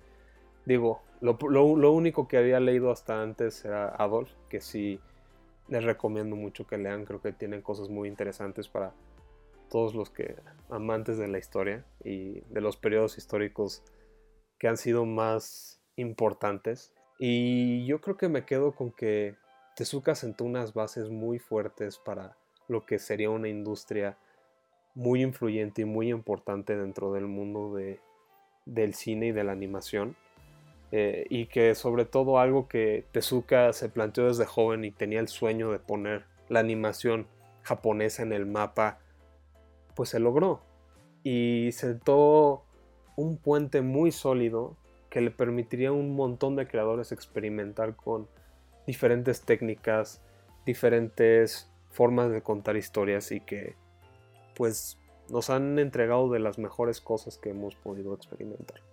Digo, 0.65 1.03
lo, 1.21 1.37
lo, 1.41 1.93
único 1.93 2.29
que 2.29 2.37
había 2.37 2.61
leído 2.61 2.91
hasta 2.91 3.23
antes 3.23 3.65
era 3.65 3.89
Adolf, 3.89 4.31
que 4.49 4.61
sí 4.61 5.01
les 5.69 5.85
recomiendo 5.85 6.37
mucho 6.37 6.67
que 6.67 6.79
lean, 6.79 7.05
creo 7.05 7.21
que 7.21 7.33
tienen 7.33 7.63
cosas 7.63 7.89
muy 7.89 8.09
interesantes 8.09 8.69
para 8.69 8.93
todos 9.71 9.95
los 9.95 10.11
que 10.11 10.37
amantes 10.69 11.19
de 11.19 11.29
la 11.29 11.39
historia 11.39 11.85
y 12.05 12.41
de 12.51 12.61
los 12.61 12.77
periodos 12.77 13.17
históricos 13.17 13.83
que 14.59 14.69
han 14.69 14.77
sido 14.77 15.07
más 15.07 15.81
importantes. 15.97 16.93
Y 17.19 17.87
yo 17.87 18.01
creo 18.01 18.17
que 18.17 18.29
me 18.29 18.45
quedo 18.45 18.73
con 18.73 18.93
que 18.93 19.37
Tezuka 19.77 20.15
sentó 20.15 20.45
unas 20.45 20.75
bases 20.75 21.09
muy 21.09 21.39
fuertes 21.39 21.99
para 21.99 22.37
lo 22.69 22.85
que 22.85 22.99
sería 22.99 23.31
una 23.31 23.49
industria 23.49 24.19
muy 24.95 25.23
influyente 25.23 25.83
y 25.83 25.85
muy 25.85 26.11
importante 26.11 26.77
dentro 26.77 27.13
del 27.13 27.27
mundo 27.27 27.75
de, 27.75 28.01
del 28.67 28.95
cine 28.95 29.29
y 29.29 29.33
de 29.33 29.45
la 29.45 29.53
animación. 29.53 30.17
Eh, 30.95 31.27
y 31.31 31.47
que 31.47 31.75
sobre 31.75 32.05
todo 32.05 32.39
algo 32.39 32.69
que 32.69 33.07
Tezuka 33.13 33.73
se 33.73 33.89
planteó 33.89 34.27
desde 34.27 34.45
joven 34.45 34.85
y 34.85 34.91
tenía 34.91 35.21
el 35.21 35.29
sueño 35.29 35.73
de 35.73 35.79
poner 35.79 36.27
la 36.51 36.61
animación 36.61 37.27
japonesa 37.63 38.23
en 38.23 38.35
el 38.35 38.45
mapa, 38.45 38.99
pues 39.95 40.11
se 40.11 40.21
logró. 40.21 40.61
Y 41.25 41.71
sentó 41.73 42.65
un 43.17 43.39
puente 43.39 43.81
muy 43.81 44.13
sólido 44.13 44.77
que 45.09 45.23
le 45.23 45.31
permitiría 45.31 45.89
a 45.89 45.93
un 45.93 46.15
montón 46.15 46.57
de 46.57 46.67
creadores 46.67 47.11
experimentar 47.11 47.97
con 47.97 48.29
diferentes 48.87 49.43
técnicas, 49.43 50.21
diferentes 50.67 51.71
formas 51.91 52.31
de 52.31 52.43
contar 52.43 52.77
historias 52.77 53.33
y 53.33 53.41
que 53.41 53.77
pues 54.55 54.99
nos 55.31 55.49
han 55.49 55.79
entregado 55.79 56.31
de 56.31 56.39
las 56.39 56.59
mejores 56.59 57.01
cosas 57.01 57.39
que 57.39 57.51
hemos 57.51 57.75
podido 57.77 58.15
experimentar. 58.15 58.92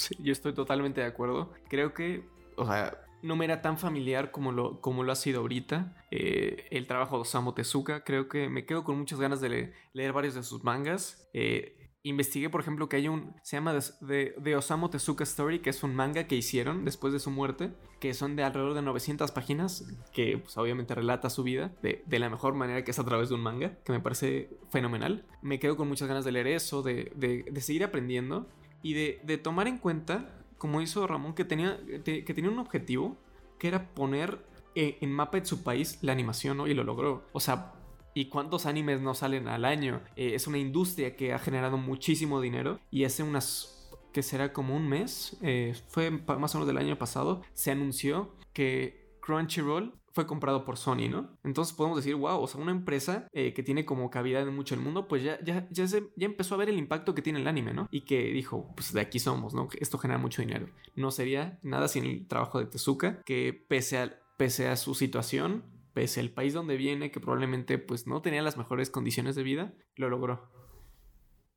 Sí, 0.00 0.16
yo 0.18 0.32
estoy 0.32 0.54
totalmente 0.54 1.02
de 1.02 1.06
acuerdo. 1.06 1.52
Creo 1.68 1.92
que, 1.92 2.26
o 2.56 2.64
sea, 2.64 2.98
no 3.20 3.36
me 3.36 3.44
era 3.44 3.60
tan 3.60 3.76
familiar 3.76 4.30
como 4.30 4.50
lo, 4.50 4.80
como 4.80 5.04
lo 5.04 5.12
ha 5.12 5.14
sido 5.14 5.40
ahorita. 5.40 5.94
Eh, 6.10 6.68
el 6.70 6.86
trabajo 6.86 7.16
de 7.16 7.22
Osamu 7.22 7.52
Tezuka, 7.52 8.02
creo 8.02 8.26
que 8.26 8.48
me 8.48 8.64
quedo 8.64 8.82
con 8.82 8.98
muchas 8.98 9.20
ganas 9.20 9.42
de 9.42 9.74
leer 9.92 10.12
varios 10.14 10.34
de 10.34 10.42
sus 10.42 10.64
mangas. 10.64 11.28
Eh, 11.34 11.76
investigué, 12.02 12.48
por 12.48 12.62
ejemplo, 12.62 12.88
que 12.88 12.96
hay 12.96 13.08
un. 13.08 13.34
Se 13.42 13.58
llama 13.58 13.78
de, 14.00 14.56
Osamu 14.56 14.88
Tezuka 14.88 15.24
Story, 15.24 15.58
que 15.58 15.68
es 15.68 15.82
un 15.82 15.94
manga 15.94 16.26
que 16.26 16.34
hicieron 16.34 16.86
después 16.86 17.12
de 17.12 17.18
su 17.18 17.30
muerte, 17.30 17.74
que 17.98 18.14
son 18.14 18.36
de 18.36 18.42
alrededor 18.42 18.72
de 18.72 18.80
900 18.80 19.30
páginas, 19.32 19.84
que 20.14 20.38
pues, 20.38 20.56
obviamente 20.56 20.94
relata 20.94 21.28
su 21.28 21.42
vida 21.42 21.72
de, 21.82 22.02
la 22.18 22.30
mejor 22.30 22.54
manera 22.54 22.84
que 22.84 22.92
es 22.92 22.98
a 22.98 23.04
través 23.04 23.28
de 23.28 23.34
un 23.34 23.42
manga, 23.42 23.76
que 23.84 23.92
me 23.92 24.00
parece 24.00 24.48
fenomenal. 24.70 25.26
Me 25.42 25.58
quedo 25.58 25.76
con 25.76 25.88
muchas 25.88 26.08
ganas 26.08 26.24
de 26.24 26.32
leer 26.32 26.46
eso, 26.46 26.82
de, 26.82 27.12
de 27.14 27.60
seguir 27.60 27.84
aprendiendo 27.84 28.48
y 28.82 28.94
de, 28.94 29.38
tomar 29.38 29.68
en 29.68 29.78
cuenta, 29.78 30.28
como 30.58 30.80
hizo 30.80 31.06
Ramón, 31.06 31.34
que 31.34 31.44
tenía, 31.44 31.78
que 32.04 32.34
tenía 32.34 32.50
un 32.50 32.58
objetivo, 32.58 33.16
que 33.58 33.68
era 33.68 33.94
poner 33.94 34.44
eh, 34.74 34.98
en 35.00 35.12
mapa 35.12 35.38
de 35.38 35.46
su 35.46 35.62
país 35.62 35.98
la 36.02 36.12
animación. 36.12 36.60
Y 36.66 36.74
lo 36.74 36.84
logró. 36.84 37.24
O 37.32 37.40
sea, 37.40 37.74
¿Y 38.12 38.24
cuántos 38.24 38.66
animes 38.66 39.00
no 39.00 39.14
salen 39.14 39.46
al 39.46 39.64
año? 39.64 40.02
Eh, 40.16 40.34
es 40.34 40.48
una 40.48 40.58
industria 40.58 41.14
que 41.14 41.32
ha 41.32 41.38
generado 41.38 41.76
muchísimo 41.76 42.40
dinero 42.40 42.80
y 42.90 43.04
hace 43.04 43.22
unas 43.22 43.88
que 44.12 44.24
será 44.24 44.52
como 44.52 44.74
un 44.74 44.88
mes, 44.88 45.36
eh, 45.42 45.74
fue 45.86 46.10
más 46.10 46.54
o 46.54 46.58
menos 46.58 46.66
del 46.66 46.78
año 46.78 46.98
pasado, 46.98 47.42
se 47.52 47.70
anunció 47.70 48.34
que 48.52 49.16
Crunchyroll 49.20 49.94
fue 50.12 50.26
comprado 50.26 50.64
por 50.64 50.76
Sony, 50.76 51.08
¿no? 51.10 51.38
Entonces 51.44 51.74
podemos 51.74 51.96
decir, 51.96 52.14
wow, 52.14 52.40
o 52.40 52.46
sea, 52.46 52.60
una 52.60 52.72
empresa 52.72 53.28
eh, 53.32 53.52
que 53.54 53.62
tiene 53.62 53.84
como 53.84 54.10
cavidad 54.10 54.42
en 54.42 54.54
mucho 54.54 54.74
el 54.74 54.80
mundo, 54.80 55.08
pues 55.08 55.22
ya, 55.22 55.38
ya, 55.42 55.68
ya, 55.70 55.86
ya 55.86 56.26
empezó 56.26 56.54
a 56.54 56.58
ver 56.58 56.68
el 56.68 56.78
impacto 56.78 57.14
que 57.14 57.22
tiene 57.22 57.40
el 57.40 57.46
anime, 57.46 57.72
¿no? 57.72 57.88
Y 57.90 58.02
que 58.02 58.32
dijo, 58.32 58.72
pues 58.74 58.92
de 58.92 59.00
aquí 59.00 59.18
somos, 59.18 59.54
¿no? 59.54 59.68
Esto 59.78 59.98
genera 59.98 60.18
mucho 60.18 60.42
dinero. 60.42 60.68
No 60.96 61.10
sería 61.10 61.58
nada 61.62 61.88
sin 61.88 62.04
el 62.04 62.26
trabajo 62.26 62.58
de 62.58 62.66
Tezuka, 62.66 63.22
que 63.22 63.64
pese 63.68 63.98
a, 63.98 64.20
pese 64.36 64.68
a 64.68 64.76
su 64.76 64.94
situación, 64.94 65.64
pese 65.92 66.20
al 66.20 66.30
país 66.30 66.54
donde 66.54 66.76
viene, 66.76 67.10
que 67.10 67.20
probablemente 67.20 67.78
pues 67.78 68.06
no 68.06 68.22
tenía 68.22 68.42
las 68.42 68.56
mejores 68.56 68.90
condiciones 68.90 69.36
de 69.36 69.42
vida, 69.42 69.74
lo 69.96 70.08
logró. 70.08 70.59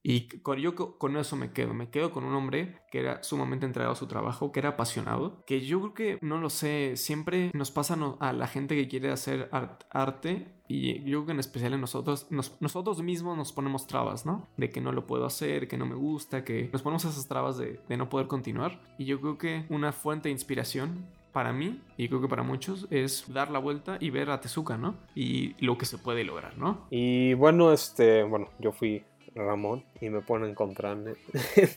Y 0.04 0.28
con, 0.28 0.60
yo 0.60 0.76
con 0.76 1.16
eso 1.16 1.36
me 1.38 1.52
quedo, 1.52 1.74
me 1.74 1.90
quedo 1.90 2.12
con 2.12 2.26
un 2.26 2.36
hombre 2.36 2.82
que 2.92 3.00
era 3.00 3.24
sumamente 3.24 3.66
entregado 3.66 3.94
a 3.94 3.96
su 3.98 4.08
trabajo, 4.08 4.52
que 4.52 4.60
era 4.60 4.70
apasionado, 4.70 5.44
que 5.46 5.62
yo 5.62 5.80
creo 5.80 5.94
que, 5.94 6.18
no 6.22 6.40
lo 6.40 6.50
sé, 6.50 6.98
siempre 6.98 7.52
nos 7.54 7.72
pasa 7.72 7.98
a 8.20 8.34
la 8.34 8.48
gente 8.48 8.76
que 8.76 8.90
quiere 8.90 9.12
hacer 9.12 9.50
arte 9.90 10.54
y 10.68 11.00
yo 11.04 11.20
creo 11.20 11.26
que 11.28 11.32
en 11.32 11.40
especial 11.40 11.74
en 11.74 11.82
nosotros, 11.82 12.28
nosotros 12.30 13.02
mismos 13.02 13.38
nos 13.38 13.54
ponemos 13.54 13.88
trabas, 13.88 14.26
¿no? 14.26 14.48
De 14.58 14.70
que 14.70 14.82
no 14.82 14.92
lo 14.92 15.08
puedo 15.08 15.26
hacer, 15.26 15.68
que 15.68 15.78
no 15.78 15.86
me 15.86 15.96
gusta, 15.96 16.44
que 16.44 16.70
nos 16.74 16.82
ponemos 16.82 17.06
esas 17.06 17.28
trabas 17.28 17.58
de, 17.58 17.80
de 17.88 17.98
no 17.98 18.10
poder 18.10 18.28
continuar. 18.28 18.82
Y 18.98 19.06
yo 19.06 19.22
creo 19.22 19.38
que 19.38 19.66
una 19.70 19.92
fuente 19.92 20.30
de 20.30 20.34
inspiración 20.34 21.06
para 21.34 21.52
mí, 21.52 21.82
y 21.98 22.08
creo 22.08 22.22
que 22.22 22.28
para 22.28 22.44
muchos, 22.44 22.88
es 22.92 23.26
dar 23.34 23.50
la 23.52 23.60
vuelta 23.60 23.98
y 24.00 24.12
ver 24.12 24.30
a 24.30 24.40
Tezuka, 24.40 24.78
¿no? 24.78 24.96
Y 25.16 25.56
lo 25.66 25.78
que 25.78 25.86
se 25.86 25.98
puede 25.98 26.24
lograr, 26.24 26.58
¿no? 26.58 26.86
Y 26.92 27.34
bueno, 27.34 27.74
este, 27.74 28.24
bueno, 28.24 28.50
yo 28.60 28.72
fui 28.72 29.04
Ramón 29.36 29.84
y 30.00 30.10
me 30.10 30.22
pueden 30.22 30.50
encontrar 30.50 30.98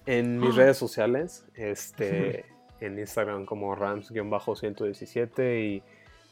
en, 0.07 0.40
mis 0.40 0.54
redes 0.54 0.76
sociales, 0.76 1.44
este, 1.54 2.44
en 2.80 2.98
Instagram 2.98 3.46
como 3.46 3.74
rams-117 3.74 5.61
y 5.64 5.82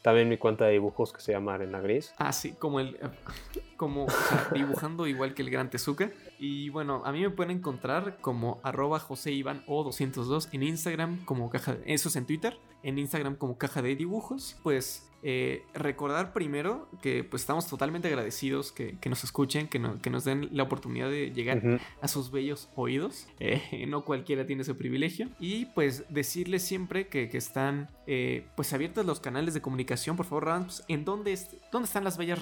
también 0.01 0.29
mi 0.29 0.37
cuenta 0.37 0.65
de 0.65 0.73
dibujos 0.73 1.11
que 1.11 1.19
se 1.19 1.31
llama 1.31 1.55
Arena 1.55 1.81
Gris. 1.81 2.13
Ah, 2.17 2.31
sí, 2.31 2.51
como 2.51 2.79
el, 2.79 2.99
como 3.77 4.05
dibujando 4.53 5.07
igual 5.07 5.33
que 5.33 5.41
el 5.41 5.49
gran 5.49 5.71
Tezuka. 5.71 6.11
Y 6.47 6.69
bueno, 6.69 7.01
a 7.05 7.11
mí 7.11 7.21
me 7.21 7.31
pueden 7.31 7.57
encontrar 7.57 8.19
como 8.21 8.59
arroba 8.61 8.99
José 8.99 9.43
o 9.65 9.83
202 9.83 10.49
en 10.51 10.61
Instagram 10.61 11.25
como 11.25 11.49
caja, 11.49 11.77
eso 11.87 12.09
es 12.09 12.15
en 12.17 12.27
Twitter, 12.27 12.59
en 12.83 12.99
Instagram 12.99 13.35
como 13.35 13.57
caja 13.57 13.81
de 13.81 13.95
dibujos. 13.95 14.55
Pues 14.61 15.09
eh, 15.23 15.63
recordar 15.73 16.33
primero 16.33 16.87
que 17.01 17.23
pues 17.23 17.41
estamos 17.41 17.67
totalmente 17.67 18.07
agradecidos 18.09 18.71
que, 18.71 18.95
nos 19.09 19.23
escuchen, 19.23 19.67
que, 19.67 19.81
que, 20.03 20.11
nos 20.11 20.23
den 20.23 20.49
la 20.51 20.61
oportunidad 20.61 21.09
de 21.09 21.31
llegar 21.31 21.79
a 21.99 22.07
sus 22.07 22.29
bellos 22.29 22.69
oídos. 22.75 23.27
Eh, 23.39 23.85
no 23.87 24.05
cualquiera 24.05 24.45
tiene 24.45 24.61
ese 24.61 24.75
privilegio. 24.75 25.29
Y 25.39 25.65
pues 25.65 26.05
decirles 26.09 26.61
siempre 26.61 27.07
que, 27.07 27.23
están 27.33 27.89
eh, 28.05 28.45
pues 28.55 28.71
abiertos 28.73 29.03
los 29.05 29.19
canales 29.19 29.55
de 29.55 29.61
comunicación. 29.61 30.15
Por 30.15 30.27
favor, 30.27 30.45
Rams, 30.45 30.83
¿en 30.87 31.05
dónde, 31.05 31.37
dónde 31.71 31.87
están 31.87 32.03
las 32.03 32.17
bellas 32.17 32.39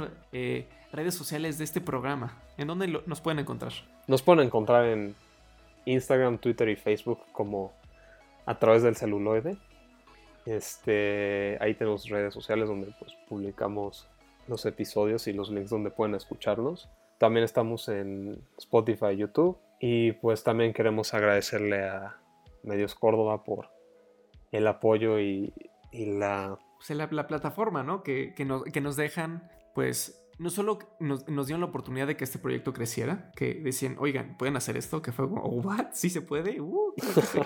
redes 0.92 1.16
sociales 1.16 1.58
de 1.58 1.64
este 1.64 1.80
programa? 1.80 2.42
¿En 2.58 2.68
dónde 2.68 2.88
nos 2.88 3.22
pueden 3.22 3.40
encontrar? 3.40 3.74
Nos 4.08 4.22
pueden 4.22 4.46
encontrar 4.46 4.86
en 4.86 5.16
Instagram, 5.86 6.38
Twitter 6.38 6.70
y 6.70 6.76
Facebook 6.76 7.20
como 7.32 7.72
a 8.46 8.60
través 8.60 8.84
del 8.84 8.96
celuloide. 8.96 9.58
Este, 10.46 11.58
ahí 11.62 11.74
tenemos 11.74 12.10
redes 12.10 12.34
sociales 12.34 12.68
donde 12.68 12.94
pues, 13.00 13.14
publicamos 13.30 14.08
los 14.48 14.66
episodios 14.66 15.28
y 15.28 15.34
los 15.34 15.50
links 15.50 15.70
donde 15.70 15.90
pueden 15.90 16.16
escucharnos. 16.16 16.90
También 17.18 17.46
estamos 17.46 17.88
en 17.88 18.42
Spotify, 18.58 19.16
YouTube 19.16 19.58
y 19.80 20.12
pues 20.14 20.44
también 20.44 20.74
queremos 20.74 21.14
agradecerle 21.14 21.84
a 21.86 22.18
Medios 22.64 22.96
Córdoba 22.96 23.44
por 23.44 23.70
el 24.52 24.68
apoyo 24.68 25.20
y, 25.20 25.54
la... 25.94 26.58
Pues, 26.78 26.90
la, 26.90 27.28
plataforma, 27.28 27.84
¿no? 27.84 28.04
Que, 28.04 28.34
que, 28.36 28.44
nos, 28.44 28.64
que 28.64 28.82
nos 28.82 28.98
dejan 28.98 29.50
pues 29.74 30.23
no 30.38 30.50
solo 30.50 30.80
nos, 31.00 31.26
dieron 31.26 31.62
la 31.62 31.68
oportunidad 31.68 32.08
de 32.08 32.18
que 32.18 32.24
este 32.24 32.40
proyecto 32.40 32.74
creciera, 32.74 33.32
que 33.36 33.56
decían, 33.56 33.96
oigan, 34.00 34.38
pueden 34.38 34.56
hacer 34.56 34.78
esto, 34.78 35.02
que 35.02 35.12
fue 35.12 35.30
como, 35.30 35.42
oh, 35.42 35.62
¿what? 35.62 35.88
Sí 35.94 36.10
se 36.10 36.22
puede, 36.22 36.60
uh, 36.60 36.94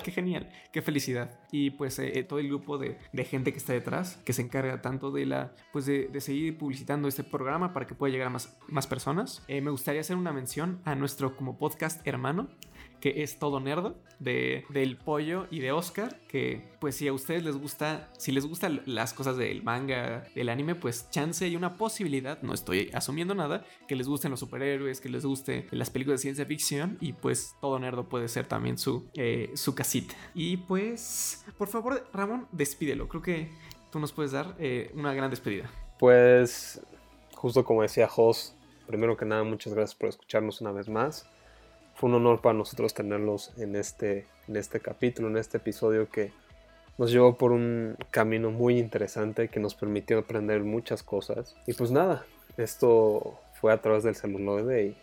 qué, 0.04 0.12
genial, 0.12 0.50
qué 0.72 0.82
felicidad. 0.82 1.40
Y 1.52 1.72
pues 1.72 2.00
eh, 2.00 2.20
eh, 2.20 2.24
todo 2.24 2.40
el 2.40 2.48
grupo 2.48 2.78
de, 2.78 2.98
gente 3.26 3.52
que 3.52 3.58
está 3.58 3.74
detrás, 3.74 4.18
que 4.24 4.34
se 4.34 4.42
encarga 4.42 4.82
tanto 4.82 5.12
de 5.12 5.26
la, 5.26 5.54
pues 5.74 5.86
de, 5.86 6.10
seguir 6.22 6.58
publicitando 6.58 7.08
este 7.08 7.24
programa 7.24 7.74
para 7.74 7.86
que 7.86 7.96
pueda 7.96 8.12
llegar 8.12 8.28
a 8.28 8.32
más, 8.32 8.58
más 8.68 8.88
personas. 8.88 9.44
Eh, 9.48 9.62
me 9.62 9.72
gustaría 9.72 10.02
hacer 10.02 10.16
una 10.16 10.32
mención 10.32 10.82
a 10.86 10.96
nuestro 10.96 11.36
como 11.36 11.58
podcast 11.58 12.06
hermano, 12.08 12.50
que 13.00 13.24
es 13.24 13.40
todo 13.40 13.60
nerdo, 13.60 13.96
de, 14.20 14.66
del 14.70 14.98
pollo 14.98 15.48
y 15.52 15.60
de 15.60 15.72
Oscar, 15.72 16.20
que 16.28 16.64
pues 16.80 16.96
si 16.96 17.08
a 17.08 17.14
ustedes 17.14 17.44
les 17.44 17.56
gusta, 17.56 18.10
si 18.18 18.32
les 18.32 18.46
gustan 18.46 18.82
las 18.86 19.14
cosas 19.14 19.38
del 19.38 19.64
manga, 19.64 20.26
del 20.36 20.50
anime, 20.50 20.76
pues 20.76 21.10
chance 21.12 21.48
y 21.48 21.56
una 21.56 21.78
posibilidad, 21.78 22.42
no 22.42 22.54
estoy 22.54 22.90
asumiendo 22.94 23.36
nada, 23.36 23.66
que 23.88 23.96
les 23.96 24.08
gusten 24.08 24.32
los 24.32 24.40
superhéroes, 24.40 25.02
que 25.02 25.10
les 25.10 25.26
guste 25.26 25.68
las 25.72 25.90
películas 25.90 26.20
de 26.20 26.24
ciencia 26.24 26.46
ficción 26.46 26.98
y 27.00 27.14
pues 27.14 27.56
todo 27.62 27.78
nerdo 27.80 28.10
puede 28.10 28.28
ser 28.28 28.48
también 28.48 28.78
su, 28.78 29.08
eh, 29.14 29.52
su 29.56 29.76
casita. 29.76 30.16
Y 30.34 30.58
pues, 30.58 31.46
por 31.58 31.68
favor, 31.68 32.08
Ramón, 32.14 32.48
despídelo, 32.52 33.08
creo 33.08 33.22
que 33.22 33.52
tú 33.92 34.00
nos 34.00 34.12
puedes 34.14 34.32
dar 34.32 34.56
eh, 34.60 34.92
una 34.96 35.14
gran 35.14 35.30
despedida. 35.30 35.70
Pues, 36.00 36.82
justo 37.36 37.64
como 37.64 37.82
decía 37.82 38.08
Jos, 38.08 38.56
primero 38.88 39.16
que 39.16 39.26
nada, 39.26 39.44
muchas 39.44 39.74
gracias 39.74 39.96
por 39.96 40.10
escucharnos 40.10 40.62
una 40.62 40.72
vez 40.72 40.90
más 40.90 41.28
fue 41.98 42.10
un 42.10 42.16
honor 42.16 42.42
para 42.42 42.58
nosotros 42.58 42.94
tenerlos 42.94 43.52
en 43.58 43.76
este, 43.76 44.28
en 44.48 44.56
este 44.56 44.80
capítulo, 44.80 45.28
en 45.30 45.38
este 45.38 45.58
episodio 45.58 46.10
que 46.10 46.32
nos 46.98 47.12
llevó 47.12 47.38
por 47.38 47.52
un 47.52 47.98
camino 48.12 48.52
muy 48.52 48.78
interesante 48.78 49.50
que 49.50 49.60
nos 49.60 49.74
permitió 49.74 50.20
aprender 50.20 50.64
muchas 50.64 51.02
cosas. 51.02 51.56
Y 51.66 51.74
pues 51.74 51.92
nada, 51.92 52.24
esto 52.56 53.40
fue 53.54 53.74
a 53.74 53.82
través 53.82 54.04
del 54.04 54.16
celuloide 54.16 54.86
y 54.86 54.98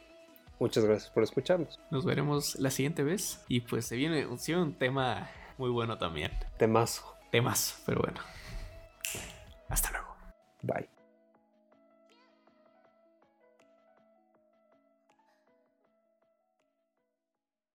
muchas 0.60 0.84
gracias 0.84 1.10
por 1.10 1.24
escucharnos. 1.24 1.80
Nos 1.90 2.04
veremos 2.04 2.56
la 2.60 2.70
siguiente 2.70 3.02
vez 3.02 3.44
y 3.48 3.60
pues 3.60 3.86
se 3.86 3.96
viene, 3.96 4.26
se 4.38 4.52
viene 4.52 4.62
un 4.62 4.74
tema 4.74 5.28
muy 5.58 5.70
bueno 5.70 5.98
también. 5.98 6.30
Temazo. 6.58 7.16
Temazo, 7.32 7.74
pero 7.84 8.02
bueno. 8.02 8.20
Hasta 9.68 9.90
luego. 9.90 10.16
Bye. 10.62 10.93